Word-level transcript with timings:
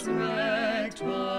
life 0.00 1.31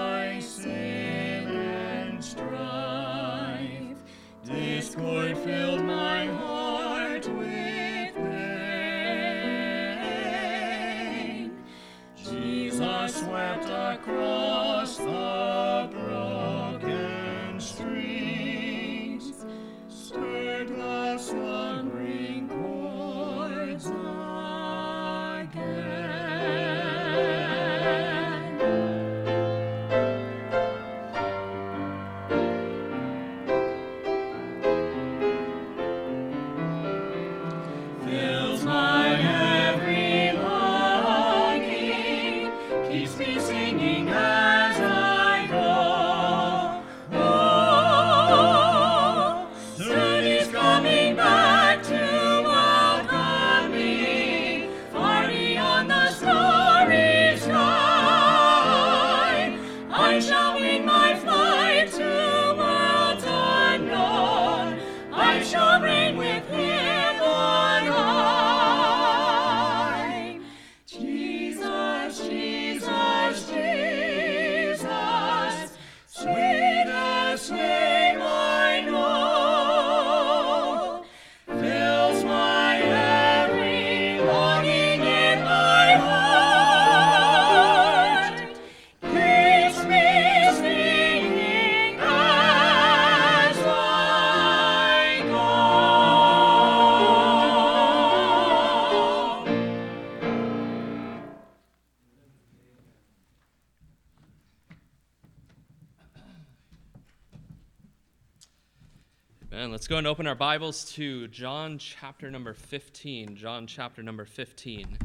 go 109.93 109.99
and 109.99 110.07
open 110.07 110.25
our 110.25 110.33
Bibles 110.33 110.85
to 110.85 111.27
John 111.27 111.77
chapter 111.77 112.31
number 112.31 112.55
15. 112.55 113.35
John 113.35 113.67
chapter 113.67 114.01
number 114.01 114.25
15. 114.25 114.97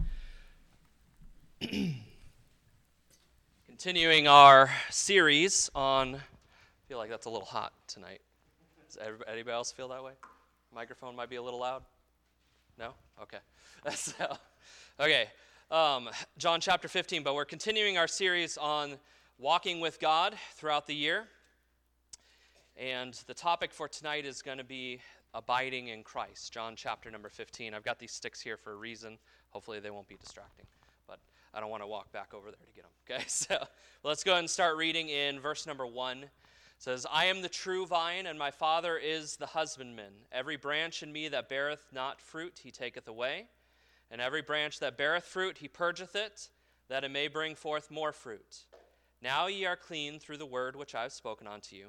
Continuing 3.67 4.27
our 4.27 4.71
series 4.89 5.71
on, 5.75 6.15
I 6.15 6.21
feel 6.89 6.97
like 6.97 7.11
that's 7.11 7.27
a 7.27 7.29
little 7.29 7.45
hot 7.45 7.75
tonight. 7.87 8.23
Does 8.87 8.97
anybody 9.31 9.53
else 9.53 9.71
feel 9.73 9.89
that 9.89 10.03
way? 10.03 10.13
Microphone 10.75 11.15
might 11.15 11.29
be 11.29 11.37
a 11.37 11.43
little 11.43 11.61
loud? 11.61 11.83
No? 12.79 12.95
Okay. 13.21 13.37
So, 13.95 14.39
okay. 14.99 15.27
Um, 15.71 16.09
John 16.39 16.63
chapter 16.63 16.89
15, 16.89 17.23
but 17.23 17.35
we're 17.35 17.45
continuing 17.45 17.99
our 17.99 18.09
series 18.09 18.57
on 18.57 18.95
walking 19.39 19.81
with 19.81 20.01
God 20.01 20.35
throughout 20.55 20.87
the 20.87 20.95
year. 20.95 21.27
And 22.79 23.13
the 23.27 23.35
topic 23.35 23.73
for 23.73 23.89
tonight 23.89 24.25
is 24.25 24.41
going 24.41 24.59
to 24.59 24.65
be 24.65 25.01
abiding 25.35 25.89
in 25.89 26.05
Christ, 26.05 26.53
John 26.53 26.75
chapter 26.77 27.11
number 27.11 27.29
15. 27.29 27.75
I've 27.75 27.83
got 27.83 27.99
these 27.99 28.13
sticks 28.13 28.41
here 28.41 28.57
for 28.57 28.73
a 28.73 28.77
reason. 28.77 29.19
Hopefully, 29.51 29.81
they 29.81 29.91
won't 29.91 30.07
be 30.07 30.15
distracting, 30.15 30.65
but 31.09 31.19
I 31.53 31.59
don't 31.59 31.71
want 31.71 31.83
to 31.83 31.89
walk 31.89 32.13
back 32.13 32.33
over 32.33 32.53
there 32.53 32.61
to 32.65 32.73
get 32.73 32.85
them. 32.85 32.93
Okay, 33.11 33.25
so 33.27 33.57
let's 34.05 34.23
go 34.23 34.33
ahead 34.33 34.41
and 34.41 34.51
start 34.51 34.77
reading 34.77 35.09
in 35.09 35.41
verse 35.41 35.67
number 35.67 35.87
1. 35.87 36.19
It 36.19 36.29
says, 36.79 37.05
I 37.11 37.25
am 37.25 37.43
the 37.43 37.49
true 37.49 37.85
vine, 37.85 38.27
and 38.27 38.39
my 38.39 38.51
Father 38.53 38.97
is 38.97 39.37
the 39.37 39.47
husbandman. 39.47 40.13
Every 40.31 40.57
branch 40.57 41.03
in 41.03 41.11
me 41.11 41.27
that 41.29 41.49
beareth 41.49 41.81
not 41.93 42.21
fruit, 42.21 42.61
he 42.63 42.71
taketh 42.71 43.09
away. 43.09 43.47
And 44.11 44.21
every 44.21 44.43
branch 44.43 44.79
that 44.81 44.99
beareth 44.99 45.25
fruit, 45.25 45.59
he 45.59 45.69
purgeth 45.69 46.15
it, 46.15 46.49
that 46.89 47.03
it 47.03 47.11
may 47.11 47.29
bring 47.29 47.55
forth 47.55 47.91
more 47.91 48.13
fruit. 48.13 48.67
Now 49.23 49.49
ye 49.49 49.65
are 49.65 49.75
clean 49.75 50.21
through 50.21 50.37
the 50.37 50.47
word 50.47 50.77
which 50.77 50.95
I 50.95 51.03
have 51.03 51.13
spoken 51.13 51.47
unto 51.47 51.75
you. 51.75 51.89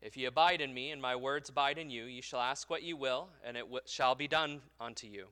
If 0.00 0.16
ye 0.16 0.26
abide 0.26 0.60
in 0.60 0.72
me, 0.72 0.92
and 0.92 1.02
my 1.02 1.16
words 1.16 1.48
abide 1.48 1.76
in 1.76 1.90
you, 1.90 2.04
ye 2.04 2.20
shall 2.20 2.40
ask 2.40 2.70
what 2.70 2.82
ye 2.82 2.94
will, 2.94 3.28
and 3.44 3.56
it 3.56 3.62
w- 3.62 3.80
shall 3.84 4.14
be 4.14 4.28
done 4.28 4.60
unto 4.80 5.08
you. 5.08 5.26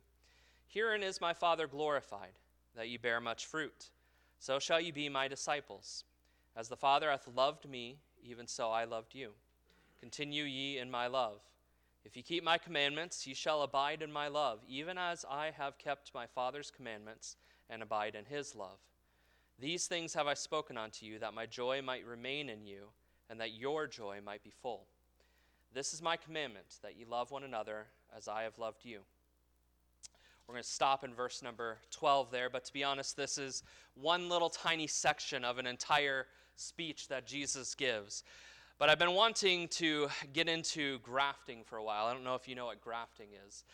Herein 0.67 1.05
is 1.05 1.21
my 1.21 1.33
Father 1.33 1.69
glorified, 1.69 2.33
that 2.75 2.89
ye 2.89 2.97
bear 2.97 3.21
much 3.21 3.47
fruit. 3.47 3.91
So 4.41 4.59
shall 4.59 4.81
ye 4.81 4.91
be 4.91 5.09
my 5.09 5.29
disciples. 5.29 6.05
As 6.57 6.69
the 6.69 6.77
Father 6.77 7.11
hath 7.11 7.29
loved 7.29 7.69
me, 7.69 7.99
even 8.23 8.49
so 8.49 8.71
I 8.71 8.85
loved 8.85 9.15
you. 9.15 9.31
Continue 10.01 10.45
ye 10.45 10.79
in 10.79 10.91
my 10.91 11.07
love. 11.07 11.41
If 12.05 12.17
ye 12.17 12.23
keep 12.23 12.43
my 12.43 12.59
commandments, 12.59 13.27
ye 13.27 13.35
shall 13.35 13.63
abide 13.63 14.03
in 14.03 14.13
my 14.13 14.27
love, 14.27 14.61
even 14.69 14.99
as 14.99 15.25
I 15.31 15.53
have 15.57 15.79
kept 15.79 16.13
my 16.13 16.27
Father's 16.27 16.73
commandments, 16.73 17.37
and 17.71 17.83
abide 17.83 18.15
in 18.17 18.25
his 18.25 18.55
love. 18.55 18.79
These 19.59 19.87
things 19.87 20.15
have 20.15 20.27
I 20.27 20.35
spoken 20.35 20.77
unto 20.77 21.07
you, 21.07 21.21
that 21.21 21.35
my 21.35 21.47
joy 21.47 21.83
might 21.83 22.05
remain 22.05 22.49
in 22.49 22.67
you 22.67 22.89
and 23.31 23.41
that 23.41 23.55
your 23.55 23.87
joy 23.87 24.19
might 24.25 24.43
be 24.43 24.53
full. 24.63 24.87
This 25.75 25.93
is 25.93 26.01
my 26.01 26.17
commandment, 26.17 26.67
that 26.83 26.97
ye 26.97 27.05
love 27.05 27.31
one 27.31 27.45
another 27.45 27.87
as 28.17 28.29
I 28.29 28.43
have 28.43 28.59
loved 28.59 28.85
you. 28.85 29.01
We're 30.47 30.55
going 30.55 30.63
to 30.63 30.69
stop 30.69 31.03
in 31.03 31.13
verse 31.13 31.43
number 31.43 31.79
12 31.91 32.31
there, 32.31 32.49
but 32.49 32.65
to 32.67 32.73
be 32.73 32.85
honest, 32.85 33.17
this 33.17 33.37
is 33.37 33.65
one 33.95 34.29
little 34.29 34.49
tiny 34.49 34.87
section 34.87 35.45
of 35.45 35.59
an 35.59 35.67
entire 35.67 36.27
speech 36.55 37.09
that 37.09 37.27
Jesus 37.27 37.75
gives. 37.75 38.23
But 38.79 38.89
I've 38.89 38.99
been 38.99 39.15
wanting 39.15 39.69
to 39.69 40.09
get 40.33 40.49
into 40.49 40.99
grafting 41.01 41.65
for 41.65 41.79
a 41.79 41.83
while. 41.83 42.07
I 42.07 42.13
don't 42.13 42.25
know 42.25 42.37
if 42.37 42.47
you 42.47 42.55
know 42.55 42.67
what 42.67 42.81
grafting 42.81 43.29
is, 43.47 43.65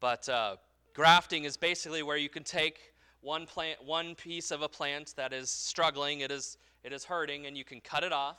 but 0.00 0.28
uh, 0.28 0.56
grafting 0.94 1.44
is 1.44 1.56
basically 1.56 2.02
where 2.02 2.16
you 2.16 2.28
can 2.28 2.44
take 2.44 2.92
one 3.20 3.44
plant, 3.44 3.84
one 3.84 4.14
piece 4.14 4.50
of 4.50 4.62
a 4.62 4.68
plant 4.68 5.14
that 5.16 5.32
is 5.32 5.50
struggling, 5.50 6.20
it 6.20 6.30
is, 6.30 6.56
it 6.82 6.92
is 6.92 7.04
hurting, 7.04 7.46
and 7.46 7.56
you 7.56 7.64
can 7.64 7.80
cut 7.80 8.04
it 8.04 8.12
off, 8.12 8.38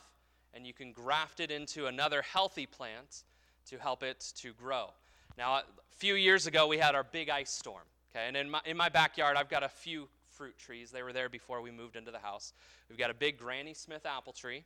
and 0.54 0.66
you 0.66 0.72
can 0.72 0.92
graft 0.92 1.40
it 1.40 1.50
into 1.50 1.86
another 1.86 2.22
healthy 2.22 2.66
plant 2.66 3.24
to 3.66 3.78
help 3.78 4.02
it 4.02 4.32
to 4.36 4.52
grow. 4.52 4.90
Now, 5.36 5.56
a 5.56 5.64
few 5.90 6.14
years 6.14 6.46
ago, 6.46 6.66
we 6.68 6.78
had 6.78 6.94
our 6.94 7.04
big 7.04 7.28
ice 7.28 7.50
storm. 7.50 7.82
Okay, 8.14 8.28
and 8.28 8.36
in 8.36 8.48
my, 8.48 8.60
in 8.64 8.76
my 8.76 8.88
backyard, 8.88 9.36
I've 9.36 9.48
got 9.48 9.64
a 9.64 9.68
few 9.68 10.08
fruit 10.30 10.56
trees. 10.56 10.92
They 10.92 11.02
were 11.02 11.12
there 11.12 11.28
before 11.28 11.60
we 11.60 11.72
moved 11.72 11.96
into 11.96 12.12
the 12.12 12.18
house. 12.18 12.52
We've 12.88 12.98
got 12.98 13.10
a 13.10 13.14
big 13.14 13.38
Granny 13.38 13.74
Smith 13.74 14.06
apple 14.06 14.32
tree, 14.32 14.64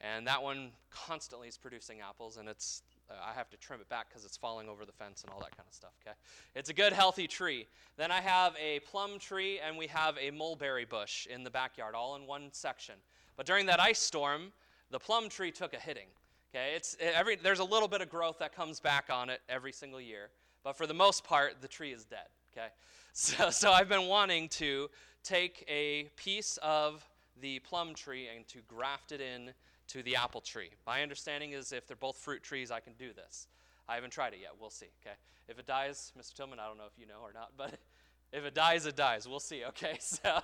and 0.00 0.26
that 0.26 0.42
one 0.42 0.70
constantly 0.90 1.46
is 1.46 1.56
producing 1.56 2.00
apples, 2.00 2.36
and 2.36 2.48
it's 2.48 2.82
uh, 3.08 3.14
I 3.24 3.32
have 3.34 3.48
to 3.50 3.56
trim 3.56 3.80
it 3.80 3.88
back 3.88 4.08
because 4.08 4.24
it's 4.24 4.36
falling 4.36 4.68
over 4.68 4.84
the 4.84 4.92
fence 4.92 5.22
and 5.22 5.32
all 5.32 5.40
that 5.40 5.56
kind 5.56 5.66
of 5.68 5.74
stuff. 5.74 5.92
Okay, 6.04 6.16
it's 6.54 6.70
a 6.70 6.74
good 6.74 6.92
healthy 6.92 7.28
tree. 7.28 7.66
Then 7.96 8.10
I 8.10 8.20
have 8.20 8.54
a 8.60 8.80
plum 8.80 9.18
tree, 9.20 9.60
and 9.60 9.76
we 9.76 9.86
have 9.88 10.16
a 10.18 10.30
mulberry 10.30 10.84
bush 10.84 11.26
in 11.26 11.44
the 11.44 11.50
backyard, 11.50 11.94
all 11.94 12.16
in 12.16 12.26
one 12.26 12.48
section. 12.52 12.96
But 13.36 13.46
during 13.46 13.66
that 13.66 13.80
ice 13.80 14.00
storm, 14.00 14.52
the 14.90 14.98
plum 14.98 15.28
tree 15.28 15.50
took 15.50 15.74
a 15.74 15.78
hitting. 15.78 16.06
Okay, 16.54 16.72
it's 16.74 16.96
eh, 17.00 17.10
every 17.14 17.36
there's 17.36 17.60
a 17.60 17.64
little 17.64 17.88
bit 17.88 18.00
of 18.00 18.10
growth 18.10 18.38
that 18.40 18.54
comes 18.54 18.80
back 18.80 19.08
on 19.10 19.30
it 19.30 19.40
every 19.48 19.72
single 19.72 20.00
year, 20.00 20.30
but 20.64 20.76
for 20.76 20.86
the 20.86 20.94
most 20.94 21.24
part, 21.24 21.60
the 21.60 21.68
tree 21.68 21.92
is 21.92 22.04
dead. 22.04 22.26
Okay, 22.52 22.68
so 23.12 23.50
so 23.50 23.72
I've 23.72 23.88
been 23.88 24.06
wanting 24.06 24.48
to 24.50 24.90
take 25.22 25.64
a 25.68 26.08
piece 26.16 26.58
of 26.62 27.06
the 27.40 27.60
plum 27.60 27.94
tree 27.94 28.28
and 28.34 28.46
to 28.48 28.58
graft 28.66 29.12
it 29.12 29.20
in 29.20 29.52
to 29.88 30.02
the 30.02 30.16
apple 30.16 30.40
tree. 30.40 30.70
My 30.86 31.02
understanding 31.02 31.52
is 31.52 31.72
if 31.72 31.86
they're 31.86 31.96
both 31.96 32.16
fruit 32.16 32.42
trees, 32.42 32.70
I 32.70 32.80
can 32.80 32.94
do 32.94 33.12
this. 33.12 33.46
I 33.88 33.94
haven't 33.94 34.10
tried 34.10 34.34
it 34.34 34.40
yet. 34.40 34.52
We'll 34.60 34.70
see. 34.70 34.86
Okay, 35.04 35.14
if 35.48 35.58
it 35.58 35.66
dies, 35.66 36.12
Mr. 36.18 36.34
Tillman, 36.34 36.58
I 36.58 36.66
don't 36.66 36.78
know 36.78 36.84
if 36.86 36.98
you 36.98 37.06
know 37.06 37.20
or 37.22 37.32
not, 37.32 37.52
but 37.56 37.74
if 38.32 38.44
it 38.44 38.54
dies, 38.54 38.86
it 38.86 38.96
dies. 38.96 39.28
We'll 39.28 39.40
see. 39.40 39.64
Okay, 39.66 39.96
so. 40.00 40.40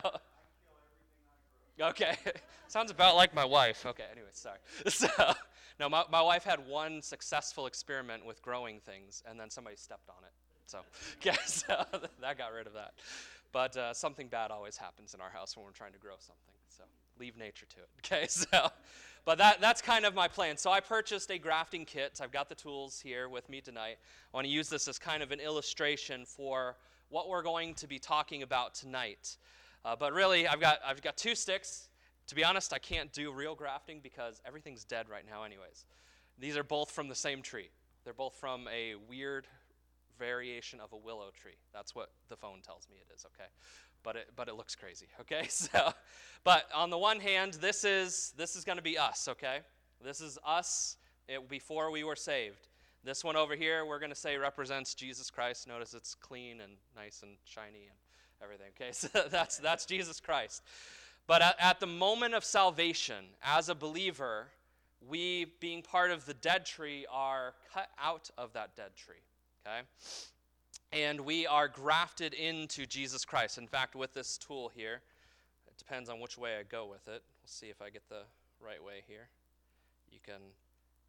Okay. 1.81 2.17
Sounds 2.69 2.91
about 2.91 3.17
like 3.17 3.35
my 3.35 3.45
wife. 3.45 3.85
Okay, 3.87 4.05
anyway, 4.11 4.29
sorry. 4.33 4.59
So, 4.89 5.09
no, 5.79 5.89
my, 5.89 6.05
my 6.11 6.23
wife 6.23 6.45
had 6.45 6.67
one 6.67 7.03
successful 7.03 7.67
experiment 7.67 8.25
with 8.25 8.41
growing 8.41 8.81
things, 8.81 9.23
and 9.29 9.39
then 9.39 9.51
somebody 9.51 9.77
stepped 9.77 10.09
on 10.09 10.25
it. 10.25 10.33
So, 10.67 10.79
okay, 11.17 11.37
so 11.47 11.85
that 12.21 12.39
got 12.39 12.53
rid 12.53 12.67
of 12.67 12.73
that. 12.75 12.95
But 13.53 13.77
uh, 13.77 13.95
something 13.95 14.29
bad 14.29 14.51
always 14.51 14.77
happens 14.77 15.15
in 15.15 15.21
our 15.21 15.31
house 15.31 15.57
when 15.57 15.65
we're 15.65 15.73
trying 15.73 15.93
to 15.93 15.99
grow 15.99 16.15
something. 16.19 16.55
So, 16.69 16.85
leave 17.21 17.37
nature 17.37 17.67
to 17.67 17.81
it. 17.81 17.89
Okay, 18.05 18.27
so, 18.27 18.71
but 19.25 19.39
that, 19.39 19.61
that's 19.61 19.83
kind 19.83 20.05
of 20.05 20.15
my 20.15 20.29
plan. 20.29 20.57
So, 20.57 20.71
I 20.71 20.81
purchased 20.81 21.31
a 21.31 21.39
grafting 21.39 21.85
kit. 21.85 22.21
I've 22.23 22.33
got 22.33 22.49
the 22.49 22.55
tools 22.55 23.01
here 23.01 23.29
with 23.29 23.49
me 23.49 23.61
tonight. 23.61 23.99
I 24.33 24.37
want 24.37 24.47
to 24.47 24.53
use 24.53 24.69
this 24.69 24.89
as 24.89 24.99
kind 24.99 25.23
of 25.23 25.31
an 25.31 25.41
illustration 25.41 26.25
for 26.27 26.77
what 27.11 27.29
we're 27.29 27.43
going 27.43 27.75
to 27.75 27.87
be 27.87 27.99
talking 27.99 28.43
about 28.43 28.75
tonight. 28.75 29.37
Uh, 29.87 29.95
but 29.95 30.13
really, 30.13 30.49
I've 30.49 30.61
got, 30.61 30.81
I've 30.85 31.01
got 31.01 31.17
two 31.17 31.37
sticks. 31.37 31.89
To 32.27 32.35
be 32.35 32.43
honest, 32.43 32.73
I 32.73 32.79
can't 32.79 33.13
do 33.13 33.31
real 33.31 33.55
grafting 33.55 34.01
because 34.03 34.41
everything's 34.45 34.83
dead 34.83 35.09
right 35.09 35.25
now, 35.25 35.45
anyways. 35.45 35.87
These 36.41 36.57
are 36.57 36.65
both 36.65 36.91
from 36.91 37.09
the 37.09 37.15
same 37.15 37.41
tree. 37.41 37.71
They're 38.03 38.13
both 38.13 38.35
from 38.35 38.67
a 38.67 38.97
weird 39.09 39.47
variation 40.19 40.81
of 40.81 40.93
a 40.93 40.97
willow 40.97 41.31
tree. 41.41 41.55
That's 41.73 41.95
what 41.95 42.11
the 42.29 42.37
phone 42.37 42.63
tells 42.63 42.89
me 42.91 42.97
it 42.97 43.15
is, 43.15 43.25
okay? 43.27 43.49
But 44.03 44.17
it, 44.17 44.31
but 44.35 44.49
it 44.49 44.57
looks 44.57 44.75
crazy, 44.75 45.07
okay? 45.21 45.47
So, 45.49 45.93
but 46.43 46.65
on 46.75 46.91
the 46.91 46.99
one 46.99 47.21
hand, 47.21 47.55
this 47.55 47.85
is, 47.85 48.35
this 48.37 48.57
is 48.57 48.65
going 48.65 48.79
to 48.79 48.83
be 48.83 48.99
us, 48.99 49.29
okay? 49.29 49.59
This 50.05 50.21
is 50.21 50.37
us 50.45 50.97
it, 51.29 51.49
before 51.49 51.93
we 51.93 52.03
were 52.03 52.17
saved. 52.17 52.67
This 53.05 53.23
one 53.23 53.37
over 53.37 53.55
here, 53.55 53.87
we're 53.87 54.01
going 54.01 54.11
to 54.11 54.17
say 54.17 54.37
represents 54.37 54.95
Jesus 54.95 55.31
Christ. 55.31 55.69
Notice 55.69 55.95
it's 55.95 56.17
clean 56.17 56.61
and 56.61 56.73
nice 56.97 57.23
and 57.23 57.37
shiny 57.45 57.87
and 57.89 57.97
everything. 58.43 58.69
Okay, 58.81 58.91
so 58.93 59.09
that's, 59.31 59.59
that's 59.59 59.87
Jesus 59.87 60.21
Christ. 60.21 60.63
But 61.27 61.43
at, 61.43 61.57
at 61.59 61.81
the 61.81 61.87
moment 61.87 62.35
of 62.35 62.45
salvation, 62.45 63.25
as 63.43 63.69
a 63.69 63.75
believer, 63.75 64.49
we, 65.07 65.47
being 65.61 65.83
part 65.83 66.11
of 66.11 66.25
the 66.27 66.35
dead 66.35 66.65
tree, 66.65 67.07
are 67.11 67.55
cut 67.73 67.89
out 68.03 68.31
of 68.39 68.53
that 68.53 68.77
dead 68.77 68.95
tree. 68.97 69.17
Okay? 69.67 69.81
And 70.93 71.21
we 71.21 71.47
are 71.47 71.69
grafted 71.69 72.33
into 72.33 72.87
Jesus 72.87 73.25
Christ. 73.25 73.59
In 73.59 73.67
fact, 73.67 73.97
with 73.97 74.15
this 74.15 74.39
tool 74.39 74.71
here, 74.75 75.01
it 75.67 75.77
depends 75.77 76.09
on 76.09 76.21
which 76.21 76.39
way 76.39 76.57
I 76.59 76.63
go 76.63 76.87
with 76.87 77.09
it. 77.09 77.23
We'll 77.43 77.47
see 77.47 77.67
if 77.67 77.83
I 77.83 77.91
get 77.91 78.09
the 78.09 78.23
right 78.65 78.83
way 78.83 79.03
here. 79.07 79.29
You 80.13 80.19
can 80.25 80.41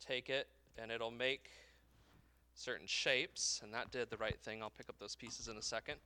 take 0.06 0.30
it, 0.30 0.48
and 0.78 0.92
it'll 0.92 1.12
make 1.12 1.50
certain 2.56 2.88
shapes, 2.88 3.62
and 3.64 3.74
that 3.74 3.92
did 3.92 4.10
the 4.10 4.18
right 4.18 4.38
thing. 4.40 4.62
I'll 4.64 4.72
pick 4.72 4.90
up 4.90 4.98
those 5.00 5.16
pieces 5.16 5.48
in 5.48 5.58
a 5.58 5.62
second. 5.62 5.98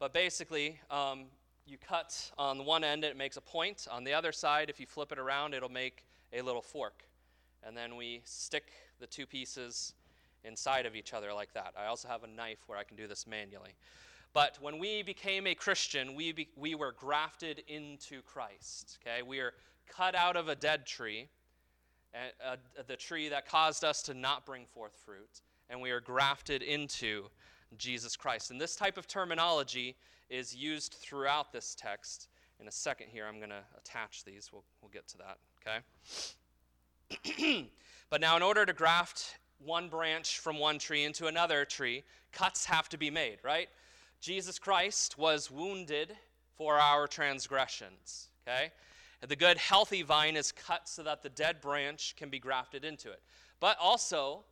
But 0.00 0.14
basically, 0.14 0.80
um, 0.90 1.26
you 1.66 1.76
cut 1.76 2.32
on 2.38 2.56
the 2.56 2.64
one 2.64 2.82
end, 2.82 3.04
it 3.04 3.18
makes 3.18 3.36
a 3.36 3.40
point. 3.42 3.86
On 3.90 4.02
the 4.02 4.14
other 4.14 4.32
side, 4.32 4.70
if 4.70 4.80
you 4.80 4.86
flip 4.86 5.12
it 5.12 5.18
around, 5.18 5.52
it'll 5.52 5.68
make 5.68 6.06
a 6.32 6.40
little 6.40 6.62
fork. 6.62 7.04
And 7.62 7.76
then 7.76 7.96
we 7.96 8.22
stick 8.24 8.72
the 8.98 9.06
two 9.06 9.26
pieces 9.26 9.92
inside 10.42 10.86
of 10.86 10.96
each 10.96 11.12
other 11.12 11.34
like 11.34 11.52
that. 11.52 11.74
I 11.78 11.84
also 11.84 12.08
have 12.08 12.24
a 12.24 12.26
knife 12.26 12.60
where 12.66 12.78
I 12.78 12.82
can 12.82 12.96
do 12.96 13.06
this 13.06 13.26
manually. 13.26 13.74
But 14.32 14.56
when 14.62 14.78
we 14.78 15.02
became 15.02 15.46
a 15.46 15.54
Christian, 15.54 16.14
we, 16.14 16.32
be, 16.32 16.48
we 16.56 16.74
were 16.74 16.92
grafted 16.92 17.62
into 17.68 18.22
Christ. 18.22 18.98
Okay, 19.02 19.22
we 19.22 19.40
are 19.40 19.52
cut 19.86 20.14
out 20.14 20.36
of 20.36 20.48
a 20.48 20.54
dead 20.54 20.86
tree, 20.86 21.28
the 22.88 22.96
tree 22.96 23.28
that 23.28 23.46
caused 23.46 23.84
us 23.84 24.00
to 24.04 24.14
not 24.14 24.46
bring 24.46 24.64
forth 24.64 24.96
fruit, 25.04 25.42
and 25.68 25.78
we 25.78 25.90
are 25.90 26.00
grafted 26.00 26.62
into 26.62 27.24
Jesus 27.76 28.16
Christ. 28.16 28.50
And 28.50 28.60
this 28.60 28.76
type 28.76 28.98
of 28.98 29.06
terminology 29.06 29.96
is 30.28 30.54
used 30.54 30.94
throughout 30.94 31.52
this 31.52 31.74
text. 31.74 32.28
In 32.60 32.68
a 32.68 32.72
second 32.72 33.08
here, 33.08 33.26
I'm 33.26 33.38
going 33.38 33.50
to 33.50 33.62
attach 33.76 34.24
these. 34.24 34.50
We'll, 34.52 34.64
we'll 34.80 34.90
get 34.90 35.08
to 35.08 35.18
that, 35.18 35.38
okay? 37.26 37.70
but 38.10 38.20
now, 38.20 38.36
in 38.36 38.42
order 38.42 38.64
to 38.66 38.72
graft 38.72 39.38
one 39.64 39.88
branch 39.88 40.38
from 40.38 40.58
one 40.58 40.78
tree 40.78 41.04
into 41.04 41.26
another 41.26 41.64
tree, 41.64 42.04
cuts 42.32 42.64
have 42.66 42.88
to 42.90 42.98
be 42.98 43.10
made, 43.10 43.38
right? 43.42 43.68
Jesus 44.20 44.58
Christ 44.58 45.18
was 45.18 45.50
wounded 45.50 46.16
for 46.56 46.78
our 46.78 47.06
transgressions, 47.06 48.28
okay? 48.46 48.70
And 49.22 49.30
the 49.30 49.36
good, 49.36 49.58
healthy 49.58 50.02
vine 50.02 50.36
is 50.36 50.52
cut 50.52 50.88
so 50.88 51.02
that 51.02 51.22
the 51.22 51.28
dead 51.28 51.60
branch 51.60 52.14
can 52.16 52.30
be 52.30 52.38
grafted 52.38 52.84
into 52.84 53.10
it. 53.10 53.22
But 53.58 53.76
also, 53.80 54.44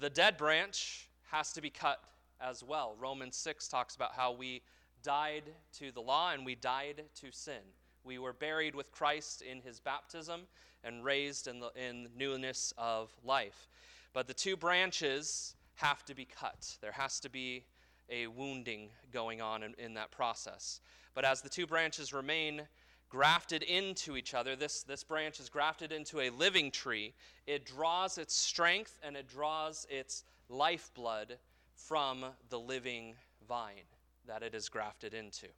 the 0.00 0.10
dead 0.10 0.36
branch 0.36 1.08
has 1.30 1.52
to 1.52 1.60
be 1.60 1.70
cut 1.70 2.00
as 2.42 2.62
well. 2.62 2.96
Romans 2.98 3.36
6 3.36 3.68
talks 3.68 3.94
about 3.94 4.12
how 4.14 4.32
we 4.32 4.62
died 5.02 5.44
to 5.78 5.92
the 5.92 6.00
law 6.00 6.32
and 6.32 6.44
we 6.44 6.54
died 6.54 7.04
to 7.20 7.30
sin. 7.30 7.62
We 8.04 8.18
were 8.18 8.32
buried 8.32 8.74
with 8.74 8.90
Christ 8.90 9.42
in 9.42 9.60
his 9.60 9.80
baptism 9.80 10.42
and 10.84 11.04
raised 11.04 11.46
in, 11.46 11.60
the, 11.60 11.70
in 11.76 12.08
newness 12.16 12.74
of 12.76 13.14
life. 13.24 13.68
But 14.12 14.26
the 14.26 14.34
two 14.34 14.56
branches 14.56 15.54
have 15.76 16.04
to 16.06 16.14
be 16.14 16.24
cut. 16.24 16.76
There 16.80 16.92
has 16.92 17.20
to 17.20 17.30
be 17.30 17.64
a 18.10 18.26
wounding 18.26 18.90
going 19.12 19.40
on 19.40 19.62
in, 19.62 19.74
in 19.78 19.94
that 19.94 20.10
process. 20.10 20.80
But 21.14 21.24
as 21.24 21.40
the 21.40 21.48
two 21.48 21.66
branches 21.66 22.12
remain 22.12 22.62
grafted 23.08 23.62
into 23.62 24.16
each 24.16 24.34
other, 24.34 24.56
this, 24.56 24.82
this 24.82 25.04
branch 25.04 25.38
is 25.38 25.48
grafted 25.48 25.92
into 25.92 26.20
a 26.20 26.30
living 26.30 26.70
tree, 26.70 27.14
it 27.46 27.64
draws 27.64 28.18
its 28.18 28.34
strength 28.34 28.98
and 29.02 29.16
it 29.16 29.28
draws 29.28 29.86
its 29.90 30.24
lifeblood 30.48 31.38
from 31.86 32.24
the 32.48 32.58
living 32.58 33.14
vine 33.48 33.88
that 34.26 34.42
it 34.42 34.54
is 34.54 34.68
grafted 34.68 35.14
into. 35.14 35.48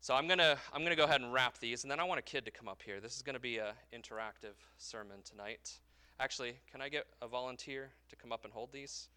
So 0.00 0.14
I'm 0.14 0.26
going 0.26 0.38
to 0.38 0.56
I'm 0.72 0.80
going 0.80 0.90
to 0.90 0.96
go 0.96 1.04
ahead 1.04 1.20
and 1.20 1.32
wrap 1.32 1.58
these 1.58 1.82
and 1.84 1.90
then 1.90 2.00
I 2.00 2.04
want 2.04 2.18
a 2.18 2.22
kid 2.22 2.44
to 2.44 2.50
come 2.50 2.68
up 2.68 2.82
here. 2.82 3.00
This 3.00 3.16
is 3.16 3.22
going 3.22 3.34
to 3.34 3.40
be 3.40 3.58
an 3.58 3.74
interactive 3.92 4.54
sermon 4.78 5.16
tonight. 5.24 5.78
Actually, 6.18 6.56
can 6.70 6.80
I 6.80 6.88
get 6.88 7.06
a 7.20 7.28
volunteer 7.28 7.90
to 8.08 8.16
come 8.16 8.32
up 8.32 8.44
and 8.44 8.52
hold 8.52 8.72
these? 8.72 9.08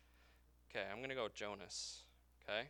Okay, 0.69 0.85
I'm 0.91 0.97
going 0.97 1.09
to 1.09 1.15
go 1.15 1.23
with 1.23 1.35
Jonas. 1.35 2.03
Okay? 2.43 2.69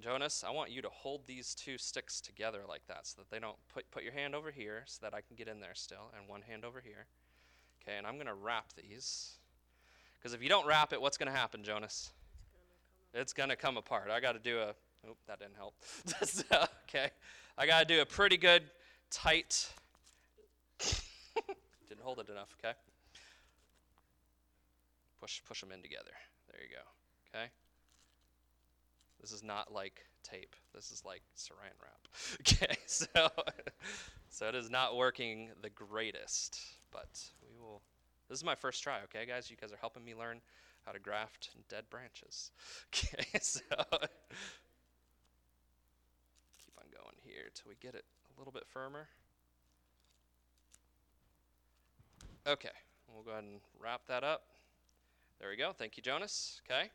Jonas, 0.00 0.44
I 0.46 0.50
want 0.50 0.70
you 0.70 0.82
to 0.82 0.88
hold 0.88 1.26
these 1.26 1.54
two 1.54 1.78
sticks 1.78 2.20
together 2.20 2.62
like 2.68 2.86
that 2.88 3.06
so 3.06 3.20
that 3.20 3.30
they 3.30 3.38
don't 3.38 3.56
put 3.72 3.88
put 3.90 4.02
your 4.02 4.12
hand 4.12 4.34
over 4.34 4.50
here 4.50 4.82
so 4.86 4.98
that 5.02 5.14
I 5.14 5.20
can 5.20 5.36
get 5.36 5.48
in 5.48 5.60
there 5.60 5.74
still 5.74 6.10
and 6.18 6.28
one 6.28 6.42
hand 6.42 6.64
over 6.64 6.80
here. 6.80 7.06
Okay, 7.82 7.96
and 7.96 8.06
I'm 8.06 8.14
going 8.14 8.26
to 8.26 8.34
wrap 8.34 8.72
these. 8.72 9.36
Because 10.24 10.34
if 10.34 10.42
you 10.42 10.48
don't 10.48 10.66
wrap 10.66 10.94
it, 10.94 11.02
what's 11.02 11.18
going 11.18 11.30
to 11.30 11.36
happen, 11.36 11.62
Jonas? 11.62 12.10
It's 13.12 13.34
going 13.34 13.50
to 13.50 13.56
come 13.56 13.76
apart. 13.76 14.08
I 14.10 14.20
got 14.20 14.32
to 14.32 14.38
do 14.38 14.58
a. 14.58 14.68
Oop, 15.06 15.18
that 15.26 15.38
didn't 15.38 15.56
help. 15.56 15.74
okay. 16.88 17.10
I 17.58 17.66
got 17.66 17.86
to 17.86 17.94
do 17.94 18.00
a 18.00 18.06
pretty 18.06 18.38
good, 18.38 18.62
tight. 19.10 19.68
didn't 20.78 22.00
hold 22.00 22.20
it 22.20 22.30
enough, 22.30 22.56
okay? 22.58 22.72
Push, 25.20 25.42
push 25.46 25.60
them 25.60 25.72
in 25.72 25.82
together. 25.82 26.12
There 26.50 26.58
you 26.62 26.74
go. 26.74 27.38
Okay? 27.38 27.48
This 29.20 29.30
is 29.30 29.42
not 29.42 29.74
like 29.74 30.06
tape. 30.22 30.56
This 30.74 30.90
is 30.90 31.04
like 31.04 31.20
saran 31.36 31.76
wrap. 31.82 32.00
Okay, 32.40 32.76
so 32.86 33.06
so 34.30 34.48
it 34.48 34.54
is 34.54 34.70
not 34.70 34.96
working 34.96 35.50
the 35.60 35.68
greatest, 35.68 36.58
but. 36.90 37.20
This 38.28 38.38
is 38.38 38.44
my 38.44 38.54
first 38.54 38.82
try. 38.82 39.00
Okay, 39.04 39.26
guys, 39.26 39.50
you 39.50 39.56
guys 39.60 39.72
are 39.72 39.78
helping 39.80 40.04
me 40.04 40.14
learn 40.14 40.40
how 40.84 40.92
to 40.92 40.98
graft 40.98 41.50
dead 41.68 41.84
branches. 41.90 42.50
Okay, 42.94 43.24
so 43.40 43.60
keep 43.60 43.80
on 46.78 46.86
going 46.92 47.16
here 47.22 47.50
till 47.54 47.68
we 47.68 47.74
get 47.80 47.94
it 47.94 48.04
a 48.34 48.40
little 48.40 48.52
bit 48.52 48.64
firmer. 48.68 49.08
Okay, 52.46 52.68
we'll 53.12 53.24
go 53.24 53.32
ahead 53.32 53.44
and 53.44 53.60
wrap 53.80 54.02
that 54.06 54.22
up. 54.22 54.42
There 55.40 55.48
we 55.48 55.56
go. 55.56 55.72
Thank 55.72 55.96
you, 55.96 56.02
Jonas. 56.02 56.60
Okay. 56.66 56.90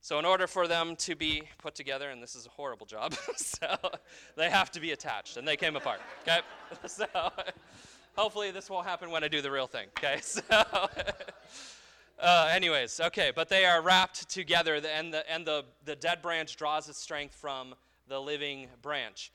So, 0.00 0.18
in 0.18 0.24
order 0.24 0.46
for 0.46 0.68
them 0.68 0.94
to 0.96 1.16
be 1.16 1.42
put 1.58 1.74
together, 1.74 2.10
and 2.10 2.22
this 2.22 2.36
is 2.36 2.46
a 2.46 2.50
horrible 2.50 2.86
job, 2.86 3.14
so 3.36 3.76
they 4.36 4.50
have 4.50 4.70
to 4.72 4.80
be 4.80 4.92
attached, 4.92 5.36
and 5.36 5.48
they 5.48 5.56
came 5.56 5.74
apart. 5.74 6.00
Okay. 6.22 6.40
So, 6.86 7.06
hopefully, 8.16 8.50
this 8.50 8.68
won't 8.68 8.86
happen 8.86 9.10
when 9.10 9.22
I 9.22 9.28
do 9.28 9.40
the 9.40 9.50
real 9.50 9.66
thing. 9.66 9.88
Okay. 9.98 10.20
So. 10.22 10.42
Uh, 12.18 12.48
anyways, 12.50 12.98
okay, 12.98 13.30
but 13.34 13.50
they 13.50 13.66
are 13.66 13.82
wrapped 13.82 14.26
together, 14.30 14.76
and, 14.76 15.12
the, 15.12 15.30
and 15.30 15.46
the, 15.46 15.66
the 15.84 15.94
dead 15.94 16.22
branch 16.22 16.56
draws 16.56 16.88
its 16.88 16.98
strength 16.98 17.34
from 17.34 17.74
the 18.08 18.18
living 18.18 18.68
branch. 18.80 19.30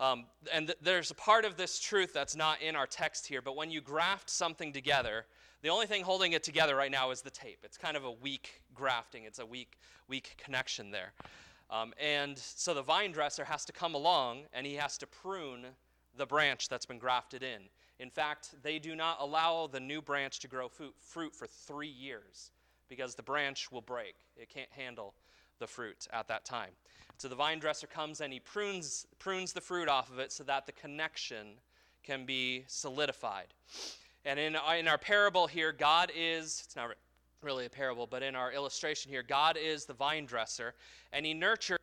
Um, 0.00 0.24
and 0.52 0.66
th- 0.66 0.78
there's 0.82 1.12
a 1.12 1.14
part 1.14 1.44
of 1.44 1.56
this 1.56 1.78
truth 1.78 2.12
that's 2.12 2.34
not 2.34 2.60
in 2.60 2.74
our 2.74 2.88
text 2.88 3.28
here, 3.28 3.40
but 3.40 3.54
when 3.54 3.70
you 3.70 3.80
graft 3.80 4.28
something 4.28 4.72
together, 4.72 5.26
the 5.62 5.68
only 5.68 5.86
thing 5.86 6.02
holding 6.02 6.32
it 6.32 6.42
together 6.42 6.74
right 6.74 6.90
now 6.90 7.12
is 7.12 7.22
the 7.22 7.30
tape. 7.30 7.58
It's 7.62 7.78
kind 7.78 7.96
of 7.96 8.04
a 8.04 8.10
weak 8.10 8.62
grafting, 8.74 9.24
it's 9.24 9.38
a 9.38 9.46
weak, 9.46 9.78
weak 10.08 10.34
connection 10.36 10.90
there. 10.90 11.12
Um, 11.70 11.94
and 12.00 12.36
so 12.36 12.74
the 12.74 12.82
vine 12.82 13.12
dresser 13.12 13.44
has 13.44 13.64
to 13.66 13.72
come 13.72 13.94
along 13.94 14.42
and 14.52 14.66
he 14.66 14.74
has 14.74 14.98
to 14.98 15.06
prune 15.06 15.66
the 16.16 16.26
branch 16.26 16.68
that's 16.68 16.86
been 16.86 16.98
grafted 16.98 17.42
in. 17.42 17.62
In 18.00 18.10
fact, 18.10 18.54
they 18.62 18.78
do 18.78 18.96
not 18.96 19.18
allow 19.20 19.66
the 19.66 19.80
new 19.80 20.02
branch 20.02 20.40
to 20.40 20.48
grow 20.48 20.68
fruit 20.68 21.34
for 21.34 21.46
three 21.46 21.88
years 21.88 22.50
because 22.88 23.14
the 23.14 23.22
branch 23.22 23.70
will 23.70 23.80
break. 23.80 24.14
It 24.36 24.48
can't 24.48 24.70
handle 24.70 25.14
the 25.58 25.66
fruit 25.66 26.06
at 26.12 26.28
that 26.28 26.44
time. 26.44 26.70
So 27.18 27.28
the 27.28 27.36
vine 27.36 27.60
dresser 27.60 27.86
comes 27.86 28.20
and 28.20 28.32
he 28.32 28.40
prunes, 28.40 29.06
prunes 29.18 29.52
the 29.52 29.60
fruit 29.60 29.88
off 29.88 30.10
of 30.10 30.18
it 30.18 30.32
so 30.32 30.44
that 30.44 30.66
the 30.66 30.72
connection 30.72 31.54
can 32.02 32.26
be 32.26 32.64
solidified. 32.66 33.54
And 34.24 34.38
in, 34.38 34.56
uh, 34.56 34.74
in 34.78 34.88
our 34.88 34.98
parable 34.98 35.46
here, 35.46 35.72
God 35.72 36.10
is, 36.14 36.62
it's 36.64 36.76
not 36.76 36.90
really 37.42 37.66
a 37.66 37.70
parable, 37.70 38.06
but 38.06 38.22
in 38.22 38.34
our 38.34 38.52
illustration 38.52 39.10
here, 39.10 39.22
God 39.22 39.56
is 39.56 39.84
the 39.84 39.92
vine 39.92 40.26
dresser, 40.26 40.74
and 41.12 41.24
he 41.24 41.34
nurtures, 41.34 41.78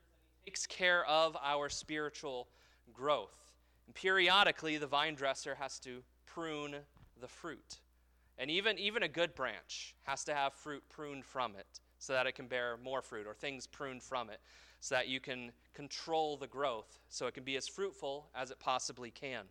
takes 0.46 0.66
care 0.66 1.06
of 1.06 1.38
our 1.42 1.70
spiritual 1.70 2.48
growth. 2.94 3.41
And 3.86 3.96
periodically, 3.96 4.78
the 4.78 4.88
vine 4.88 5.16
dresser 5.16 5.56
has 5.56 5.80
to 5.80 6.04
prune 6.26 6.76
the 7.20 7.28
fruit. 7.28 7.80
And 8.38 8.50
even, 8.50 8.80
even 8.80 9.04
a 9.04 9.08
good 9.08 9.36
branch 9.36 9.96
has 10.04 10.24
to 10.26 10.34
have 10.34 10.54
fruit 10.54 10.84
pruned 10.90 11.26
from 11.26 11.56
it 11.56 11.80
so 12.00 12.14
that 12.14 12.26
it 12.26 12.34
can 12.34 12.48
bear 12.48 12.78
more 12.84 13.02
fruit, 13.02 13.28
or 13.28 13.34
things 13.34 13.68
pruned 13.68 14.02
from 14.02 14.30
it 14.30 14.40
so 14.80 14.96
that 14.96 15.08
you 15.08 15.20
can 15.20 15.52
control 15.74 16.36
the 16.36 16.48
growth 16.48 17.00
so 17.10 17.28
it 17.28 17.36
can 17.36 17.44
be 17.44 17.56
as 17.56 17.68
fruitful 17.68 18.28
as 18.36 18.50
it 18.50 18.60
possibly 18.60 19.12
can. 19.12 19.46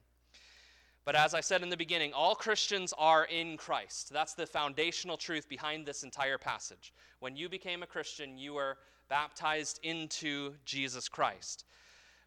But 1.05 1.17
as 1.17 1.33
I 1.33 1.41
said 1.41 1.63
in 1.63 1.71
the 1.71 1.77
beginning, 1.77 2.13
all 2.13 2.35
Christians 2.35 2.93
are 2.99 3.25
in 3.25 3.57
Christ. 3.57 4.13
That's 4.13 4.35
the 4.35 4.47
foundational 4.47 5.17
truth 5.17 5.49
behind 5.49 5.87
this 5.87 6.03
entire 6.03 6.37
passage. 6.37 6.93
When 7.21 7.37
you 7.37 7.49
became 7.49 7.83
a 7.83 7.87
Christian, 7.87 8.37
you 8.37 8.55
were 8.55 8.77
baptized 9.09 9.81
into 9.83 10.55
Jesus 10.65 11.09
Christ. 11.09 11.65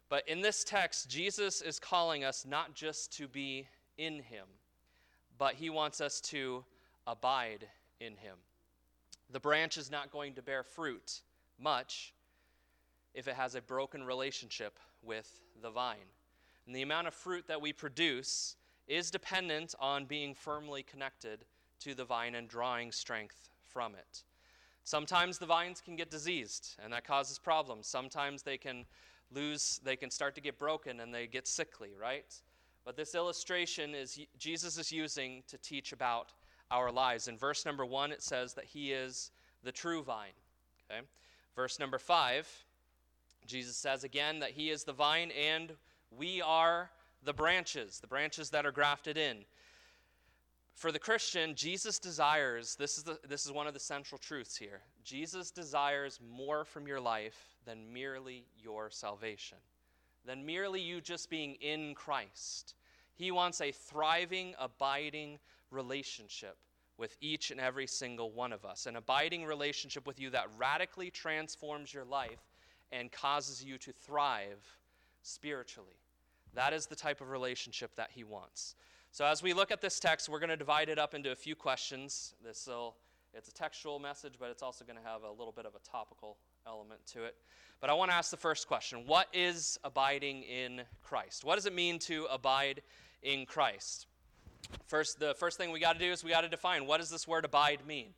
But 0.08 0.28
in 0.28 0.40
this 0.40 0.64
text, 0.64 1.08
Jesus 1.08 1.60
is 1.60 1.78
calling 1.78 2.24
us 2.24 2.44
not 2.46 2.74
just 2.74 3.12
to 3.16 3.26
be 3.26 3.66
in 3.96 4.20
Him, 4.20 4.46
but 5.38 5.54
He 5.54 5.70
wants 5.70 6.00
us 6.00 6.20
to 6.22 6.64
abide 7.06 7.66
in 8.00 8.16
Him. 8.16 8.36
The 9.30 9.40
branch 9.40 9.78
is 9.78 9.90
not 9.90 10.12
going 10.12 10.34
to 10.34 10.42
bear 10.42 10.62
fruit 10.62 11.22
much 11.58 12.12
if 13.14 13.28
it 13.28 13.34
has 13.34 13.54
a 13.54 13.62
broken 13.62 14.04
relationship 14.04 14.78
with 15.02 15.40
the 15.62 15.70
vine. 15.70 15.96
And 16.66 16.74
the 16.74 16.82
amount 16.82 17.06
of 17.06 17.14
fruit 17.14 17.46
that 17.48 17.60
we 17.60 17.72
produce 17.72 18.56
is 18.86 19.10
dependent 19.10 19.74
on 19.80 20.04
being 20.04 20.34
firmly 20.34 20.82
connected 20.82 21.44
to 21.80 21.94
the 21.94 22.04
vine 22.04 22.34
and 22.34 22.48
drawing 22.48 22.92
strength 22.92 23.50
from 23.64 23.94
it. 23.94 24.24
Sometimes 24.84 25.38
the 25.38 25.46
vines 25.46 25.80
can 25.80 25.96
get 25.96 26.10
diseased, 26.10 26.76
and 26.82 26.92
that 26.92 27.06
causes 27.06 27.38
problems. 27.38 27.86
Sometimes 27.86 28.42
they 28.42 28.58
can 28.58 28.84
lose, 29.34 29.80
they 29.84 29.96
can 29.96 30.10
start 30.10 30.34
to 30.36 30.40
get 30.40 30.58
broken 30.58 31.00
and 31.00 31.12
they 31.12 31.26
get 31.26 31.46
sickly, 31.46 31.90
right? 32.00 32.34
But 32.84 32.96
this 32.96 33.14
illustration 33.14 33.94
is 33.94 34.18
Jesus 34.38 34.78
is 34.78 34.92
using 34.92 35.42
to 35.48 35.58
teach 35.58 35.92
about 35.92 36.32
our 36.70 36.90
lives. 36.90 37.28
In 37.28 37.36
verse 37.36 37.64
number 37.64 37.84
one, 37.84 38.12
it 38.12 38.22
says 38.22 38.54
that 38.54 38.64
he 38.64 38.92
is 38.92 39.30
the 39.62 39.72
true 39.72 40.02
vine. 40.02 40.32
Okay? 40.90 41.00
Verse 41.56 41.78
number 41.78 41.98
five, 41.98 42.48
Jesus 43.46 43.76
says 43.76 44.04
again 44.04 44.40
that 44.40 44.50
he 44.50 44.70
is 44.70 44.84
the 44.84 44.92
vine 44.92 45.30
and 45.30 45.72
we 46.10 46.42
are 46.42 46.90
the 47.24 47.32
branches, 47.32 48.00
the 48.00 48.06
branches 48.06 48.50
that 48.50 48.66
are 48.66 48.72
grafted 48.72 49.16
in. 49.16 49.44
For 50.74 50.90
the 50.90 50.98
Christian, 50.98 51.54
Jesus 51.54 51.98
desires, 51.98 52.74
this 52.76 52.98
is, 52.98 53.04
the, 53.04 53.18
this 53.28 53.46
is 53.46 53.52
one 53.52 53.66
of 53.66 53.74
the 53.74 53.80
central 53.80 54.18
truths 54.18 54.56
here. 54.56 54.80
Jesus 55.04 55.50
desires 55.50 56.18
more 56.28 56.64
from 56.64 56.86
your 56.86 57.00
life 57.00 57.56
than 57.64 57.92
merely 57.92 58.44
your 58.60 58.90
salvation, 58.90 59.58
than 60.26 60.44
merely 60.44 60.80
you 60.80 61.00
just 61.00 61.30
being 61.30 61.54
in 61.60 61.94
Christ. 61.94 62.74
He 63.14 63.30
wants 63.30 63.60
a 63.60 63.70
thriving, 63.70 64.54
abiding 64.58 65.38
relationship 65.70 66.56
with 66.98 67.16
each 67.20 67.50
and 67.50 67.60
every 67.60 67.86
single 67.86 68.30
one 68.30 68.52
of 68.52 68.64
us, 68.64 68.86
an 68.86 68.96
abiding 68.96 69.44
relationship 69.44 70.06
with 70.06 70.20
you 70.20 70.30
that 70.30 70.48
radically 70.58 71.10
transforms 71.10 71.94
your 71.94 72.04
life 72.04 72.50
and 72.92 73.10
causes 73.10 73.64
you 73.64 73.78
to 73.78 73.92
thrive 73.92 74.64
spiritually. 75.22 75.98
That 76.54 76.72
is 76.72 76.86
the 76.86 76.96
type 76.96 77.20
of 77.20 77.30
relationship 77.30 77.94
that 77.96 78.10
he 78.12 78.24
wants. 78.24 78.74
So 79.14 79.24
as 79.24 79.44
we 79.44 79.52
look 79.52 79.70
at 79.70 79.80
this 79.80 80.00
text, 80.00 80.28
we're 80.28 80.40
going 80.40 80.50
to 80.50 80.56
divide 80.56 80.88
it 80.88 80.98
up 80.98 81.14
into 81.14 81.30
a 81.30 81.36
few 81.36 81.54
questions. 81.54 82.34
This 82.44 82.66
will 82.66 82.96
it's 83.32 83.48
a 83.48 83.52
textual 83.52 84.00
message, 84.00 84.34
but 84.40 84.50
it's 84.50 84.60
also 84.60 84.84
going 84.84 84.98
to 84.98 85.08
have 85.08 85.22
a 85.22 85.30
little 85.30 85.52
bit 85.52 85.66
of 85.66 85.76
a 85.76 85.88
topical 85.88 86.36
element 86.66 86.98
to 87.12 87.22
it. 87.22 87.36
But 87.80 87.90
I 87.90 87.92
want 87.92 88.10
to 88.10 88.16
ask 88.16 88.32
the 88.32 88.36
first 88.36 88.66
question 88.66 89.06
What 89.06 89.28
is 89.32 89.78
abiding 89.84 90.42
in 90.42 90.82
Christ? 91.04 91.44
What 91.44 91.54
does 91.54 91.66
it 91.66 91.72
mean 91.72 92.00
to 92.00 92.26
abide 92.28 92.82
in 93.22 93.46
Christ? 93.46 94.08
First, 94.88 95.20
the 95.20 95.34
first 95.34 95.58
thing 95.58 95.70
we 95.70 95.78
got 95.78 95.92
to 95.92 96.00
do 96.00 96.10
is 96.10 96.24
we 96.24 96.30
got 96.30 96.40
to 96.40 96.48
define 96.48 96.84
what 96.84 96.98
does 96.98 97.08
this 97.08 97.28
word 97.28 97.44
abide 97.44 97.86
mean? 97.86 98.08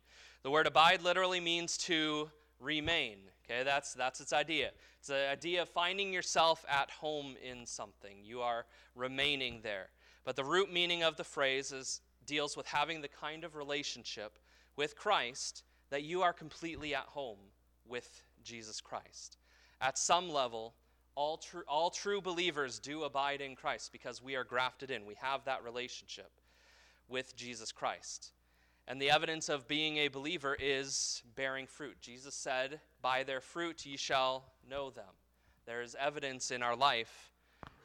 The 0.41 0.49
word 0.49 0.65
abide 0.65 1.03
literally 1.03 1.39
means 1.39 1.77
to 1.77 2.31
remain. 2.59 3.17
Okay, 3.45 3.63
that's, 3.63 3.93
that's 3.93 4.19
its 4.19 4.33
idea. 4.33 4.71
It's 4.97 5.09
the 5.09 5.29
idea 5.29 5.61
of 5.61 5.69
finding 5.69 6.11
yourself 6.11 6.65
at 6.67 6.89
home 6.89 7.35
in 7.47 7.67
something. 7.67 8.17
You 8.23 8.41
are 8.41 8.65
remaining 8.95 9.59
there. 9.61 9.89
But 10.27 10.35
the 10.35 10.43
root 10.43 10.73
meaning 10.73 11.03
of 11.03 11.15
the 11.15 11.23
phrase 11.23 11.71
is, 11.71 12.01
deals 12.25 12.57
with 12.57 12.67
having 12.67 12.99
the 12.99 13.07
kind 13.07 13.45
of 13.45 13.55
relationship 13.55 14.37
with 14.75 14.97
Christ 14.97 15.63
that 15.89 16.03
you 16.03 16.21
are 16.21 16.33
completely 16.33 16.93
at 16.93 17.05
home 17.05 17.37
with 17.87 18.23
Jesus 18.43 18.81
Christ. 18.81 19.37
At 19.79 19.97
some 19.97 20.29
level, 20.29 20.73
all, 21.15 21.37
true 21.37 21.63
all 21.65 21.89
true 21.89 22.19
believers 22.19 22.77
do 22.77 23.03
abide 23.03 23.39
in 23.39 23.55
Christ 23.55 23.93
because 23.93 24.21
we 24.21 24.35
are 24.35 24.43
grafted 24.43 24.91
in. 24.91 25.05
We 25.05 25.15
have 25.15 25.45
that 25.45 25.63
relationship 25.63 26.31
with 27.07 27.33
Jesus 27.37 27.71
Christ. 27.71 28.33
And 28.85 29.01
the 29.01 29.11
evidence 29.11 29.47
of 29.47 29.65
being 29.65 29.95
a 29.95 30.09
believer 30.09 30.57
is 30.59 31.23
bearing 31.37 31.67
fruit. 31.67 32.01
Jesus 32.01 32.35
said, 32.35 32.81
By 33.01 33.23
their 33.23 33.39
fruit 33.39 33.85
ye 33.85 33.95
shall 33.95 34.43
know 34.69 34.89
them. 34.89 35.15
There 35.65 35.81
is 35.81 35.95
evidence 35.97 36.51
in 36.51 36.63
our 36.63 36.75
life 36.75 37.31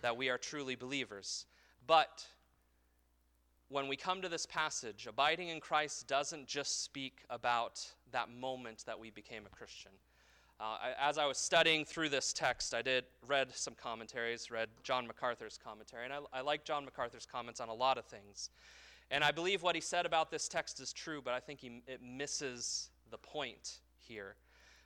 that 0.00 0.16
we 0.16 0.28
are 0.28 0.38
truly 0.38 0.75
believers. 0.75 1.46
But 1.86 2.26
when 3.68 3.88
we 3.88 3.96
come 3.96 4.22
to 4.22 4.28
this 4.28 4.46
passage, 4.46 5.06
abiding 5.06 5.48
in 5.48 5.60
Christ 5.60 6.06
doesn't 6.06 6.46
just 6.46 6.84
speak 6.84 7.20
about 7.30 7.80
that 8.12 8.30
moment 8.30 8.84
that 8.86 8.98
we 8.98 9.10
became 9.10 9.44
a 9.46 9.56
Christian. 9.56 9.92
Uh, 10.60 10.64
I, 10.64 11.08
as 11.08 11.18
I 11.18 11.26
was 11.26 11.38
studying 11.38 11.84
through 11.84 12.10
this 12.10 12.32
text, 12.32 12.74
I 12.74 12.82
did 12.82 13.04
read 13.26 13.48
some 13.54 13.74
commentaries, 13.74 14.50
read 14.50 14.68
John 14.82 15.06
MacArthur's 15.06 15.58
commentary, 15.62 16.04
and 16.04 16.12
I, 16.12 16.18
I 16.32 16.40
like 16.42 16.64
John 16.64 16.84
MacArthur's 16.84 17.26
comments 17.26 17.60
on 17.60 17.68
a 17.68 17.74
lot 17.74 17.98
of 17.98 18.04
things. 18.04 18.50
And 19.10 19.24
I 19.24 19.32
believe 19.32 19.62
what 19.62 19.74
he 19.74 19.80
said 19.80 20.06
about 20.06 20.30
this 20.30 20.48
text 20.48 20.80
is 20.80 20.92
true, 20.92 21.20
but 21.22 21.34
I 21.34 21.40
think 21.40 21.60
he, 21.60 21.82
it 21.86 22.00
misses 22.02 22.90
the 23.10 23.18
point 23.18 23.80
here. 23.98 24.36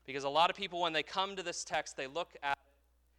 Because 0.07 0.25
a 0.25 0.29
lot 0.29 0.49
of 0.49 0.57
people, 0.57 0.81
when 0.81 0.93
they 0.93 1.03
come 1.03 1.37
to 1.37 1.43
this 1.43 1.65
text, 1.65 1.97
they 1.97 2.07
look 2.07 2.35
at, 2.43 2.57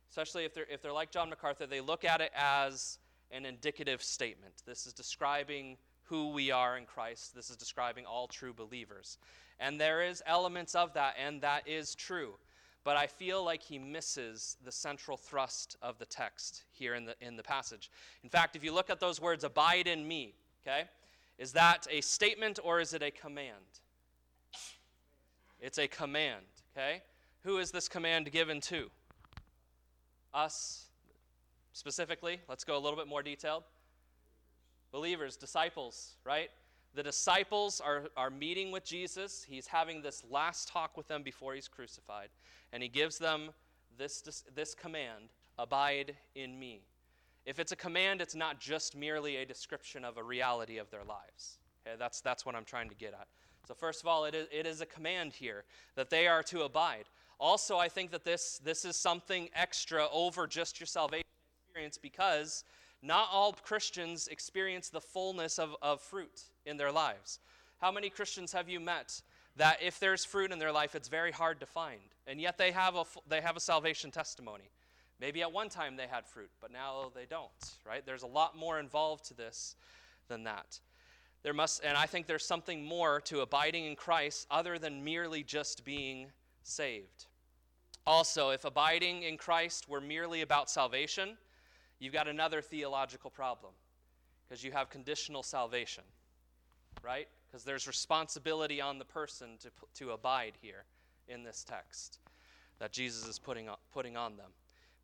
especially 0.10 0.46
if 0.46 0.54
they're, 0.54 0.66
if 0.70 0.82
they're 0.82 0.94
like 0.94 1.12
John 1.12 1.30
MacArthur, 1.30 1.68
they 1.68 1.82
look 1.82 2.06
at 2.06 2.22
it 2.22 2.32
as 2.36 2.98
an 3.32 3.46
indicative 3.46 4.02
statement. 4.02 4.54
This 4.66 4.88
is 4.88 4.94
describing 4.94 5.78
who 6.04 6.30
we 6.30 6.52
are 6.52 6.78
in 6.78 6.86
Christ. 6.86 7.36
This 7.36 7.50
is 7.50 7.58
describing 7.58 8.06
all 8.06 8.28
true 8.28 8.54
believers. 8.54 9.18
And 9.60 9.80
there 9.80 10.02
is 10.02 10.24
elements 10.26 10.76
of 10.76 10.94
that, 10.94 11.16
and 11.18 11.42
that 11.42 11.68
is 11.68 11.96
true. 11.96 12.36
but 12.88 12.96
I 12.96 13.06
feel 13.06 13.44
like 13.44 13.62
he 13.62 13.78
misses 13.78 14.56
the 14.64 14.72
central 14.72 15.18
thrust 15.18 15.76
of 15.82 16.00
the 16.00 16.06
text 16.06 16.64
here 16.72 16.96
in 16.96 17.04
the, 17.04 17.16
in 17.20 17.36
the 17.36 17.44
passage. 17.44 17.92
In 18.24 18.30
fact, 18.30 18.56
if 18.56 18.64
you 18.64 18.74
look 18.74 18.90
at 18.90 19.02
those 19.02 19.20
words, 19.20 19.44
abide 19.44 19.88
in 19.88 20.08
me, 20.08 20.36
okay, 20.66 20.86
is 21.38 21.52
that 21.52 21.86
a 21.92 22.00
statement 22.00 22.60
or 22.64 22.80
is 22.80 22.94
it 22.94 23.04
a 23.04 23.12
command? 23.12 23.82
It's 25.60 25.78
a 25.80 25.88
command, 25.90 26.46
okay? 26.72 27.02
Who 27.44 27.58
is 27.58 27.72
this 27.72 27.90
command 27.90 28.32
given 28.32 28.62
to? 28.62 28.90
Us 30.34 30.86
specifically. 31.78 32.40
Let's 32.50 32.64
go 32.64 32.76
a 32.76 32.80
little 32.80 32.98
bit 32.98 33.08
more 33.08 33.22
detailed. 33.22 33.64
Believers, 34.92 35.38
disciples, 35.38 36.16
right? 36.24 36.50
The 36.96 37.04
disciples 37.04 37.80
are, 37.80 38.06
are 38.18 38.32
meeting 38.32 38.72
with 38.72 38.84
Jesus. 38.84 39.46
He's 39.48 39.68
having 39.68 40.02
this 40.02 40.24
last 40.30 40.68
talk 40.68 40.98
with 40.98 41.08
them 41.08 41.22
before 41.22 41.54
he's 41.54 41.68
crucified. 41.68 42.30
And 42.74 42.82
he 42.82 42.90
gives 42.90 43.20
them 43.20 43.50
this, 43.98 44.22
this, 44.56 44.74
command 44.74 45.30
Abide 45.60 46.16
in 46.36 46.60
me. 46.60 46.82
If 47.46 47.58
it's 47.58 47.72
a 47.72 47.76
command, 47.76 48.22
it's 48.22 48.36
not 48.36 48.60
just 48.60 48.96
merely 48.96 49.38
a 49.38 49.46
description 49.46 50.06
of 50.06 50.18
a 50.18 50.24
reality 50.24 50.78
of 50.78 50.92
their 50.92 51.04
lives. 51.04 51.58
Okay, 51.86 51.96
that's, 51.98 52.22
that's 52.22 52.46
what 52.46 52.54
I'm 52.54 52.66
trying 52.66 52.90
to 52.90 52.96
get 52.96 53.14
at. 53.14 53.28
So, 53.68 53.74
first 53.74 54.02
of 54.02 54.08
all, 54.08 54.26
it 54.26 54.36
is, 54.36 54.48
it 54.52 54.68
is 54.68 54.82
a 54.82 54.86
command 54.86 55.34
here 55.34 55.64
that 55.96 56.12
they 56.12 56.28
are 56.28 56.44
to 56.44 56.62
abide. 56.62 57.06
Also, 57.40 57.78
I 57.78 57.88
think 57.88 58.12
that 58.12 58.24
this, 58.24 58.60
this 58.64 58.86
is 58.86 58.96
something 58.96 59.50
extra 59.56 60.08
over 60.12 60.46
just 60.46 60.80
your 60.80 60.86
salvation 60.86 61.24
experience 61.78 61.98
because 61.98 62.64
not 63.04 63.30
all 63.32 63.54
Christians 63.54 64.28
experience 64.28 64.90
the 64.90 65.02
fullness 65.02 65.60
of, 65.60 65.76
of 65.82 66.02
fruit 66.02 66.42
in 66.66 66.78
their 66.78 66.92
lives. 66.92 67.40
How 67.80 67.92
many 67.92 68.10
Christians 68.10 68.52
have 68.54 68.68
you 68.68 68.80
met 68.80 69.22
that 69.58 69.78
if 69.84 70.00
there's 70.00 70.26
fruit 70.26 70.52
in 70.52 70.58
their 70.58 70.72
life, 70.72 70.96
it's 70.96 71.08
very 71.08 71.32
hard 71.32 71.60
to 71.60 71.68
find, 71.68 72.00
and 72.26 72.42
yet 72.42 72.58
they 72.58 72.72
have 72.72 72.96
a, 72.96 73.04
they 73.28 73.42
have 73.42 73.56
a 73.56 73.60
salvation 73.60 74.10
testimony? 74.10 74.72
Maybe 75.20 75.44
at 75.44 75.52
one 75.52 75.70
time 75.70 75.96
they 75.96 76.08
had 76.08 76.26
fruit, 76.26 76.50
but 76.62 76.72
now 76.72 77.12
they 77.14 77.26
don't, 77.26 77.52
right? 77.86 78.04
There's 78.04 78.24
a 78.24 78.28
lot 78.28 78.58
more 78.58 78.80
involved 78.80 79.26
to 79.26 79.36
this 79.36 79.76
than 80.28 80.44
that. 80.46 80.80
There 81.44 81.54
must, 81.54 81.84
and 81.84 81.96
I 81.96 82.08
think 82.08 82.26
there's 82.26 82.46
something 82.46 82.84
more 82.84 83.22
to 83.22 83.42
abiding 83.42 83.86
in 83.86 83.96
Christ 83.96 84.48
other 84.50 84.80
than 84.80 85.04
merely 85.04 85.44
just 85.44 85.86
being 85.86 86.28
saved. 86.64 87.28
Also, 88.08 88.50
if 88.50 88.66
abiding 88.66 89.24
in 89.24 89.38
Christ 89.38 89.88
were 89.88 90.02
merely 90.02 90.42
about 90.42 90.70
salvation, 90.70 91.38
you've 92.00 92.14
got 92.14 92.28
another 92.28 92.62
theological 92.62 93.30
problem 93.30 93.74
because 94.48 94.64
you 94.64 94.72
have 94.72 94.90
conditional 94.90 95.44
salvation, 95.44 96.04
right? 97.04 97.28
Because 97.48 97.64
there's 97.64 97.88
responsibility 97.88 98.82
on 98.82 99.00
the 99.00 99.06
person 99.06 99.58
to, 99.60 99.70
to 99.96 100.12
abide 100.12 100.54
here 100.62 100.86
in 101.28 101.44
this 101.44 101.64
text 101.64 102.20
that 102.80 102.92
Jesus 102.92 103.28
is 103.28 103.40
putting 103.40 103.70
on, 103.70 103.78
putting 103.92 104.16
on 104.16 104.38
them. 104.38 104.52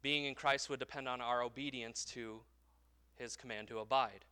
Being 0.02 0.26
in 0.26 0.36
Christ 0.36 0.70
would 0.70 0.80
depend 0.80 1.08
on 1.08 1.22
our 1.22 1.42
obedience 1.44 2.06
to 2.06 2.42
his 3.16 3.36
command 3.36 3.68
to 3.70 3.80
abide. 3.80 4.26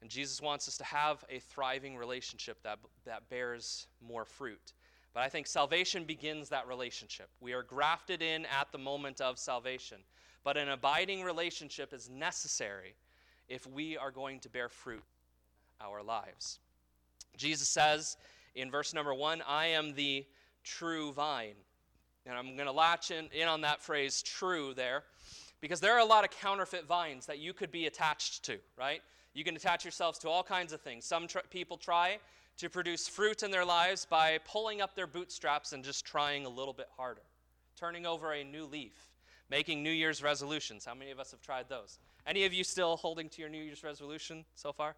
And 0.00 0.08
Jesus 0.08 0.40
wants 0.40 0.68
us 0.68 0.76
to 0.78 0.84
have 0.84 1.24
a 1.28 1.40
thriving 1.40 1.96
relationship 1.96 2.62
that, 2.62 2.78
that 3.04 3.28
bears 3.28 3.86
more 4.06 4.24
fruit. 4.24 4.72
But 5.12 5.22
I 5.22 5.28
think 5.28 5.46
salvation 5.46 6.04
begins 6.04 6.48
that 6.50 6.68
relationship. 6.68 7.28
We 7.40 7.52
are 7.52 7.62
grafted 7.62 8.22
in 8.22 8.46
at 8.46 8.70
the 8.72 8.78
moment 8.78 9.20
of 9.20 9.38
salvation. 9.38 9.98
But 10.42 10.56
an 10.56 10.68
abiding 10.68 11.22
relationship 11.22 11.92
is 11.92 12.08
necessary 12.08 12.94
if 13.48 13.66
we 13.66 13.96
are 13.96 14.10
going 14.10 14.40
to 14.40 14.48
bear 14.48 14.68
fruit 14.68 15.02
our 15.80 16.02
lives. 16.02 16.58
Jesus 17.36 17.68
says 17.68 18.16
in 18.54 18.70
verse 18.70 18.94
number 18.94 19.14
one, 19.14 19.42
I 19.46 19.66
am 19.66 19.94
the 19.94 20.24
true 20.64 21.12
vine. 21.12 21.54
And 22.26 22.36
I'm 22.36 22.54
going 22.54 22.66
to 22.66 22.72
latch 22.72 23.10
in, 23.10 23.28
in 23.32 23.48
on 23.48 23.62
that 23.62 23.82
phrase 23.82 24.22
true 24.22 24.74
there 24.74 25.04
because 25.60 25.80
there 25.80 25.94
are 25.94 26.00
a 26.00 26.04
lot 26.04 26.24
of 26.24 26.30
counterfeit 26.30 26.86
vines 26.86 27.26
that 27.26 27.38
you 27.38 27.52
could 27.52 27.70
be 27.70 27.86
attached 27.86 28.44
to, 28.44 28.58
right? 28.78 29.02
You 29.34 29.44
can 29.44 29.56
attach 29.56 29.84
yourselves 29.84 30.18
to 30.20 30.28
all 30.28 30.42
kinds 30.42 30.72
of 30.72 30.80
things. 30.80 31.04
Some 31.04 31.26
tr- 31.26 31.38
people 31.50 31.76
try 31.76 32.18
to 32.58 32.68
produce 32.68 33.08
fruit 33.08 33.42
in 33.42 33.50
their 33.50 33.64
lives 33.64 34.06
by 34.08 34.38
pulling 34.46 34.80
up 34.80 34.94
their 34.94 35.06
bootstraps 35.06 35.72
and 35.72 35.82
just 35.82 36.04
trying 36.04 36.44
a 36.44 36.48
little 36.48 36.74
bit 36.74 36.88
harder, 36.96 37.22
turning 37.78 38.06
over 38.06 38.32
a 38.32 38.44
new 38.44 38.64
leaf 38.66 39.09
making 39.50 39.82
New 39.82 39.90
Year's 39.90 40.22
resolutions. 40.22 40.84
How 40.84 40.94
many 40.94 41.10
of 41.10 41.18
us 41.18 41.32
have 41.32 41.40
tried 41.40 41.68
those? 41.68 41.98
Any 42.26 42.44
of 42.44 42.54
you 42.54 42.64
still 42.64 42.96
holding 42.96 43.28
to 43.30 43.40
your 43.40 43.50
New 43.50 43.62
Year's 43.62 43.82
resolution 43.82 44.44
so 44.54 44.72
far? 44.72 44.94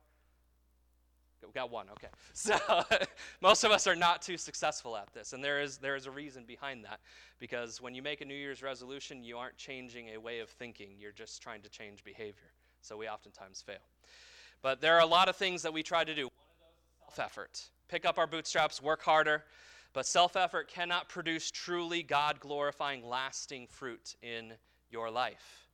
We 1.44 1.52
got 1.52 1.70
one, 1.70 1.86
okay. 1.90 2.08
So 2.34 2.56
most 3.40 3.64
of 3.64 3.72
us 3.72 3.86
are 3.86 3.96
not 3.96 4.22
too 4.22 4.36
successful 4.36 4.96
at 4.96 5.12
this, 5.12 5.32
and 5.32 5.42
there 5.42 5.60
is, 5.60 5.78
there 5.78 5.96
is 5.96 6.06
a 6.06 6.10
reason 6.10 6.44
behind 6.44 6.84
that. 6.84 7.00
Because 7.40 7.80
when 7.80 7.94
you 7.94 8.02
make 8.02 8.20
a 8.20 8.24
New 8.24 8.34
Year's 8.34 8.62
resolution, 8.62 9.24
you 9.24 9.38
aren't 9.38 9.56
changing 9.56 10.10
a 10.10 10.18
way 10.18 10.38
of 10.38 10.48
thinking, 10.50 10.90
you're 10.98 11.12
just 11.12 11.42
trying 11.42 11.62
to 11.62 11.68
change 11.68 12.04
behavior. 12.04 12.52
So 12.80 12.96
we 12.96 13.08
oftentimes 13.08 13.60
fail. 13.60 13.76
But 14.60 14.80
there 14.80 14.94
are 14.96 15.00
a 15.00 15.06
lot 15.06 15.28
of 15.28 15.36
things 15.36 15.62
that 15.62 15.72
we 15.72 15.82
try 15.82 16.04
to 16.04 16.14
do. 16.14 16.22
One 16.22 16.30
of 16.30 16.58
those 16.60 17.10
is 17.10 17.14
self 17.16 17.26
effort. 17.26 17.62
Pick 17.88 18.04
up 18.04 18.18
our 18.18 18.26
bootstraps, 18.26 18.80
work 18.80 19.02
harder, 19.02 19.44
but 19.92 20.06
self 20.06 20.36
effort 20.36 20.68
cannot 20.68 21.08
produce 21.08 21.50
truly 21.50 22.02
God 22.02 22.40
glorifying, 22.40 23.06
lasting 23.06 23.66
fruit 23.66 24.16
in 24.22 24.54
your 24.90 25.10
life. 25.10 25.68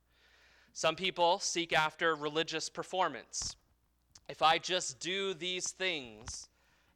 Some 0.73 0.95
people 0.95 1.39
seek 1.39 1.73
after 1.73 2.15
religious 2.15 2.69
performance. 2.69 3.55
If 4.27 4.41
I 4.41 4.57
just 4.57 4.99
do 4.99 5.33
these 5.33 5.71
things, 5.71 6.47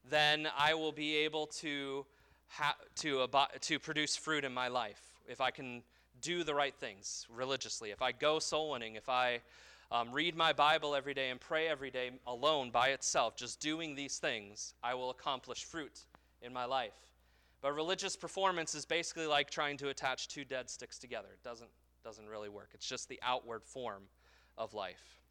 then 0.10 0.48
I 0.58 0.74
will 0.74 0.92
be 0.92 1.16
able 1.18 1.48
to, 1.48 2.06
ha- 2.48 2.78
to, 2.98 3.24
ab- 3.24 3.60
to 3.62 3.80
produce 3.80 4.16
fruit 4.16 4.44
in 4.44 4.54
my 4.54 4.68
life. 4.68 5.02
If 5.28 5.42
I 5.42 5.52
can 5.52 5.82
do 6.22 6.44
the 6.44 6.54
right 6.54 6.76
things 6.76 7.26
religiously, 7.34 7.92
if 7.92 8.02
I 8.02 8.12
go 8.12 8.40
soul 8.40 8.72
winning, 8.72 8.96
if 8.96 9.10
I 9.10 9.40
um, 9.92 10.12
read 10.12 10.36
my 10.36 10.54
Bible 10.54 10.96
every 10.96 11.14
day 11.14 11.30
and 11.30 11.40
pray 11.40 11.68
every 11.68 11.92
day 11.92 12.12
alone 12.28 12.70
by 12.70 12.90
itself, 12.90 13.36
just 13.36 13.60
doing 13.60 13.96
these 13.96 14.18
things, 14.18 14.74
I 14.84 14.94
will 14.94 15.10
accomplish 15.10 15.64
fruit 15.64 16.02
in 16.42 16.54
my 16.54 16.66
life. 16.66 17.13
But 17.64 17.74
religious 17.76 18.18
performance 18.18 18.76
is 18.76 18.84
basically 18.84 19.26
like 19.26 19.50
trying 19.50 19.78
to 19.78 19.88
attach 19.88 20.28
two 20.28 20.44
dead 20.44 20.70
sticks 20.70 21.00
together. 21.00 21.30
It 21.32 21.42
doesn't, 21.44 21.70
doesn't 22.04 22.28
really 22.28 22.50
work, 22.50 22.70
it's 22.74 22.88
just 22.88 23.08
the 23.08 23.20
outward 23.24 23.64
form 23.64 24.04
of 24.58 24.74
life. 24.74 25.22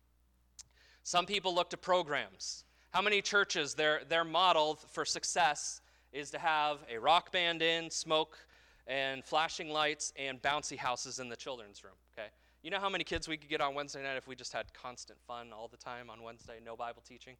Some 1.04 1.26
people 1.26 1.54
look 1.54 1.68
to 1.70 1.76
programs. 1.76 2.64
How 2.90 3.02
many 3.02 3.20
churches, 3.20 3.74
their, 3.74 4.00
their 4.08 4.24
model 4.24 4.78
for 4.90 5.04
success 5.04 5.82
is 6.12 6.30
to 6.30 6.38
have 6.38 6.78
a 6.90 6.98
rock 6.98 7.32
band 7.32 7.60
in, 7.60 7.90
smoke, 7.90 8.38
and 8.86 9.22
flashing 9.24 9.68
lights, 9.68 10.12
and 10.16 10.40
bouncy 10.40 10.76
houses 10.76 11.18
in 11.18 11.28
the 11.28 11.36
children's 11.36 11.84
room, 11.84 11.94
okay? 12.16 12.28
You 12.62 12.70
know 12.70 12.80
how 12.80 12.88
many 12.88 13.04
kids 13.04 13.28
we 13.28 13.36
could 13.36 13.50
get 13.50 13.60
on 13.60 13.74
Wednesday 13.74 14.02
night 14.02 14.16
if 14.16 14.26
we 14.26 14.36
just 14.36 14.52
had 14.52 14.72
constant 14.72 15.18
fun 15.26 15.52
all 15.52 15.68
the 15.68 15.76
time 15.76 16.08
on 16.08 16.22
Wednesday, 16.22 16.60
no 16.64 16.76
Bible 16.76 17.02
teaching? 17.06 17.36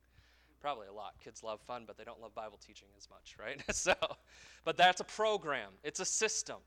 Probably 0.63 0.87
a 0.87 0.93
lot. 0.93 1.15
Kids 1.23 1.43
love 1.43 1.61
fun, 1.61 1.83
but 1.89 1.99
they 1.99 2.05
don't 2.05 2.21
love 2.21 2.37
Bible 2.37 2.59
teaching 2.65 2.87
as 2.97 3.09
much, 3.11 3.35
right? 3.37 3.61
so, 3.75 3.95
but 4.65 4.77
that's 4.77 5.01
a 5.01 5.05
program, 5.05 5.71
it's 5.83 5.99
a 5.99 6.05
system. 6.05 6.59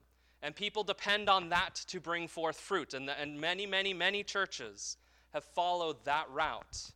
And 0.43 0.53
people 0.53 0.83
depend 0.83 1.29
on 1.29 1.47
that 1.49 1.75
to 1.87 2.01
bring 2.01 2.27
forth 2.27 2.59
fruit. 2.59 2.93
And, 2.93 3.07
the, 3.07 3.17
and 3.19 3.39
many, 3.39 3.65
many, 3.65 3.93
many 3.93 4.21
churches 4.21 4.97
have 5.33 5.45
followed 5.45 5.95
that 6.03 6.29
route 6.29 6.91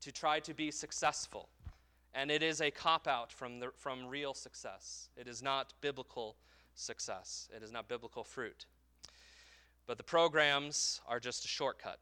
to 0.00 0.12
try 0.12 0.38
to 0.40 0.54
be 0.54 0.70
successful. 0.70 1.48
And 2.14 2.30
it 2.30 2.44
is 2.44 2.60
a 2.60 2.70
cop 2.70 3.08
out 3.08 3.32
from, 3.32 3.58
the, 3.58 3.70
from 3.76 4.06
real 4.06 4.32
success. 4.32 5.10
It 5.16 5.26
is 5.26 5.42
not 5.42 5.74
biblical 5.80 6.36
success, 6.76 7.48
it 7.54 7.64
is 7.64 7.72
not 7.72 7.88
biblical 7.88 8.22
fruit. 8.22 8.66
But 9.88 9.98
the 9.98 10.04
programs 10.04 11.00
are 11.08 11.18
just 11.18 11.44
a 11.44 11.48
shortcut. 11.48 11.98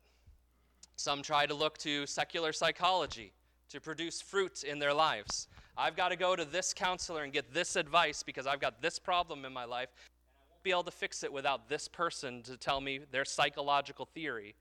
Some 0.97 1.23
try 1.23 1.47
to 1.47 1.55
look 1.55 1.79
to 1.79 2.07
secular 2.07 2.53
psychology 2.53 3.33
to 3.71 3.81
produce 3.81 4.21
fruit 4.21 4.63
in 4.63 4.79
their 4.79 4.93
lives. 4.95 5.49
I've 5.77 5.97
got 5.97 6.11
to 6.11 6.17
go 6.17 6.37
to 6.37 6.45
this 6.45 6.73
counselor 6.73 7.25
and 7.25 7.33
get 7.33 7.53
this 7.53 7.77
advice 7.77 8.23
because 8.23 8.47
I've 8.47 8.61
got 8.61 8.81
this 8.81 8.99
problem 8.99 9.45
in 9.45 9.53
my 9.53 9.65
life, 9.65 9.89
and 9.93 10.37
I 10.39 10.45
won't 10.51 10.63
be 10.63 10.71
able 10.71 10.85
to 10.85 10.91
fix 10.91 11.25
it 11.25 11.33
without 11.33 11.69
this 11.69 11.89
person 11.89 12.43
to 12.43 12.57
tell 12.57 12.81
me 12.81 13.01
their 13.11 13.25
psychological 13.25 14.07
theory. 14.07 14.55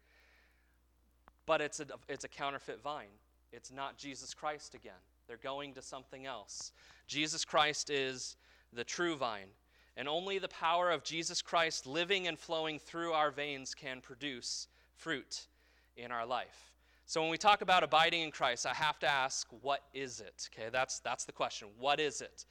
But 1.45 1.61
it's 1.61 1.79
a, 1.79 1.85
it's 2.07 2.23
a 2.23 2.29
counterfeit 2.29 2.81
vine. 2.81 3.13
It's 3.51 3.71
not 3.71 3.97
Jesus 3.97 4.33
Christ 4.33 4.73
again. 4.73 4.93
They're 5.27 5.37
going 5.37 5.73
to 5.73 5.81
something 5.81 6.25
else. 6.25 6.71
Jesus 7.07 7.45
Christ 7.45 7.89
is 7.89 8.35
the 8.73 8.83
true 8.83 9.15
vine, 9.15 9.49
and 9.95 10.07
only 10.07 10.39
the 10.39 10.47
power 10.47 10.89
of 10.89 11.03
Jesus 11.03 11.41
Christ 11.41 11.85
living 11.85 12.27
and 12.27 12.39
flowing 12.39 12.79
through 12.79 13.13
our 13.13 13.29
veins 13.29 13.75
can 13.75 14.01
produce 14.01 14.67
fruit 14.95 15.47
in 15.95 16.11
our 16.11 16.25
life. 16.25 16.72
So 17.05 17.21
when 17.21 17.29
we 17.29 17.37
talk 17.37 17.61
about 17.61 17.83
abiding 17.83 18.21
in 18.21 18.31
Christ, 18.31 18.65
I 18.65 18.73
have 18.73 18.97
to 18.99 19.07
ask, 19.07 19.47
what 19.61 19.81
is 19.93 20.19
it? 20.21 20.49
Okay, 20.53 20.69
that's, 20.71 20.99
that's 20.99 21.25
the 21.25 21.31
question. 21.31 21.67
What 21.77 21.99
is 21.99 22.21
it? 22.21 22.45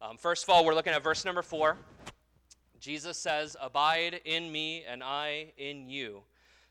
Um, 0.00 0.16
first 0.16 0.44
of 0.44 0.50
all, 0.50 0.64
we're 0.64 0.74
looking 0.74 0.92
at 0.92 1.02
verse 1.02 1.24
number 1.24 1.42
four. 1.42 1.76
Jesus 2.78 3.18
says, 3.18 3.56
Abide 3.60 4.20
in 4.24 4.52
me 4.52 4.84
and 4.88 5.02
I 5.02 5.52
in 5.58 5.88
you. 5.88 6.22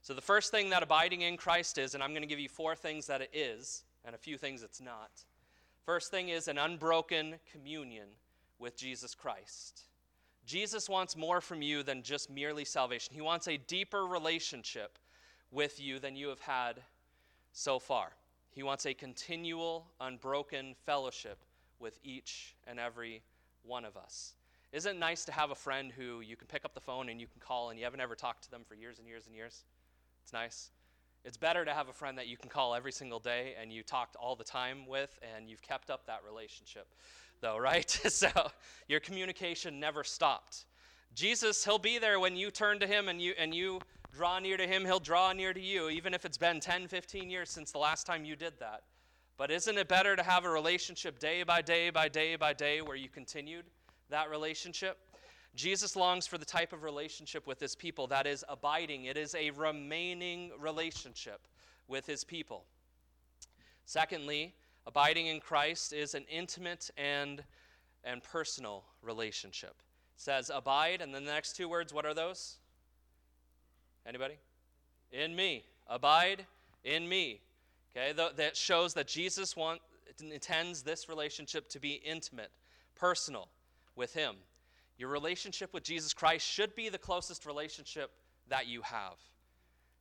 So 0.01 0.13
the 0.13 0.21
first 0.21 0.51
thing 0.51 0.69
that 0.69 0.83
abiding 0.83 1.21
in 1.21 1.35
Christ 1.35 1.77
is, 1.77 1.93
and 1.93 2.01
I'm 2.01 2.11
going 2.11 2.21
to 2.21 2.27
give 2.27 2.39
you 2.39 2.47
four 2.47 2.75
things 2.75 3.07
that 3.07 3.21
it 3.21 3.29
is, 3.33 3.83
and 4.05 4.15
a 4.15 4.17
few 4.17 4.37
things 4.37 4.63
it's 4.63 4.79
not. 4.79 5.11
First 5.85 6.11
thing 6.11 6.29
is 6.29 6.47
an 6.47 6.57
unbroken 6.57 7.35
communion 7.51 8.07
with 8.57 8.77
Jesus 8.77 9.13
Christ. 9.13 9.81
Jesus 10.45 10.87
wants 10.87 11.17
more 11.17 11.41
from 11.41 11.61
you 11.61 11.83
than 11.83 12.03
just 12.03 12.29
merely 12.29 12.63
salvation. 12.63 13.13
He 13.13 13.21
wants 13.21 13.49
a 13.49 13.57
deeper 13.57 14.05
relationship 14.05 14.97
with 15.51 15.81
you 15.81 15.99
than 15.99 16.15
you 16.15 16.29
have 16.29 16.39
had 16.39 16.81
so 17.57 17.79
far. 17.79 18.11
He 18.51 18.61
wants 18.61 18.85
a 18.85 18.93
continual, 18.93 19.87
unbroken 19.99 20.75
fellowship 20.85 21.39
with 21.79 21.99
each 22.03 22.55
and 22.67 22.79
every 22.79 23.23
one 23.63 23.83
of 23.83 23.97
us. 23.97 24.35
Isn't 24.71 24.97
it 24.97 24.99
nice 24.99 25.25
to 25.25 25.31
have 25.31 25.49
a 25.49 25.55
friend 25.55 25.91
who 25.91 26.21
you 26.21 26.35
can 26.35 26.45
pick 26.47 26.65
up 26.65 26.75
the 26.75 26.79
phone 26.81 27.09
and 27.09 27.19
you 27.19 27.25
can 27.25 27.41
call 27.41 27.71
and 27.71 27.79
you 27.79 27.85
haven't 27.85 27.99
ever 27.99 28.13
talked 28.13 28.43
to 28.43 28.51
them 28.51 28.61
for 28.67 28.75
years 28.75 28.99
and 28.99 29.07
years 29.07 29.25
and 29.25 29.35
years? 29.35 29.63
It's 30.23 30.33
nice. 30.33 30.69
It's 31.25 31.37
better 31.37 31.65
to 31.65 31.73
have 31.73 31.89
a 31.89 31.93
friend 31.93 32.15
that 32.19 32.27
you 32.27 32.37
can 32.37 32.47
call 32.47 32.75
every 32.75 32.91
single 32.91 33.19
day 33.19 33.55
and 33.59 33.73
you 33.73 33.81
talked 33.81 34.15
all 34.15 34.35
the 34.35 34.43
time 34.43 34.85
with 34.85 35.17
and 35.35 35.49
you've 35.49 35.63
kept 35.63 35.89
up 35.89 36.05
that 36.05 36.19
relationship, 36.23 36.93
though, 37.41 37.57
right? 37.59 37.89
so 38.07 38.29
your 38.87 38.99
communication 38.99 39.79
never 39.79 40.03
stopped. 40.03 40.65
Jesus, 41.15 41.65
he'll 41.65 41.79
be 41.79 41.97
there 41.97 42.19
when 42.19 42.35
you 42.35 42.51
turn 42.51 42.79
to 42.79 42.85
him 42.85 43.07
and 43.07 43.19
you 43.19 43.33
and 43.39 43.55
you 43.55 43.79
draw 44.13 44.39
near 44.39 44.57
to 44.57 44.67
him, 44.67 44.85
he'll 44.85 44.99
draw 44.99 45.33
near 45.33 45.53
to 45.53 45.59
you, 45.59 45.89
even 45.89 46.13
if 46.13 46.25
it's 46.25 46.37
been 46.37 46.59
10, 46.59 46.87
15 46.87 47.29
years 47.29 47.49
since 47.49 47.71
the 47.71 47.77
last 47.77 48.05
time 48.05 48.25
you 48.25 48.35
did 48.35 48.53
that. 48.59 48.83
But 49.37 49.51
isn't 49.51 49.77
it 49.77 49.87
better 49.87 50.15
to 50.15 50.23
have 50.23 50.45
a 50.45 50.49
relationship 50.49 51.19
day 51.19 51.43
by 51.43 51.61
day 51.61 51.91
by 51.91 52.09
day 52.09 52.35
by 52.35 52.53
day 52.53 52.81
where 52.81 52.95
you 52.95 53.09
continued 53.09 53.65
that 54.09 54.29
relationship? 54.29 54.97
Jesus 55.55 55.95
longs 55.95 56.27
for 56.27 56.37
the 56.37 56.45
type 56.45 56.73
of 56.73 56.83
relationship 56.83 57.47
with 57.47 57.59
his 57.59 57.75
people 57.75 58.07
that 58.07 58.27
is 58.27 58.43
abiding, 58.47 59.05
it 59.05 59.17
is 59.17 59.35
a 59.35 59.51
remaining 59.51 60.51
relationship 60.59 61.41
with 61.87 62.05
his 62.05 62.23
people. 62.23 62.65
Secondly, 63.85 64.53
abiding 64.85 65.27
in 65.27 65.39
Christ 65.39 65.93
is 65.93 66.13
an 66.13 66.25
intimate 66.29 66.89
and, 66.97 67.43
and 68.03 68.23
personal 68.23 68.83
relationship. 69.01 69.75
It 70.15 70.21
says 70.21 70.51
abide, 70.53 71.01
and 71.01 71.13
then 71.13 71.25
the 71.25 71.31
next 71.31 71.55
two 71.55 71.69
words, 71.69 71.93
what 71.93 72.05
are 72.05 72.13
those? 72.13 72.57
Anybody? 74.07 74.35
In 75.11 75.35
me. 75.35 75.63
Abide 75.87 76.45
in 76.83 77.07
me. 77.07 77.41
Okay, 77.95 78.13
that 78.35 78.55
shows 78.55 78.93
that 78.93 79.07
Jesus 79.07 79.55
want, 79.55 79.81
intends 80.19 80.83
this 80.83 81.09
relationship 81.09 81.67
to 81.69 81.79
be 81.79 81.93
intimate, 81.93 82.51
personal 82.95 83.49
with 83.95 84.13
him. 84.13 84.35
Your 84.97 85.09
relationship 85.09 85.73
with 85.73 85.83
Jesus 85.83 86.13
Christ 86.13 86.47
should 86.47 86.75
be 86.75 86.89
the 86.89 86.97
closest 86.97 87.45
relationship 87.45 88.11
that 88.49 88.67
you 88.67 88.81
have. 88.83 89.15